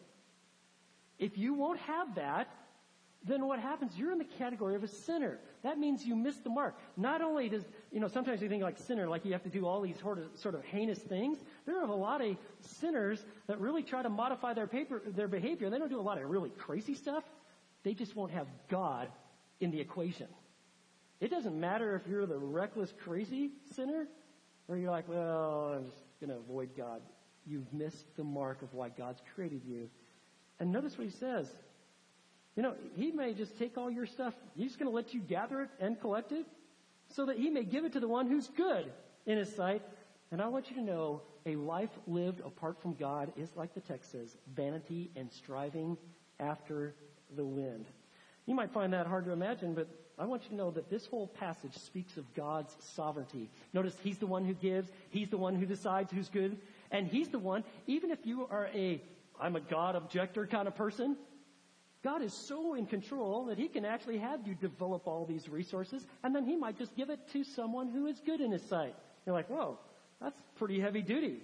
If 1.19 1.39
you 1.39 1.55
won't 1.55 1.79
have 1.81 2.15
that, 2.17 2.49
then 3.27 3.47
what 3.47 3.59
happens? 3.59 3.93
You're 3.97 4.13
in 4.13 4.19
the 4.19 4.25
category 4.25 4.75
of 4.75 4.85
a 4.85 4.89
sinner. 4.89 5.39
That 5.63 5.79
means 5.79 6.05
you 6.05 6.15
miss 6.15 6.37
the 6.37 6.51
mark. 6.51 6.77
Not 6.97 7.23
only 7.23 7.49
does, 7.49 7.65
you 7.91 7.99
know, 7.99 8.09
sometimes 8.09 8.43
you 8.43 8.49
think 8.51 8.63
like 8.63 8.79
sinner, 8.79 9.09
like 9.09 9.25
you 9.25 9.33
have 9.33 9.43
to 9.45 9.49
do 9.49 9.67
all 9.67 9.81
these 9.81 9.99
sort 9.99 10.19
of, 10.19 10.27
sort 10.35 10.55
of 10.55 10.63
heinous 10.65 10.99
things. 10.99 11.39
There 11.65 11.81
are 11.81 11.87
a 11.87 11.95
lot 11.95 12.21
of 12.21 12.37
sinners 12.81 13.25
that 13.47 13.59
really 13.61 13.83
try 13.83 14.03
to 14.03 14.11
modify 14.11 14.53
their 14.53 14.67
paper, 14.67 15.01
their 15.07 15.29
behavior. 15.29 15.71
They 15.71 15.79
don't 15.79 15.89
do 15.89 16.01
a 16.01 16.03
lot 16.03 16.21
of 16.21 16.29
really 16.29 16.51
crazy 16.51 16.95
stuff. 16.95 17.25
They 17.83 17.95
just 17.95 18.15
won't 18.15 18.33
have 18.33 18.47
God 18.69 19.09
in 19.61 19.71
the 19.71 19.81
equation. 19.81 20.29
It 21.21 21.31
doesn't 21.31 21.59
matter 21.59 21.97
if 21.97 22.07
you're 22.07 22.27
the 22.27 22.39
reckless, 22.39 22.93
crazy 23.05 23.53
sinner, 23.75 24.07
or 24.69 24.77
you're 24.77 24.91
like, 24.91 25.09
well, 25.09 25.75
I'm 25.77 25.87
just 25.87 26.03
going 26.21 26.31
to 26.31 26.37
avoid 26.37 26.71
God. 26.77 27.01
You've 27.47 27.73
missed 27.73 28.05
the 28.17 28.25
mark 28.25 28.61
of 28.61 28.75
why 28.75 28.91
God's 28.91 29.23
created 29.35 29.63
you. 29.65 29.89
And 30.61 30.73
notice 30.73 30.97
what 30.97 31.07
he 31.07 31.13
says. 31.13 31.49
You 32.57 32.63
know, 32.63 32.75
he 32.97 33.11
may 33.11 33.35
just 33.35 33.59
take 33.59 33.77
all 33.77 33.91
your 33.91 34.07
stuff. 34.07 34.35
He's 34.55 34.77
going 34.77 34.91
to 34.91 34.95
let 34.95 35.13
you 35.13 35.21
gather 35.21 35.63
it 35.63 35.71
and 35.81 36.01
collect 36.01 36.33
it 36.33 36.47
so 37.09 37.27
that 37.27 37.37
he 37.37 37.51
may 37.51 37.65
give 37.65 37.85
it 37.85 37.93
to 37.95 38.01
the 38.01 38.09
one 38.09 38.29
who's 38.29 38.49
good 38.49 38.93
in 39.27 39.39
his 39.39 39.55
sight. 39.55 39.83
And 40.31 40.41
I 40.41 40.49
want 40.49 40.71
you 40.71 40.77
to 40.77 40.83
know 40.83 41.23
a 41.47 41.57
life 41.57 41.91
lived 42.07 42.41
apart 42.41 42.81
from 42.81 42.95
God 42.95 43.33
is 43.37 43.51
like 43.57 43.75
the 43.75 43.81
text 43.81 44.13
says, 44.13 44.37
vanity 44.55 45.11
and 45.17 45.31
striving 45.31 45.97
after 46.41 46.95
the 47.37 47.45
wind. 47.45 47.87
You 48.47 48.55
might 48.55 48.73
find 48.73 48.93
that 48.93 49.07
hard 49.07 49.25
to 49.27 49.33
imagine, 49.33 49.75
but 49.75 49.89
I 50.19 50.27
want 50.27 50.45
you 50.45 50.51
to 50.51 50.55
know 50.55 50.71
that 50.71 50.91
this 50.91 51.07
whole 51.07 51.27
passage 51.27 51.77
speaks 51.77 52.17
of 52.17 52.35
God's 52.35 52.77
sovereignty. 52.79 53.49
Notice 53.73 53.97
He's 54.03 54.19
the 54.19 54.27
one 54.27 54.45
who 54.45 54.55
gives, 54.55 54.91
He's 55.11 55.29
the 55.29 55.39
one 55.39 55.57
who 55.57 55.67
decides 55.67 56.13
who's 56.13 56.29
good, 56.29 56.57
and 56.91 57.09
He's 57.09 57.29
the 57.29 57.39
one, 57.39 57.65
even 57.87 58.11
if 58.11 58.25
you 58.25 58.47
are 58.51 58.69
a, 58.75 59.03
I'm 59.41 59.57
a 59.57 59.61
God 59.61 59.97
objector 59.97 60.47
kind 60.47 60.69
of 60.69 60.75
person, 60.75 61.17
God 62.05 62.21
is 62.21 62.35
so 62.35 62.75
in 62.75 62.85
control 62.85 63.47
that 63.47 63.59
He 63.59 63.67
can 63.67 63.87
actually 63.87 64.19
have 64.19 64.47
you 64.47 64.55
develop 64.55 65.07
all 65.07 65.25
these 65.25 65.49
resources, 65.49 66.07
and 66.23 66.35
then 66.35 66.45
He 66.45 66.55
might 66.55 66.79
just 66.79 66.95
give 66.97 67.09
it 67.09 67.19
to 67.33 67.43
someone 67.43 67.89
who 67.89 68.07
is 68.07 68.21
good 68.21 68.43
in 68.43 68.53
His 68.53 68.63
sight. 68.63 68.95
You're 69.25 69.35
like, 69.35 69.49
whoa, 69.49 69.79
that's 70.21 70.39
pretty 70.57 70.79
heavy 70.79 71.01
duty. 71.01 71.39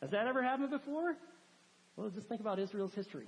Has 0.00 0.10
that 0.10 0.28
ever 0.28 0.42
happened 0.42 0.70
before? 0.70 1.16
Well, 1.96 2.10
just 2.10 2.28
think 2.28 2.40
about 2.40 2.60
Israel's 2.60 2.94
history. 2.94 3.26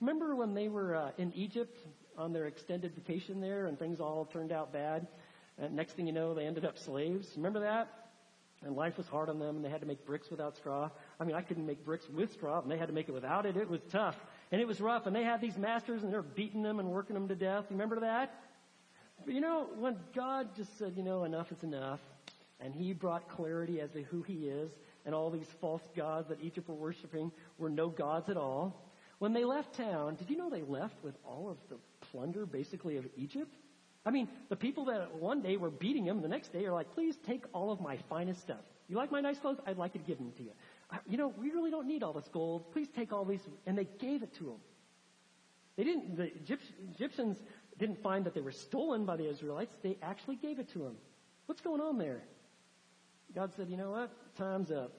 Remember 0.00 0.36
when 0.36 0.52
they 0.52 0.68
were 0.68 0.94
uh, 0.94 1.10
in 1.16 1.32
Egypt 1.34 1.78
on 2.18 2.34
their 2.34 2.46
extended 2.46 2.94
vacation 2.94 3.40
there 3.40 3.66
and 3.66 3.78
things 3.78 3.98
all 3.98 4.26
turned 4.26 4.52
out 4.52 4.72
bad? 4.72 5.06
And 5.58 5.74
next 5.74 5.94
thing 5.94 6.06
you 6.06 6.12
know, 6.12 6.34
they 6.34 6.44
ended 6.44 6.66
up 6.66 6.78
slaves. 6.78 7.32
Remember 7.36 7.60
that? 7.60 8.10
And 8.62 8.76
life 8.76 8.98
was 8.98 9.06
hard 9.06 9.30
on 9.30 9.38
them 9.38 9.56
and 9.56 9.64
they 9.64 9.70
had 9.70 9.80
to 9.80 9.86
make 9.86 10.04
bricks 10.04 10.30
without 10.30 10.56
straw. 10.56 10.90
I 11.18 11.24
mean, 11.24 11.34
I 11.34 11.42
couldn't 11.42 11.66
make 11.66 11.84
bricks 11.84 12.08
with 12.08 12.32
straw 12.32 12.60
and 12.60 12.70
they 12.70 12.76
had 12.76 12.88
to 12.88 12.94
make 12.94 13.08
it 13.08 13.12
without 13.12 13.46
it. 13.46 13.56
It 13.56 13.68
was 13.68 13.80
tough. 13.90 14.16
And 14.52 14.60
it 14.60 14.66
was 14.66 14.80
rough, 14.80 15.06
and 15.06 15.16
they 15.16 15.24
had 15.24 15.40
these 15.40 15.56
masters, 15.56 16.02
and 16.02 16.12
they're 16.12 16.22
beating 16.22 16.62
them 16.62 16.78
and 16.78 16.88
working 16.90 17.14
them 17.14 17.28
to 17.28 17.34
death. 17.34 17.64
You 17.68 17.74
remember 17.74 18.00
that? 18.00 18.32
But 19.24 19.34
you 19.34 19.40
know, 19.40 19.66
when 19.78 19.96
God 20.14 20.54
just 20.56 20.78
said, 20.78 20.92
you 20.96 21.02
know, 21.02 21.24
enough 21.24 21.50
is 21.50 21.62
enough, 21.64 22.00
and 22.60 22.72
He 22.72 22.92
brought 22.92 23.28
clarity 23.28 23.80
as 23.80 23.90
to 23.92 24.02
who 24.02 24.22
He 24.22 24.46
is, 24.48 24.70
and 25.04 25.14
all 25.14 25.30
these 25.30 25.48
false 25.60 25.82
gods 25.96 26.28
that 26.28 26.40
Egypt 26.42 26.68
were 26.68 26.74
worshiping 26.74 27.32
were 27.58 27.70
no 27.70 27.88
gods 27.88 28.28
at 28.28 28.36
all. 28.36 28.82
When 29.18 29.32
they 29.32 29.44
left 29.44 29.74
town, 29.74 30.14
did 30.16 30.30
you 30.30 30.36
know 30.36 30.50
they 30.50 30.62
left 30.62 31.02
with 31.02 31.14
all 31.24 31.48
of 31.48 31.56
the 31.70 31.76
plunder, 32.10 32.46
basically, 32.46 32.98
of 32.98 33.06
Egypt? 33.16 33.52
I 34.04 34.10
mean, 34.10 34.28
the 34.48 34.56
people 34.56 34.84
that 34.86 35.16
one 35.16 35.42
day 35.42 35.56
were 35.56 35.70
beating 35.70 36.04
him, 36.04 36.22
the 36.22 36.28
next 36.28 36.52
day 36.52 36.64
are 36.66 36.72
like, 36.72 36.92
please 36.94 37.16
take 37.26 37.44
all 37.52 37.72
of 37.72 37.80
my 37.80 37.96
finest 38.08 38.40
stuff. 38.40 38.60
You 38.88 38.96
like 38.96 39.10
my 39.10 39.20
nice 39.20 39.38
clothes? 39.38 39.58
I'd 39.66 39.78
like 39.78 39.94
to 39.94 39.98
give 39.98 40.18
them 40.18 40.32
to 40.36 40.44
you. 40.44 40.52
You 41.08 41.16
know, 41.16 41.32
we 41.38 41.50
really 41.50 41.70
don't 41.70 41.86
need 41.86 42.02
all 42.02 42.12
this 42.12 42.28
gold. 42.32 42.72
Please 42.72 42.88
take 42.94 43.12
all 43.12 43.24
these. 43.24 43.40
And 43.66 43.76
they 43.76 43.88
gave 43.98 44.22
it 44.22 44.34
to 44.36 44.50
him. 44.50 44.58
They 45.76 45.84
didn't, 45.84 46.16
the 46.16 46.30
Egyptians 46.94 47.38
didn't 47.78 48.02
find 48.02 48.24
that 48.24 48.34
they 48.34 48.40
were 48.40 48.52
stolen 48.52 49.04
by 49.04 49.16
the 49.16 49.28
Israelites. 49.28 49.74
They 49.82 49.98
actually 50.02 50.36
gave 50.36 50.58
it 50.58 50.72
to 50.72 50.86
him. 50.86 50.96
What's 51.46 51.60
going 51.60 51.80
on 51.80 51.98
there? 51.98 52.22
God 53.34 53.52
said, 53.56 53.68
you 53.68 53.76
know 53.76 53.90
what? 53.90 54.10
Time's 54.36 54.70
up. 54.70 54.92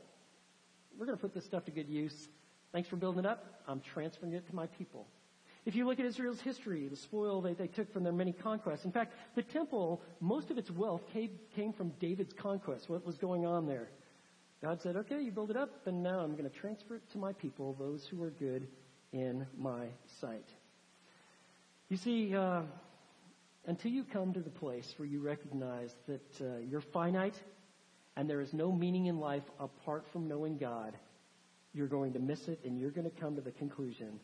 We're 0.98 1.06
going 1.06 1.18
to 1.18 1.22
put 1.22 1.34
this 1.34 1.46
stuff 1.46 1.66
to 1.66 1.72
good 1.72 1.90
use. 1.90 2.30
Thanks 2.72 2.90
for 2.90 2.96
building 2.96 3.26
it 3.26 3.26
up. 3.26 3.62
I'm 3.68 3.80
transferring 3.80 4.34
it 4.34 4.48
to 4.48 4.56
my 4.56 4.68
people. 4.68 5.08
If 5.66 5.76
you 5.76 5.86
look 5.86 6.00
at 6.00 6.06
Israel's 6.06 6.40
history, 6.40 6.88
the 6.88 6.96
spoil 6.96 7.42
that 7.42 7.58
they 7.58 7.68
took 7.68 7.92
from 7.92 8.04
their 8.04 8.14
many 8.14 8.32
conquests. 8.32 8.86
In 8.86 8.92
fact, 8.92 9.14
the 9.36 9.42
temple, 9.42 10.02
most 10.22 10.50
of 10.50 10.58
its 10.58 10.72
wealth 10.72 11.02
came, 11.12 11.32
came 11.56 11.74
from 11.74 11.90
David's 12.00 12.34
conquest. 12.34 12.90
What 12.90 13.06
was 13.06 13.18
going 13.18 13.46
on 13.46 13.68
there? 13.68 13.90
God 14.62 14.82
said, 14.82 14.96
okay, 14.96 15.22
you 15.22 15.32
build 15.32 15.52
it 15.52 15.58
up, 15.58 15.70
and 15.86 16.02
now 16.02 16.20
I'm 16.20 16.32
going 16.32 16.50
to 16.50 16.56
transfer 16.58 16.96
it 16.96 17.04
to 17.12 17.18
my 17.18 17.34
people, 17.34 17.76
those 17.78 18.06
who 18.10 18.24
are 18.24 18.32
good 18.32 18.68
in 19.14 19.46
my 19.58 19.88
sight. 20.20 20.48
You 21.90 21.98
see, 21.98 22.36
uh, 22.36 22.62
until 23.66 23.92
you 23.92 24.04
come 24.04 24.34
to 24.34 24.40
the 24.40 24.50
place 24.50 24.92
where 24.98 25.08
you 25.08 25.22
recognize 25.22 25.92
that 26.08 26.42
uh, 26.42 26.58
you're 26.70 26.82
finite 26.82 27.36
and 28.16 28.30
there 28.30 28.42
is 28.42 28.52
no 28.52 28.72
meaning 28.72 29.06
in 29.06 29.20
life 29.20 29.44
apart 29.60 30.06
from 30.12 30.28
knowing 30.28 30.58
God, 30.58 30.98
you're 31.74 31.88
going 31.88 32.14
to 32.14 32.20
miss 32.20 32.48
it 32.48 32.60
and 32.66 32.80
you're 32.80 32.92
going 32.92 33.10
to 33.10 33.22
come 33.22 33.36
to 33.36 33.42
the 33.42 33.52
conclusion 33.52 34.20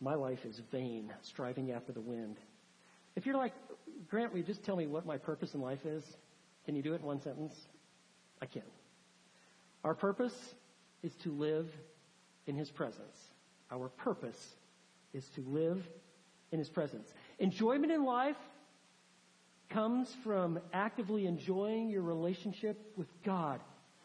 my 0.00 0.14
life 0.14 0.38
is 0.44 0.60
vain, 0.72 1.12
striving 1.22 1.72
after 1.72 1.92
the 1.92 2.00
wind. 2.00 2.38
If 3.16 3.26
you're 3.26 3.36
like, 3.36 3.52
Grant, 4.08 4.32
will 4.32 4.38
you 4.38 4.44
just 4.44 4.64
tell 4.64 4.76
me 4.76 4.86
what 4.86 5.04
my 5.04 5.18
purpose 5.18 5.52
in 5.54 5.60
life 5.60 5.84
is? 5.84 6.02
Can 6.64 6.74
you 6.74 6.82
do 6.82 6.94
it 6.94 7.00
in 7.00 7.06
one 7.06 7.20
sentence? 7.20 7.54
I 8.40 8.46
can. 8.46 8.62
Our 9.84 9.94
purpose 9.94 10.54
is 11.02 11.14
to 11.16 11.30
live 11.30 11.70
in 12.46 12.56
His 12.56 12.70
presence. 12.70 13.16
Our 13.70 13.88
purpose 13.88 14.54
is 15.14 15.26
to 15.36 15.40
live 15.42 15.82
in 16.52 16.58
His 16.58 16.68
presence. 16.68 17.12
Enjoyment 17.38 17.92
in 17.92 18.04
life 18.04 18.36
comes 19.70 20.14
from 20.24 20.58
actively 20.72 21.26
enjoying 21.26 21.88
your 21.90 22.02
relationship 22.02 22.78
with 22.96 23.08
God. 23.24 23.60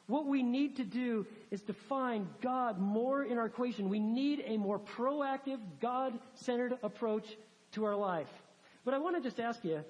What 0.08 0.28
we 0.28 0.44
need 0.44 0.76
to 0.78 0.84
do 0.84 1.26
is 1.50 1.64
to 1.64 1.74
find 1.74 2.28
God 2.42 2.80
more 2.80 3.24
in 3.24 3.40
our 3.40 3.48
equation. 3.48 3.90
We 3.90 4.00
need 4.00 4.44
a 4.46 4.58
more 4.58 4.80
proactive, 4.80 5.58
God-centered 5.82 6.78
approach 6.84 7.26
to 7.72 7.86
our 7.86 7.96
life. 7.96 8.30
But 8.86 8.94
I 8.94 9.00
want 9.00 9.16
to 9.16 9.22
just 9.28 9.40
ask 9.40 9.64
you, 9.66 9.84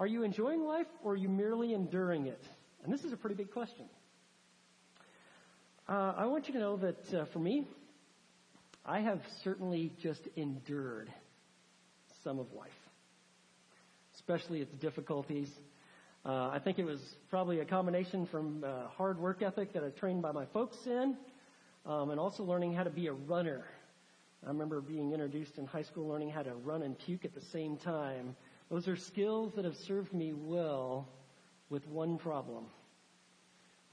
are 0.00 0.08
you 0.08 0.24
enjoying 0.24 0.64
life 0.64 0.88
or 1.04 1.12
are 1.12 1.16
you 1.16 1.28
merely 1.28 1.72
enduring 1.72 2.26
it? 2.26 2.42
And 2.82 2.92
this 2.92 3.04
is 3.04 3.12
a 3.12 3.16
pretty 3.16 3.36
big 3.36 3.52
question. 3.52 3.84
Uh, 5.88 6.14
I 6.16 6.26
want 6.26 6.48
you 6.48 6.54
to 6.54 6.60
know 6.60 6.76
that 6.78 7.14
uh, 7.14 7.24
for 7.26 7.38
me, 7.38 7.66
I 8.86 9.00
have 9.00 9.20
certainly 9.42 9.92
just 10.02 10.28
endured 10.36 11.12
some 12.22 12.38
of 12.38 12.52
life, 12.52 12.70
especially 14.14 14.60
its 14.60 14.74
difficulties, 14.76 15.50
uh, 16.26 16.48
I 16.50 16.58
think 16.58 16.78
it 16.78 16.86
was 16.86 17.00
probably 17.28 17.60
a 17.60 17.66
combination 17.66 18.24
from 18.24 18.64
uh, 18.64 18.88
hard 18.88 19.18
work 19.18 19.42
ethic 19.42 19.74
that 19.74 19.84
I 19.84 19.90
trained 19.90 20.22
by 20.22 20.32
my 20.32 20.46
folks 20.46 20.78
in, 20.86 21.18
um, 21.84 22.10
and 22.10 22.18
also 22.18 22.44
learning 22.44 22.72
how 22.72 22.82
to 22.82 22.88
be 22.88 23.08
a 23.08 23.12
runner. 23.12 23.66
I 24.42 24.48
remember 24.48 24.80
being 24.80 25.12
introduced 25.12 25.58
in 25.58 25.66
high 25.66 25.82
school 25.82 26.08
learning 26.08 26.30
how 26.30 26.42
to 26.42 26.54
run 26.54 26.80
and 26.80 26.98
puke 26.98 27.26
at 27.26 27.34
the 27.34 27.42
same 27.42 27.76
time. 27.76 28.34
Those 28.70 28.88
are 28.88 28.96
skills 28.96 29.52
that 29.56 29.66
have 29.66 29.76
served 29.76 30.14
me 30.14 30.32
well 30.34 31.06
with 31.68 31.86
one 31.88 32.16
problem. 32.16 32.64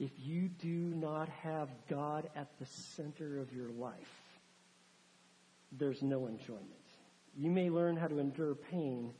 If 0.02 0.10
you 0.18 0.48
do 0.48 0.66
not 0.66 1.28
have 1.44 1.68
God 1.88 2.28
at 2.34 2.48
the 2.58 2.66
center 2.96 3.38
of 3.38 3.52
your 3.52 3.68
life, 3.68 3.94
there's 5.78 6.02
no 6.02 6.26
enjoyment. 6.26 6.66
You 7.38 7.52
may 7.52 7.70
learn 7.70 7.96
how 7.96 8.08
to 8.08 8.18
endure 8.18 8.56
pain, 8.56 9.12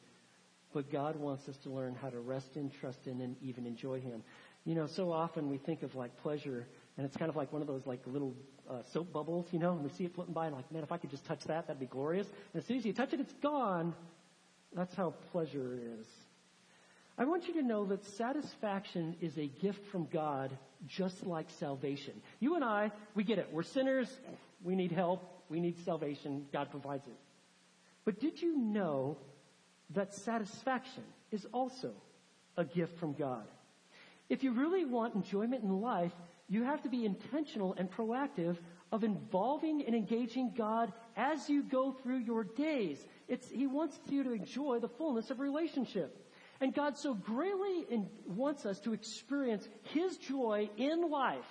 but 0.74 0.91
God 0.91 1.14
wants 1.14 1.49
us 1.49 1.57
to 1.59 1.70
learn 1.70 1.95
how 1.95 2.11
to 2.11 2.18
rest 2.18 2.57
in, 2.57 2.68
trust 2.68 3.07
in, 3.07 3.20
and 3.20 3.37
even 3.41 3.64
enjoy 3.64 4.01
Him. 4.01 4.24
You 4.64 4.74
know, 4.74 4.89
so 4.89 5.12
often 5.12 5.49
we 5.49 5.57
think 5.57 5.85
of 5.85 5.95
like 5.95 6.20
pleasure, 6.20 6.66
and 6.97 7.07
it's 7.07 7.16
kind 7.16 7.28
of 7.28 7.37
like 7.37 7.53
one 7.53 7.62
of 7.62 7.68
those 7.68 7.87
like 7.87 8.01
little 8.05 8.35
uh, 8.68 8.83
soap 8.93 9.12
bubbles, 9.12 9.47
you 9.53 9.61
know, 9.61 9.74
and 9.74 9.85
we 9.85 9.91
see 9.91 10.05
it 10.05 10.16
floating 10.16 10.35
by, 10.35 10.47
and 10.47 10.57
like, 10.57 10.72
man, 10.72 10.83
if 10.83 10.91
I 10.91 10.97
could 10.97 11.11
just 11.11 11.24
touch 11.24 11.45
that, 11.45 11.68
that'd 11.68 11.78
be 11.78 11.87
glorious. 11.87 12.26
And 12.26 12.61
as 12.61 12.66
soon 12.66 12.78
as 12.78 12.85
you 12.85 12.93
touch 12.93 13.12
it, 13.12 13.20
it's 13.20 13.35
gone. 13.35 13.95
That's 14.74 14.97
how 14.97 15.14
pleasure 15.30 15.78
is. 16.01 16.07
I 17.19 17.25
want 17.25 17.47
you 17.47 17.55
to 17.55 17.63
know 17.63 17.85
that 17.87 18.05
satisfaction 18.05 19.17
is 19.21 19.37
a 19.37 19.47
gift 19.47 19.87
from 19.87 20.07
God, 20.07 20.57
just 20.87 21.27
like 21.27 21.51
salvation. 21.51 22.15
You 22.41 22.55
and 22.55 22.65
I, 22.65 22.91
we 23.15 23.25
get 23.25 23.39
it. 23.39 23.49
We're 23.53 23.63
sinners. 23.63 24.09
We 24.65 24.75
need 24.75 24.93
help. 24.93 25.23
We 25.49 25.61
need 25.61 25.79
salvation. 25.85 26.47
God 26.53 26.71
provides 26.71 27.07
it. 27.07 27.17
But 28.05 28.19
did 28.19 28.41
you 28.41 28.57
know 28.57 29.19
that 29.95 30.15
satisfaction 30.15 31.05
is 31.31 31.47
also 31.53 31.93
a 32.57 32.65
gift 32.65 32.99
from 32.99 33.13
God. 33.15 33.45
If 34.29 34.43
you 34.43 34.53
really 34.53 34.85
want 34.85 35.15
enjoyment 35.15 35.63
in 35.63 35.81
life, 35.81 36.13
you 36.49 36.65
have 36.65 36.83
to 36.83 36.89
be 36.89 37.05
intentional 37.05 37.75
and 37.79 37.91
proactive 37.91 38.57
of 38.91 39.05
involving 39.05 39.85
and 39.87 39.95
engaging 39.95 40.53
God 40.57 40.93
as 41.17 41.49
you 41.49 41.63
go 41.63 41.93
through 41.93 42.19
your 42.19 42.45
days. 42.45 43.05
It's, 43.29 43.49
he 43.49 43.67
wants 43.67 43.99
you 44.09 44.23
to 44.25 44.33
enjoy 44.33 44.79
the 44.79 44.89
fullness 44.89 45.31
of 45.31 45.41
relationship. 45.41 46.19
And 46.63 46.73
God 46.73 46.97
so 46.97 47.13
greatly 47.13 48.07
wants 48.25 48.67
us 48.67 48.79
to 48.81 48.93
experience 48.93 49.69
His 49.83 50.17
joy 50.17 50.71
in 50.77 51.11
life 51.11 51.45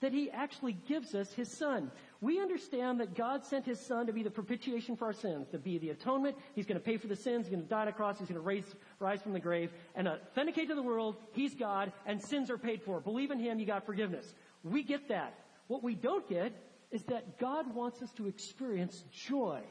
that 0.00 0.12
He 0.12 0.30
actually 0.30 0.74
gives 0.86 1.12
us 1.16 1.32
His 1.32 1.50
Son. 1.50 1.90
We 2.20 2.40
understand 2.40 3.00
that 3.00 3.16
God 3.16 3.44
sent 3.44 3.66
His 3.66 3.80
Son 3.80 4.06
to 4.06 4.12
be 4.12 4.22
the 4.22 4.30
propitiation 4.30 4.94
for 4.94 5.06
our 5.06 5.12
sins, 5.12 5.48
to 5.48 5.58
be 5.58 5.78
the 5.78 5.90
atonement. 5.90 6.36
He's 6.54 6.66
going 6.66 6.78
to 6.78 6.84
pay 6.84 6.98
for 6.98 7.08
the 7.08 7.16
sins. 7.16 7.46
He's 7.46 7.54
going 7.54 7.64
to 7.64 7.68
die 7.68 7.82
on 7.82 7.88
a 7.88 7.92
cross. 7.92 8.20
He's 8.20 8.28
going 8.28 8.40
to 8.40 8.46
raise, 8.46 8.76
rise 9.00 9.20
from 9.20 9.32
the 9.32 9.40
grave 9.40 9.72
and 9.96 10.06
authenticate 10.06 10.68
to 10.68 10.76
the 10.76 10.82
world 10.82 11.16
He's 11.32 11.56
God 11.56 11.92
and 12.06 12.22
sins 12.22 12.48
are 12.48 12.58
paid 12.58 12.80
for. 12.82 13.00
Believe 13.00 13.32
in 13.32 13.40
Him, 13.40 13.58
you 13.58 13.66
got 13.66 13.84
forgiveness. 13.84 14.34
We 14.62 14.84
get 14.84 15.08
that. 15.08 15.34
What 15.66 15.82
we 15.82 15.96
don't 15.96 16.28
get 16.28 16.52
is 16.92 17.02
that 17.04 17.40
God 17.40 17.74
wants 17.74 18.02
us 18.02 18.12
to 18.12 18.28
experience 18.28 19.02
joy, 19.10 19.62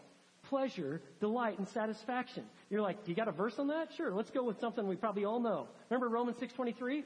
pleasure, 0.52 1.02
delight, 1.22 1.58
and 1.58 1.68
satisfaction. 1.70 2.44
You're 2.70 2.82
like, 2.82 2.98
you 3.08 3.16
got 3.16 3.30
a 3.30 3.32
verse 3.32 3.58
on 3.58 3.70
that? 3.70 3.94
Sure. 3.94 4.12
Let's 4.14 4.32
go 4.32 4.44
with 4.44 4.60
something 4.60 4.86
we 4.86 4.98
probably 4.98 5.24
all 5.24 5.40
know. 5.40 5.70
Remember 5.90 6.10
Romans 6.10 6.38
6:23? 6.40 7.06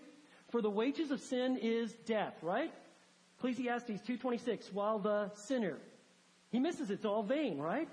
For 0.49 0.61
the 0.63 0.69
wages 0.69 1.11
of 1.11 1.21
sin 1.21 1.57
is 1.61 1.93
death, 2.07 2.33
right? 2.41 2.73
Ecclesiastes 3.37 4.01
2.26, 4.07 4.73
while 4.73 4.97
the 4.97 5.29
sinner, 5.35 5.77
he 6.51 6.59
misses 6.59 6.89
it's 6.89 7.05
all 7.05 7.21
vain, 7.21 7.59
right? 7.59 7.87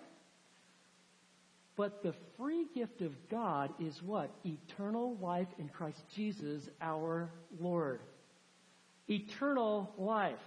But 1.76 2.02
the 2.02 2.14
free 2.38 2.66
gift 2.74 3.02
of 3.02 3.12
God 3.28 3.74
is 3.78 4.02
what? 4.02 4.30
Eternal 4.46 5.16
life 5.20 5.48
in 5.58 5.68
Christ 5.68 6.02
Jesus 6.14 6.70
our 6.80 7.30
Lord. 7.60 8.00
Eternal 9.08 9.92
life. 9.98 10.44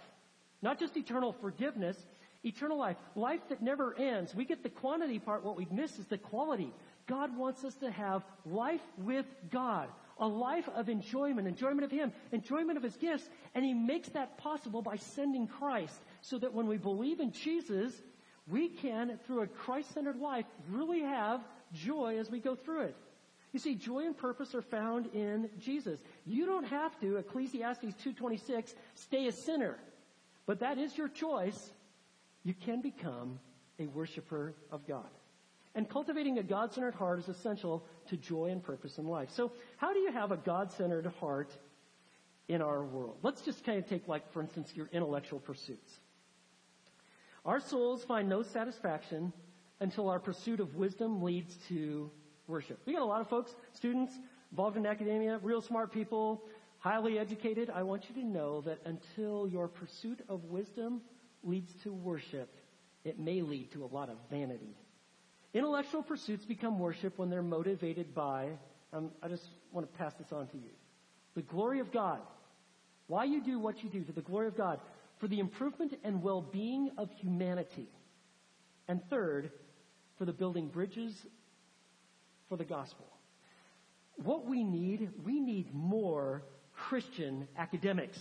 Not 0.64 0.80
just 0.80 0.98
eternal 0.98 1.34
forgiveness, 1.34 1.98
eternal 2.46 2.78
life. 2.78 2.98
Life 3.16 3.42
that 3.50 3.62
never 3.62 3.98
ends. 3.98 4.36
We 4.36 4.46
get 4.46 4.64
the 4.64 4.70
quantity 4.70 5.20
part, 5.20 5.44
what 5.44 5.58
we 5.58 5.68
miss 5.72 5.98
is 6.00 6.06
the 6.06 6.18
quality. 6.18 6.72
God 7.08 7.36
wants 7.38 7.64
us 7.64 7.76
to 7.76 7.92
have 7.92 8.24
life 8.46 8.82
with 8.98 9.26
God 9.52 9.90
a 10.18 10.28
life 10.28 10.70
of 10.74 10.90
enjoyment, 10.90 11.48
enjoyment 11.48 11.84
of 11.84 11.92
Him, 11.92 12.12
enjoyment 12.32 12.78
of 12.78 12.84
His 12.84 12.96
gifts, 12.96 13.28
and 13.54 13.66
He 13.66 13.74
makes 13.74 14.10
that 14.10 14.38
possible 14.38 14.82
by 14.82 14.96
sending 14.96 15.48
Christ 15.48 16.00
so 16.22 16.38
that 16.40 16.54
when 16.54 16.68
we 16.68 16.78
believe 16.78 17.20
in 17.20 17.32
Jesus, 17.32 17.94
we 18.48 18.70
can, 18.70 19.20
through 19.26 19.42
a 19.42 19.48
Christ-centered 19.48 20.18
life, 20.18 20.46
really 20.70 21.02
have 21.02 21.42
joy 21.74 22.18
as 22.20 22.30
we 22.30 22.40
go 22.40 22.56
through 22.56 22.82
it. 22.82 22.96
You 23.52 23.60
see, 23.60 23.76
joy 23.76 24.06
and 24.06 24.18
purpose 24.18 24.54
are 24.54 24.62
found 24.62 25.08
in 25.14 25.50
Jesus. 25.60 26.00
You 26.26 26.46
don't 26.46 26.66
have 26.66 27.00
to, 27.00 27.18
Ecclesiastes 27.18 27.96
2.26, 28.04 28.74
stay 28.96 29.28
a 29.28 29.32
sinner. 29.32 29.78
But 30.46 30.60
that 30.60 30.78
is 30.78 30.98
your 30.98 31.08
choice. 31.08 31.72
You 32.46 32.54
can 32.54 32.80
become 32.80 33.40
a 33.80 33.88
worshiper 33.88 34.54
of 34.72 34.88
God. 34.88 35.10
And 35.74 35.90
cultivating 35.90 36.38
a 36.38 36.44
God-centered 36.44 36.96
heart 36.96 37.20
is 37.20 37.28
essential 37.28 37.84
to 38.08 38.16
joy 38.16 38.52
and 38.52 38.64
purpose 38.64 38.98
in 38.98 39.06
life. 39.06 39.30
So 39.36 39.52
how 39.76 39.92
do 39.92 40.00
you 40.00 40.14
have 40.14 40.32
a 40.32 40.38
God-centered 40.38 41.08
heart 41.20 41.52
in 42.48 42.62
our 42.62 42.86
world? 42.86 43.18
Let's 43.24 43.42
just 43.42 43.66
kind 43.66 43.80
of 43.80 43.90
take 43.90 44.08
like, 44.08 44.32
for 44.32 44.42
instance, 44.42 44.72
your 44.74 44.88
intellectual 44.94 45.40
pursuits. 45.40 45.92
Our 47.46 47.60
souls 47.60 48.06
find 48.06 48.30
no 48.30 48.44
satisfaction 48.44 49.34
until 49.82 50.08
our 50.08 50.20
pursuit 50.20 50.62
of 50.62 50.76
wisdom 50.76 51.22
leads 51.22 51.58
to 51.68 52.10
worship. 52.48 52.80
We 52.86 52.94
got 52.94 53.02
a 53.02 53.06
lot 53.06 53.20
of 53.20 53.28
folks, 53.28 53.52
students, 53.74 54.14
involved 54.52 54.78
in 54.78 54.86
academia, 54.86 55.40
real 55.44 55.62
smart 55.62 55.92
people, 55.92 56.44
highly 56.80 57.20
educated. 57.20 57.70
I 57.70 57.84
want 57.84 58.06
you 58.08 58.16
to 58.22 58.26
know 58.26 58.62
that 58.62 58.80
until 58.86 59.48
your 59.48 59.68
pursuit 59.68 60.22
of 60.30 60.46
wisdom 60.46 61.02
leads 61.46 61.72
to 61.84 61.94
worship, 61.94 62.50
it 63.04 63.20
may 63.20 63.42
lead 63.42 63.72
to 63.74 63.84
a 63.84 63.88
lot 63.88 64.10
of 64.10 64.18
vanity. 64.30 64.76
Intellectual 65.54 66.04
pursuits 66.04 66.44
become 66.46 66.80
worship 66.80 67.18
when 67.18 67.30
they're 67.30 67.42
motivated 67.42 68.14
by, 68.14 68.50
um, 68.92 69.12
I 69.24 69.28
just 69.28 69.48
want 69.72 69.90
to 69.90 69.98
pass 69.98 70.14
this 70.16 70.32
on 70.32 70.48
to 70.48 70.58
you, 70.58 70.72
the 71.36 71.44
glory 71.44 71.80
of 71.80 71.92
God. 71.92 72.20
Why 73.08 73.26
you 73.26 73.42
do 73.44 73.60
what 73.60 73.84
you 73.84 73.90
do 73.90 74.04
to 74.04 74.12
the 74.12 74.22
glory 74.22 74.48
of 74.48 74.58
God, 74.58 74.80
for 75.20 75.28
the 75.28 75.40
improvement 75.40 75.94
and 76.04 76.22
well-being 76.22 76.92
of 76.98 77.10
humanity. 77.22 77.88
And 78.88 79.02
third, 79.10 79.52
for 80.18 80.26
the 80.26 80.34
building 80.34 80.68
bridges 80.68 81.14
for 82.50 82.58
the 82.58 82.66
gospel. 82.66 83.06
What 84.18 84.46
we 84.46 84.64
need, 84.64 85.10
we 85.24 85.40
need 85.40 85.74
more 85.74 86.44
Christian 86.74 87.48
academics. 87.58 88.20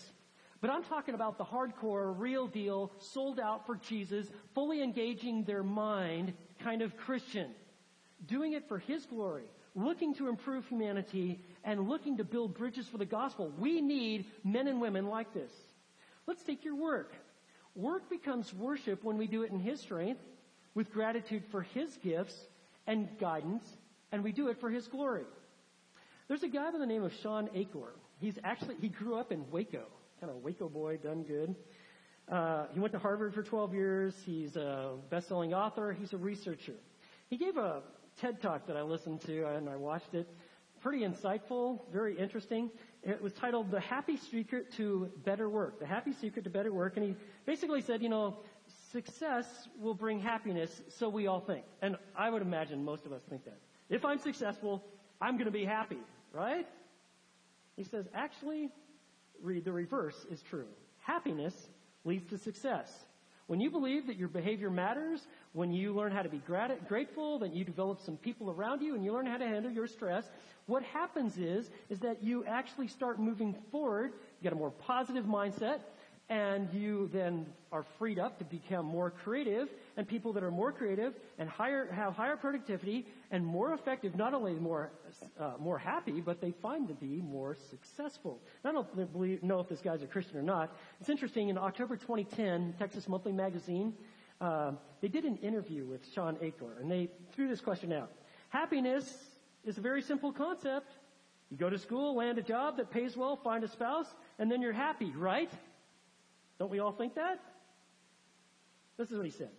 But 0.64 0.72
I'm 0.72 0.84
talking 0.84 1.14
about 1.14 1.36
the 1.36 1.44
hardcore, 1.44 2.18
real 2.18 2.46
deal, 2.46 2.90
sold 2.98 3.38
out 3.38 3.66
for 3.66 3.76
Jesus, 3.76 4.26
fully 4.54 4.82
engaging 4.82 5.44
their 5.44 5.62
mind 5.62 6.32
kind 6.62 6.80
of 6.80 6.96
Christian. 6.96 7.50
Doing 8.24 8.54
it 8.54 8.66
for 8.66 8.78
His 8.78 9.04
glory, 9.04 9.44
looking 9.74 10.14
to 10.14 10.28
improve 10.28 10.66
humanity, 10.66 11.38
and 11.64 11.86
looking 11.86 12.16
to 12.16 12.24
build 12.24 12.54
bridges 12.56 12.88
for 12.88 12.96
the 12.96 13.04
gospel. 13.04 13.52
We 13.58 13.82
need 13.82 14.24
men 14.42 14.66
and 14.66 14.80
women 14.80 15.06
like 15.06 15.34
this. 15.34 15.52
Let's 16.26 16.42
take 16.42 16.64
your 16.64 16.76
work. 16.76 17.12
Work 17.74 18.08
becomes 18.08 18.54
worship 18.54 19.04
when 19.04 19.18
we 19.18 19.26
do 19.26 19.42
it 19.42 19.52
in 19.52 19.60
His 19.60 19.80
strength, 19.80 20.22
with 20.74 20.90
gratitude 20.94 21.42
for 21.50 21.60
His 21.60 21.94
gifts 21.98 22.40
and 22.86 23.06
guidance, 23.20 23.68
and 24.12 24.24
we 24.24 24.32
do 24.32 24.48
it 24.48 24.58
for 24.60 24.70
His 24.70 24.88
glory. 24.88 25.26
There's 26.26 26.42
a 26.42 26.48
guy 26.48 26.70
by 26.70 26.78
the 26.78 26.86
name 26.86 27.02
of 27.02 27.12
Shawn 27.22 27.50
Achor. 27.54 27.92
He's 28.18 28.38
actually, 28.42 28.76
he 28.80 28.88
grew 28.88 29.18
up 29.18 29.30
in 29.30 29.44
Waco 29.50 29.84
kind 30.24 30.34
of 30.38 30.42
Waco 30.42 30.70
boy, 30.70 30.96
done 30.96 31.22
good. 31.22 31.54
Uh, 32.32 32.64
he 32.72 32.80
went 32.80 32.94
to 32.94 32.98
Harvard 32.98 33.34
for 33.34 33.42
12 33.42 33.74
years. 33.74 34.14
He's 34.24 34.56
a 34.56 34.94
best-selling 35.10 35.52
author. 35.52 35.92
He's 35.92 36.14
a 36.14 36.16
researcher. 36.16 36.72
He 37.28 37.36
gave 37.36 37.58
a 37.58 37.82
TED 38.18 38.40
talk 38.40 38.66
that 38.68 38.74
I 38.74 38.80
listened 38.80 39.20
to 39.26 39.46
and 39.48 39.68
I 39.68 39.76
watched 39.76 40.14
it. 40.14 40.26
Pretty 40.80 41.04
insightful, 41.04 41.80
very 41.92 42.16
interesting. 42.16 42.70
It 43.02 43.20
was 43.20 43.34
titled 43.34 43.70
The 43.70 43.80
Happy 43.80 44.16
Secret 44.16 44.72
to 44.78 45.10
Better 45.26 45.50
Work. 45.50 45.78
The 45.78 45.86
Happy 45.86 46.14
Secret 46.14 46.44
to 46.44 46.50
Better 46.50 46.72
Work. 46.72 46.96
And 46.96 47.04
he 47.04 47.16
basically 47.44 47.82
said, 47.82 48.00
you 48.00 48.08
know, 48.08 48.38
success 48.92 49.68
will 49.78 49.94
bring 49.94 50.20
happiness, 50.20 50.80
so 50.88 51.10
we 51.10 51.26
all 51.26 51.40
think. 51.40 51.66
And 51.82 51.96
I 52.16 52.30
would 52.30 52.40
imagine 52.40 52.82
most 52.82 53.04
of 53.04 53.12
us 53.12 53.20
think 53.28 53.44
that. 53.44 53.58
If 53.90 54.06
I'm 54.06 54.18
successful, 54.18 54.82
I'm 55.20 55.34
going 55.34 55.46
to 55.46 55.50
be 55.50 55.66
happy, 55.66 55.98
right? 56.32 56.66
He 57.76 57.84
says, 57.84 58.06
actually, 58.14 58.70
read 59.42 59.64
the 59.64 59.72
reverse 59.72 60.26
is 60.30 60.42
true. 60.42 60.66
Happiness 61.00 61.54
leads 62.04 62.28
to 62.30 62.38
success. 62.38 62.90
When 63.46 63.60
you 63.60 63.70
believe 63.70 64.06
that 64.06 64.16
your 64.16 64.28
behavior 64.28 64.70
matters, 64.70 65.26
when 65.52 65.70
you 65.72 65.92
learn 65.92 66.12
how 66.12 66.22
to 66.22 66.30
be 66.30 66.38
grat- 66.38 66.88
grateful, 66.88 67.38
that 67.40 67.52
you 67.52 67.62
develop 67.64 68.00
some 68.00 68.16
people 68.16 68.50
around 68.50 68.80
you 68.80 68.94
and 68.94 69.04
you 69.04 69.12
learn 69.12 69.26
how 69.26 69.36
to 69.36 69.46
handle 69.46 69.70
your 69.70 69.86
stress, 69.86 70.24
what 70.66 70.82
happens 70.82 71.36
is, 71.36 71.70
is 71.90 71.98
that 72.00 72.22
you 72.22 72.44
actually 72.46 72.88
start 72.88 73.20
moving 73.20 73.54
forward, 73.70 74.12
you 74.12 74.42
get 74.42 74.52
a 74.54 74.56
more 74.56 74.70
positive 74.70 75.26
mindset, 75.26 75.80
and 76.30 76.72
you 76.72 77.10
then 77.12 77.44
are 77.70 77.84
freed 77.98 78.18
up 78.18 78.38
to 78.38 78.44
become 78.44 78.86
more 78.86 79.10
creative, 79.10 79.68
and 79.96 80.06
people 80.08 80.32
that 80.32 80.42
are 80.42 80.50
more 80.50 80.72
creative 80.72 81.14
and 81.38 81.48
higher, 81.48 81.90
have 81.92 82.14
higher 82.14 82.36
productivity 82.36 83.06
and 83.30 83.44
more 83.44 83.72
effective, 83.72 84.16
not 84.16 84.34
only 84.34 84.54
more, 84.54 84.90
uh, 85.38 85.52
more 85.58 85.78
happy, 85.78 86.20
but 86.20 86.40
they 86.40 86.50
find 86.50 86.88
to 86.88 86.94
be 86.94 87.20
more 87.22 87.56
successful. 87.70 88.40
I 88.64 88.72
don't 88.72 89.12
believe, 89.12 89.42
know 89.42 89.60
if 89.60 89.68
this 89.68 89.80
guy's 89.80 90.02
a 90.02 90.06
Christian 90.06 90.38
or 90.38 90.42
not. 90.42 90.76
It's 91.00 91.08
interesting, 91.08 91.48
in 91.48 91.58
October 91.58 91.96
2010, 91.96 92.74
Texas 92.78 93.08
Monthly 93.08 93.32
Magazine, 93.32 93.94
uh, 94.40 94.72
they 95.00 95.08
did 95.08 95.24
an 95.24 95.36
interview 95.38 95.84
with 95.84 96.00
Shawn 96.12 96.36
Achor, 96.40 96.78
and 96.80 96.90
they 96.90 97.08
threw 97.32 97.48
this 97.48 97.60
question 97.60 97.92
out. 97.92 98.10
Happiness 98.48 99.16
is 99.64 99.78
a 99.78 99.80
very 99.80 100.02
simple 100.02 100.32
concept. 100.32 100.92
You 101.50 101.56
go 101.56 101.70
to 101.70 101.78
school, 101.78 102.16
land 102.16 102.38
a 102.38 102.42
job 102.42 102.78
that 102.78 102.90
pays 102.90 103.16
well, 103.16 103.36
find 103.36 103.62
a 103.62 103.68
spouse, 103.68 104.08
and 104.38 104.50
then 104.50 104.60
you're 104.60 104.72
happy, 104.72 105.12
right? 105.16 105.50
Don't 106.58 106.70
we 106.70 106.80
all 106.80 106.92
think 106.92 107.14
that? 107.14 107.40
This 108.96 109.10
is 109.10 109.16
what 109.16 109.26
he 109.26 109.32
said. 109.32 109.50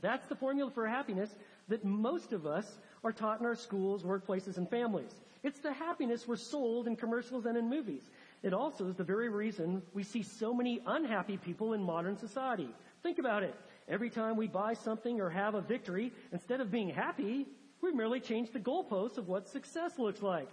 That's 0.00 0.26
the 0.26 0.36
formula 0.36 0.70
for 0.70 0.86
happiness 0.86 1.30
that 1.68 1.84
most 1.84 2.32
of 2.32 2.46
us 2.46 2.78
are 3.02 3.12
taught 3.12 3.40
in 3.40 3.46
our 3.46 3.54
schools, 3.54 4.02
workplaces, 4.02 4.56
and 4.56 4.68
families. 4.68 5.14
It's 5.42 5.60
the 5.60 5.72
happiness 5.72 6.26
we're 6.26 6.36
sold 6.36 6.86
in 6.86 6.96
commercials 6.96 7.46
and 7.46 7.56
in 7.56 7.68
movies. 7.68 8.02
It 8.42 8.52
also 8.52 8.88
is 8.88 8.96
the 8.96 9.04
very 9.04 9.28
reason 9.28 9.82
we 9.94 10.02
see 10.02 10.22
so 10.22 10.52
many 10.52 10.80
unhappy 10.86 11.36
people 11.36 11.72
in 11.72 11.82
modern 11.82 12.16
society. 12.16 12.68
Think 13.02 13.18
about 13.18 13.42
it. 13.42 13.54
Every 13.88 14.10
time 14.10 14.36
we 14.36 14.48
buy 14.48 14.74
something 14.74 15.20
or 15.20 15.30
have 15.30 15.54
a 15.54 15.60
victory, 15.60 16.12
instead 16.32 16.60
of 16.60 16.70
being 16.70 16.88
happy, 16.88 17.46
we 17.80 17.92
merely 17.92 18.20
change 18.20 18.52
the 18.52 18.58
goalposts 18.58 19.18
of 19.18 19.28
what 19.28 19.48
success 19.48 19.98
looks 19.98 20.22
like. 20.22 20.48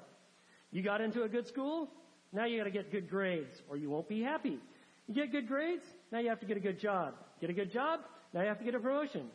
You 0.71 0.83
got 0.83 1.01
into 1.01 1.23
a 1.23 1.29
good 1.29 1.47
school? 1.47 1.89
Now 2.31 2.45
you 2.45 2.57
gotta 2.57 2.71
get 2.71 2.91
good 2.91 3.09
grades, 3.09 3.61
or 3.69 3.77
you 3.77 3.89
won't 3.89 4.07
be 4.07 4.21
happy. 4.21 4.59
You 5.07 5.15
get 5.15 5.31
good 5.31 5.47
grades? 5.47 5.85
Now 6.11 6.19
you 6.19 6.29
have 6.29 6.39
to 6.39 6.45
get 6.45 6.57
a 6.57 6.59
good 6.59 6.79
job. 6.79 7.15
Get 7.41 7.49
a 7.49 7.53
good 7.53 7.71
job? 7.71 8.01
Now 8.33 8.41
you 8.41 8.47
have 8.47 8.59
to 8.59 8.65
get 8.65 8.75
a 8.75 8.79
promotion. 8.79 9.29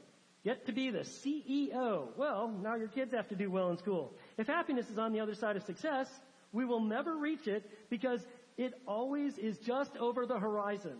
Get 0.44 0.66
to 0.66 0.72
be 0.72 0.90
the 0.90 1.00
CEO. 1.00 2.08
Well, 2.16 2.52
now 2.62 2.76
your 2.76 2.88
kids 2.88 3.12
have 3.12 3.28
to 3.28 3.34
do 3.34 3.50
well 3.50 3.70
in 3.70 3.76
school. 3.76 4.12
If 4.36 4.46
happiness 4.46 4.88
is 4.88 4.98
on 4.98 5.12
the 5.12 5.20
other 5.20 5.34
side 5.34 5.56
of 5.56 5.62
success, 5.64 6.08
we 6.52 6.64
will 6.64 6.80
never 6.80 7.16
reach 7.16 7.46
it 7.46 7.68
because 7.90 8.20
it 8.56 8.74
always 8.86 9.36
is 9.38 9.58
just 9.58 9.96
over 9.96 10.26
the 10.26 10.38
horizon. 10.38 10.96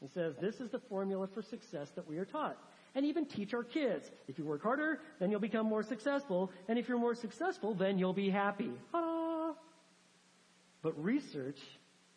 He 0.00 0.08
says 0.08 0.34
this 0.40 0.60
is 0.60 0.70
the 0.70 0.78
formula 0.78 1.26
for 1.26 1.42
success 1.42 1.90
that 1.96 2.08
we 2.08 2.18
are 2.18 2.24
taught. 2.24 2.58
And 2.96 3.06
even 3.06 3.26
teach 3.26 3.54
our 3.54 3.64
kids. 3.64 4.08
If 4.28 4.38
you 4.38 4.44
work 4.44 4.62
harder, 4.62 5.00
then 5.18 5.30
you'll 5.30 5.40
become 5.40 5.66
more 5.66 5.82
successful. 5.82 6.52
And 6.68 6.78
if 6.78 6.88
you're 6.88 6.98
more 6.98 7.16
successful, 7.16 7.74
then 7.74 7.98
you'll 7.98 8.12
be 8.12 8.30
happy. 8.30 8.70
Ah. 8.92 9.54
But 10.82 11.02
research 11.02 11.58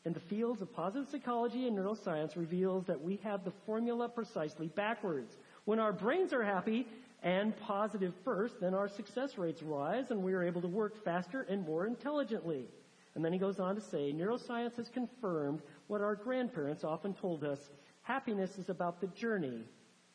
in 0.08 0.14
the 0.14 0.20
fields 0.22 0.62
of 0.62 0.74
positive 0.74 1.10
psychology 1.12 1.68
and 1.68 1.78
neuroscience 1.78 2.38
reveals 2.38 2.86
that 2.86 3.01
we 3.01 3.20
have 3.24 3.43
the 3.43 3.51
formula 3.66 4.08
precisely 4.08 4.68
backwards. 4.70 5.36
When 5.66 5.80
our 5.80 5.91
brains 5.91 6.32
are 6.32 6.43
happy 6.43 6.88
and 7.24 7.53
positive 7.60 8.14
first, 8.24 8.62
then 8.62 8.74
our 8.74 8.88
success 8.88 9.38
rates 9.38 9.62
rise 9.62 10.10
and 10.10 10.24
we 10.24 10.32
are 10.32 10.43
able 10.43 10.62
to 10.62 10.68
work 10.70 11.03
faster 11.03 11.41
and 11.49 11.66
more 11.66 11.86
intelligently. 11.86 12.70
And 13.16 13.26
then 13.26 13.34
he 13.34 13.38
goes 13.38 13.60
on 13.60 13.76
to 13.76 13.82
say, 13.82 14.14
neuroscience 14.14 14.78
has 14.78 14.88
confirmed 14.88 15.62
what 15.88 15.99
our 15.99 16.16
grandparents 16.16 16.86
often 16.86 17.14
told 17.14 17.43
us. 17.43 17.60
Happiness 18.03 18.58
is 18.58 18.70
about 18.70 19.01
the 19.01 19.08
journey, 19.08 19.66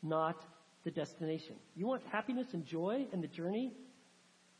not 0.01 0.41
the 0.85 0.91
destination. 0.91 1.55
You 1.75 1.85
want 1.85 2.01
happiness 2.11 2.47
and 2.53 2.65
joy 2.65 3.05
in 3.13 3.21
the 3.21 3.27
journey? 3.27 3.73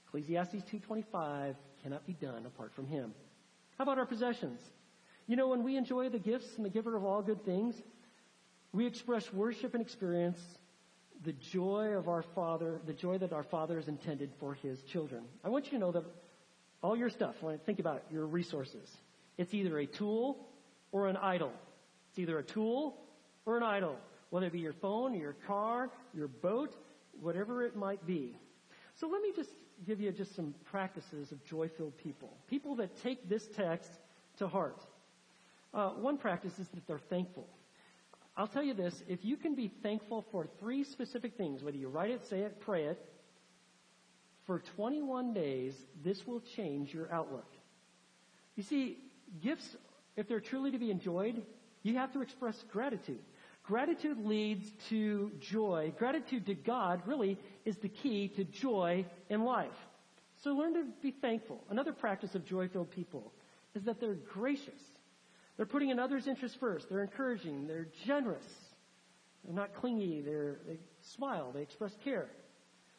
Ecclesiastes 0.05 0.63
2.25 0.71 1.55
cannot 1.81 2.05
be 2.05 2.13
done 2.13 2.45
apart 2.45 2.71
from 2.75 2.85
him. 2.85 3.15
How 3.79 3.83
about 3.83 3.97
our 3.97 4.05
possessions? 4.05 4.59
You 5.27 5.35
know, 5.35 5.47
when 5.47 5.63
we 5.63 5.77
enjoy 5.77 6.09
the 6.09 6.19
gifts 6.19 6.47
and 6.57 6.65
the 6.65 6.69
giver 6.69 6.95
of 6.95 7.03
all 7.03 7.21
good 7.21 7.45
things, 7.45 7.75
we 8.71 8.85
express 8.85 9.31
worship 9.31 9.73
and 9.73 9.81
experience 9.81 10.39
the 11.23 11.33
joy 11.33 11.93
of 11.95 12.09
our 12.09 12.23
Father, 12.35 12.81
the 12.85 12.93
joy 12.93 13.17
that 13.19 13.31
our 13.31 13.43
Father 13.43 13.77
has 13.77 13.87
intended 13.87 14.31
for 14.39 14.55
His 14.55 14.81
children. 14.83 15.23
I 15.43 15.49
want 15.49 15.65
you 15.65 15.71
to 15.71 15.77
know 15.77 15.91
that 15.93 16.03
all 16.81 16.97
your 16.97 17.09
stuff, 17.09 17.35
when 17.41 17.53
I 17.53 17.57
think 17.57 17.79
about 17.79 17.97
it, 17.97 18.03
your 18.11 18.25
resources, 18.25 18.89
it's 19.37 19.53
either 19.53 19.79
a 19.79 19.85
tool 19.85 20.45
or 20.91 21.07
an 21.07 21.15
idol. 21.15 21.51
It's 22.09 22.19
either 22.19 22.37
a 22.39 22.43
tool 22.43 22.97
or 23.45 23.55
an 23.57 23.63
idol, 23.63 23.95
whether 24.31 24.47
it 24.47 24.51
be 24.51 24.59
your 24.59 24.73
phone, 24.73 25.13
your 25.15 25.35
car, 25.47 25.89
your 26.13 26.27
boat, 26.27 26.75
whatever 27.21 27.63
it 27.63 27.75
might 27.75 28.05
be. 28.05 28.37
So 28.95 29.07
let 29.07 29.21
me 29.21 29.31
just 29.35 29.49
give 29.87 30.01
you 30.01 30.11
just 30.11 30.35
some 30.35 30.53
practices 30.65 31.31
of 31.31 31.43
joy-filled 31.45 31.97
people. 31.97 32.29
People 32.49 32.75
that 32.75 33.01
take 33.01 33.29
this 33.29 33.47
text 33.55 33.89
to 34.37 34.47
heart. 34.47 34.81
Uh, 35.73 35.89
one 35.89 36.17
practice 36.17 36.57
is 36.59 36.67
that 36.69 36.85
they're 36.87 36.99
thankful. 37.09 37.47
I'll 38.35 38.47
tell 38.47 38.63
you 38.63 38.73
this, 38.73 39.03
if 39.07 39.23
you 39.23 39.37
can 39.37 39.55
be 39.55 39.71
thankful 39.81 40.25
for 40.31 40.47
three 40.59 40.83
specific 40.83 41.37
things, 41.37 41.63
whether 41.63 41.77
you 41.77 41.87
write 41.87 42.11
it, 42.11 42.25
say 42.29 42.39
it, 42.39 42.59
pray 42.59 42.85
it, 42.85 43.03
for 44.45 44.59
21 44.75 45.33
days, 45.33 45.73
this 46.03 46.25
will 46.27 46.41
change 46.55 46.93
your 46.93 47.11
outlook. 47.11 47.47
You 48.55 48.63
see, 48.63 48.97
gifts, 49.41 49.75
if 50.17 50.27
they're 50.27 50.39
truly 50.39 50.71
to 50.71 50.77
be 50.77 50.91
enjoyed, 50.91 51.41
you 51.83 51.97
have 51.97 52.11
to 52.13 52.21
express 52.21 52.61
gratitude. 52.71 53.19
Gratitude 53.63 54.25
leads 54.25 54.69
to 54.89 55.31
joy. 55.39 55.93
Gratitude 55.97 56.45
to 56.47 56.53
God 56.53 57.01
really 57.05 57.37
is 57.65 57.77
the 57.77 57.87
key 57.87 58.27
to 58.29 58.43
joy 58.43 59.05
in 59.29 59.45
life. 59.45 59.71
So 60.43 60.51
learn 60.51 60.73
to 60.73 60.85
be 61.01 61.11
thankful. 61.11 61.63
Another 61.69 61.93
practice 61.93 62.35
of 62.35 62.45
joy-filled 62.45 62.91
people 62.91 63.31
is 63.75 63.83
that 63.83 64.01
they're 64.01 64.15
gracious. 64.15 64.81
They're 65.57 65.65
putting 65.65 65.89
in 65.89 65.99
others' 65.99 66.27
interests 66.27 66.57
first. 66.57 66.89
They're 66.89 67.03
encouraging. 67.03 67.67
They're 67.67 67.87
generous. 68.05 68.45
They're 69.43 69.53
not 69.53 69.75
clingy. 69.75 70.21
They're, 70.21 70.57
they 70.67 70.79
smile. 71.01 71.51
They 71.53 71.61
express 71.61 71.95
care. 72.03 72.29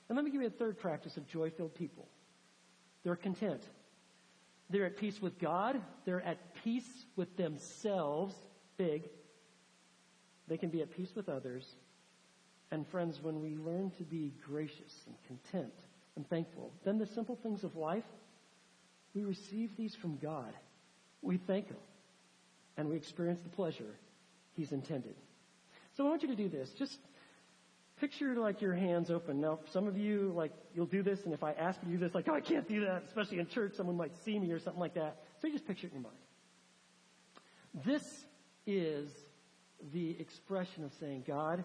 And 0.09 0.17
let 0.17 0.25
me 0.25 0.31
give 0.31 0.41
you 0.41 0.47
a 0.47 0.51
third 0.51 0.79
practice 0.79 1.17
of 1.17 1.27
joy-filled 1.27 1.75
people. 1.75 2.07
They're 3.03 3.17
content. 3.17 3.63
They're 4.71 4.87
at 4.87 4.97
peace 4.97 5.21
with 5.21 5.39
God. 5.39 5.81
They're 6.05 6.23
at 6.23 6.55
peace 6.63 6.89
with 7.17 7.37
themselves. 7.37 8.35
Big. 8.77 9.09
They 10.49 10.57
can 10.57 10.71
be 10.71 10.83
at 10.83 10.95
peace 10.95 11.11
with 11.15 11.29
others. 11.29 11.67
And 12.71 12.87
friends, 12.87 13.23
when 13.23 13.41
we 13.41 13.57
learn 13.57 13.91
to 13.99 14.05
be 14.05 14.33
gracious 14.47 15.05
and 15.07 15.17
content 15.27 15.73
and 16.17 16.29
thankful, 16.29 16.73
then 16.85 16.99
the 16.99 17.07
simple 17.07 17.39
things 17.43 17.65
of 17.65 17.77
life, 17.77 18.05
we 19.15 19.25
receive 19.25 19.77
these 19.77 19.95
from 19.95 20.19
God. 20.19 20.53
We 21.23 21.37
thank 21.37 21.69
Him. 21.69 21.77
And 22.77 22.89
we 22.89 22.97
experience 22.97 23.41
the 23.43 23.51
pleasure 23.51 23.95
He's 24.57 24.73
intended. 24.73 25.15
So 25.97 26.07
I 26.07 26.11
want 26.11 26.23
you 26.23 26.29
to 26.29 26.37
do 26.37 26.49
this. 26.49 26.71
Just 26.71 26.99
picture 28.01 28.35
like 28.35 28.61
your 28.61 28.75
hands 28.75 29.11
open. 29.11 29.41
Now, 29.41 29.61
some 29.71 29.87
of 29.87 29.97
you, 29.97 30.33
like, 30.35 30.53
you'll 30.75 30.87
do 30.87 31.03
this, 31.03 31.25
and 31.25 31.33
if 31.33 31.43
I 31.43 31.53
ask 31.53 31.79
you 31.83 31.93
to 31.93 31.99
do 31.99 32.05
this, 32.05 32.15
like, 32.15 32.29
oh, 32.29 32.35
I 32.35 32.41
can't 32.41 32.69
do 32.69 32.85
that, 32.85 33.05
especially 33.07 33.39
in 33.39 33.47
church, 33.47 33.75
someone 33.75 33.97
might 33.97 34.17
see 34.25 34.39
me 34.39 34.51
or 34.53 34.59
something 34.59 34.81
like 34.81 34.95
that. 34.95 35.23
So 35.41 35.47
you 35.47 35.53
just 35.53 35.67
picture 35.67 35.87
it 35.87 35.93
in 35.93 36.03
your 36.03 36.11
mind. 36.11 36.17
This 37.85 38.25
is 38.67 39.11
the 39.93 40.17
expression 40.21 40.85
of 40.85 40.93
saying, 41.01 41.25
God, 41.27 41.65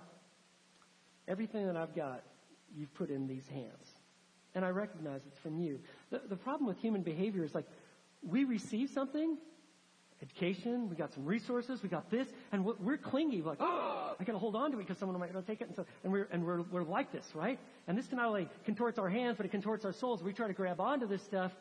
everything 1.28 1.66
that 1.68 1.76
I've 1.76 1.95
got, 1.95 2.24
you've 2.76 2.93
put 2.95 3.10
in 3.10 3.28
these 3.28 3.47
hands. 3.47 3.93
And 4.55 4.66
I 4.66 4.70
recognize 4.70 5.22
it's 5.28 5.38
from 5.39 5.60
you. 5.60 5.80
The, 6.10 6.22
the 6.28 6.36
problem 6.36 6.68
with 6.68 6.80
human 6.80 7.01
behavior 7.01 7.43
is 7.43 7.53
like, 7.53 7.66
we 8.24 8.43
receive 8.43 8.89
something, 8.89 9.38
education, 10.22 10.89
we 10.89 10.95
got 10.95 11.13
some 11.13 11.26
resources, 11.26 11.82
we 11.82 11.89
got 11.89 12.09
this, 12.11 12.28
and 12.51 12.65
we're, 12.65 12.97
clingy, 12.97 13.41
we're 13.41 13.51
like, 13.51 13.61
oh, 13.61 14.15
I 14.20 14.24
gotta 14.24 14.38
hold 14.38 14.55
on 14.55 14.72
to 14.72 14.78
it 14.78 14.82
because 14.82 14.97
someone 14.97 15.17
might 15.20 15.32
take 15.47 15.61
it, 15.61 15.67
and 15.67 15.76
so, 15.76 15.86
and 16.03 16.11
we're, 16.11 16.28
and 16.32 16.45
we're, 16.45 16.61
we're 16.63 16.84
like 16.84 17.11
this, 17.11 17.26
right? 17.34 17.57
And 17.88 17.97
this 17.97 18.11
not 18.11 18.26
only 18.26 18.49
contorts 18.65 18.99
our 18.99 19.09
hands, 19.09 19.38
but 19.38 19.45
it 19.45 19.49
contorts 19.49 19.86
our 19.86 19.93
souls. 19.93 20.22
We 20.22 20.34
try 20.34 20.47
to 20.47 20.53
grab 20.53 20.82
onto 20.82 21.07
this 21.07 21.24
stuff. 21.24 21.51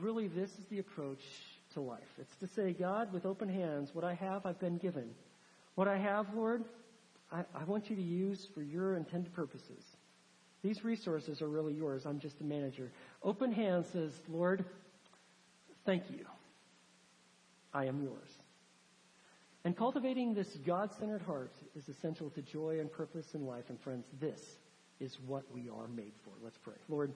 Really, 0.00 0.26
this 0.26 0.50
is 0.50 0.64
the 0.70 0.80
approach 0.80 1.22
to 1.74 1.80
life. 1.80 2.00
It's 2.18 2.36
to 2.36 2.46
say, 2.48 2.72
God, 2.72 3.12
with 3.12 3.24
open 3.24 3.48
hands, 3.48 3.90
what 3.92 4.04
I 4.04 4.14
have, 4.14 4.44
I've 4.44 4.58
been 4.58 4.78
given. 4.78 5.10
What 5.76 5.86
I 5.86 5.98
have, 5.98 6.26
Lord, 6.34 6.64
I, 7.30 7.44
I 7.54 7.64
want 7.64 7.90
you 7.90 7.96
to 7.96 8.02
use 8.02 8.48
for 8.54 8.62
your 8.62 8.96
intended 8.96 9.32
purposes. 9.34 9.84
These 10.62 10.84
resources 10.84 11.42
are 11.42 11.48
really 11.48 11.74
yours. 11.74 12.06
I'm 12.06 12.18
just 12.18 12.40
a 12.40 12.44
manager. 12.44 12.90
Open 13.22 13.52
hands 13.52 13.86
says, 13.92 14.10
Lord, 14.28 14.64
thank 15.84 16.10
you. 16.10 16.26
I 17.76 17.84
am 17.84 18.02
yours. 18.02 18.30
And 19.64 19.76
cultivating 19.76 20.32
this 20.32 20.48
God 20.64 20.90
centered 20.98 21.20
heart 21.20 21.52
is 21.76 21.88
essential 21.90 22.30
to 22.30 22.40
joy 22.40 22.78
and 22.80 22.90
purpose 22.90 23.34
in 23.34 23.44
life. 23.44 23.64
And 23.68 23.78
friends, 23.78 24.06
this 24.18 24.40
is 24.98 25.18
what 25.26 25.44
we 25.52 25.68
are 25.68 25.86
made 25.88 26.14
for. 26.24 26.30
Let's 26.42 26.56
pray. 26.56 26.76
Lord, 26.88 27.12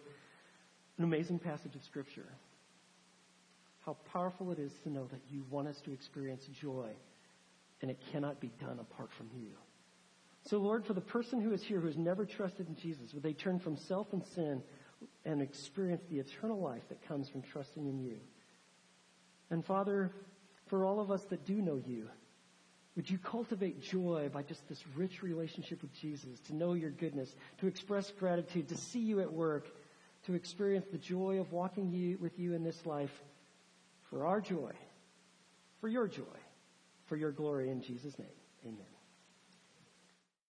an 0.99 1.05
amazing 1.05 1.39
passage 1.39 1.75
of 1.75 1.83
Scripture. 1.83 2.27
How 3.87 3.97
powerful 4.13 4.53
it 4.53 4.59
is 4.59 4.73
to 4.83 4.91
know 4.91 5.07
that 5.07 5.23
you 5.31 5.47
want 5.49 5.67
us 5.67 5.81
to 5.87 5.93
experience 5.93 6.47
joy, 6.61 6.91
and 7.81 7.91
it 7.91 7.99
cannot 8.13 8.39
be 8.39 8.51
done 8.61 8.79
apart 8.81 9.09
from 9.17 9.31
you. 9.35 9.53
So, 10.43 10.59
Lord, 10.59 10.85
for 10.85 10.93
the 10.93 11.01
person 11.01 11.41
who 11.41 11.53
is 11.53 11.63
here 11.63 11.81
who 11.81 11.87
has 11.87 11.97
never 11.97 12.27
trusted 12.27 12.69
in 12.69 12.77
Jesus, 12.77 13.15
would 13.15 13.23
they 13.23 13.33
turn 13.33 13.59
from 13.59 13.79
self 13.79 14.13
and 14.13 14.23
sin 14.35 14.63
and 15.25 15.41
experience 15.41 16.03
the 16.11 16.19
eternal 16.19 16.61
life 16.61 16.83
that 16.91 17.07
comes 17.09 17.31
from 17.31 17.41
trusting 17.41 17.87
in 17.87 17.99
you? 17.99 18.19
And 19.51 19.65
Father, 19.65 20.13
for 20.71 20.87
all 20.87 21.01
of 21.01 21.11
us 21.11 21.23
that 21.25 21.45
do 21.45 21.61
know 21.61 21.83
you, 21.85 22.09
would 22.97 23.11
you 23.11 23.18
cultivate 23.18 23.83
joy 23.83 24.31
by 24.33 24.43
just 24.43 24.66
this 24.68 24.83
rich 24.97 25.23
relationship 25.23 25.83
with 25.83 25.93
Jesus, 26.01 26.39
to 26.47 26.55
know 26.55 26.75
your 26.75 26.91
goodness, 26.91 27.35
to 27.59 27.66
express 27.66 28.11
gratitude, 28.12 28.68
to 28.68 28.77
see 28.77 29.01
you 29.01 29.21
at 29.21 29.33
work, 29.33 29.66
to 30.27 30.35
experience 30.35 30.87
the 30.91 30.99
joy 30.99 31.41
of 31.41 31.53
walking 31.53 31.91
you, 31.91 32.18
with 32.18 32.39
you 32.39 32.55
in 32.55 32.62
this 32.62 32.87
life 32.87 33.12
for 34.11 34.27
our 34.27 34.41
joy, 34.41 34.73
for 35.81 35.89
your 35.89 36.09
joy, 36.09 36.23
for 37.07 37.16
your 37.16 37.33
glory 37.33 37.71
in 37.71 37.83
Jesus' 37.83 38.18
name. 38.18 38.29
Amen. 38.64 38.99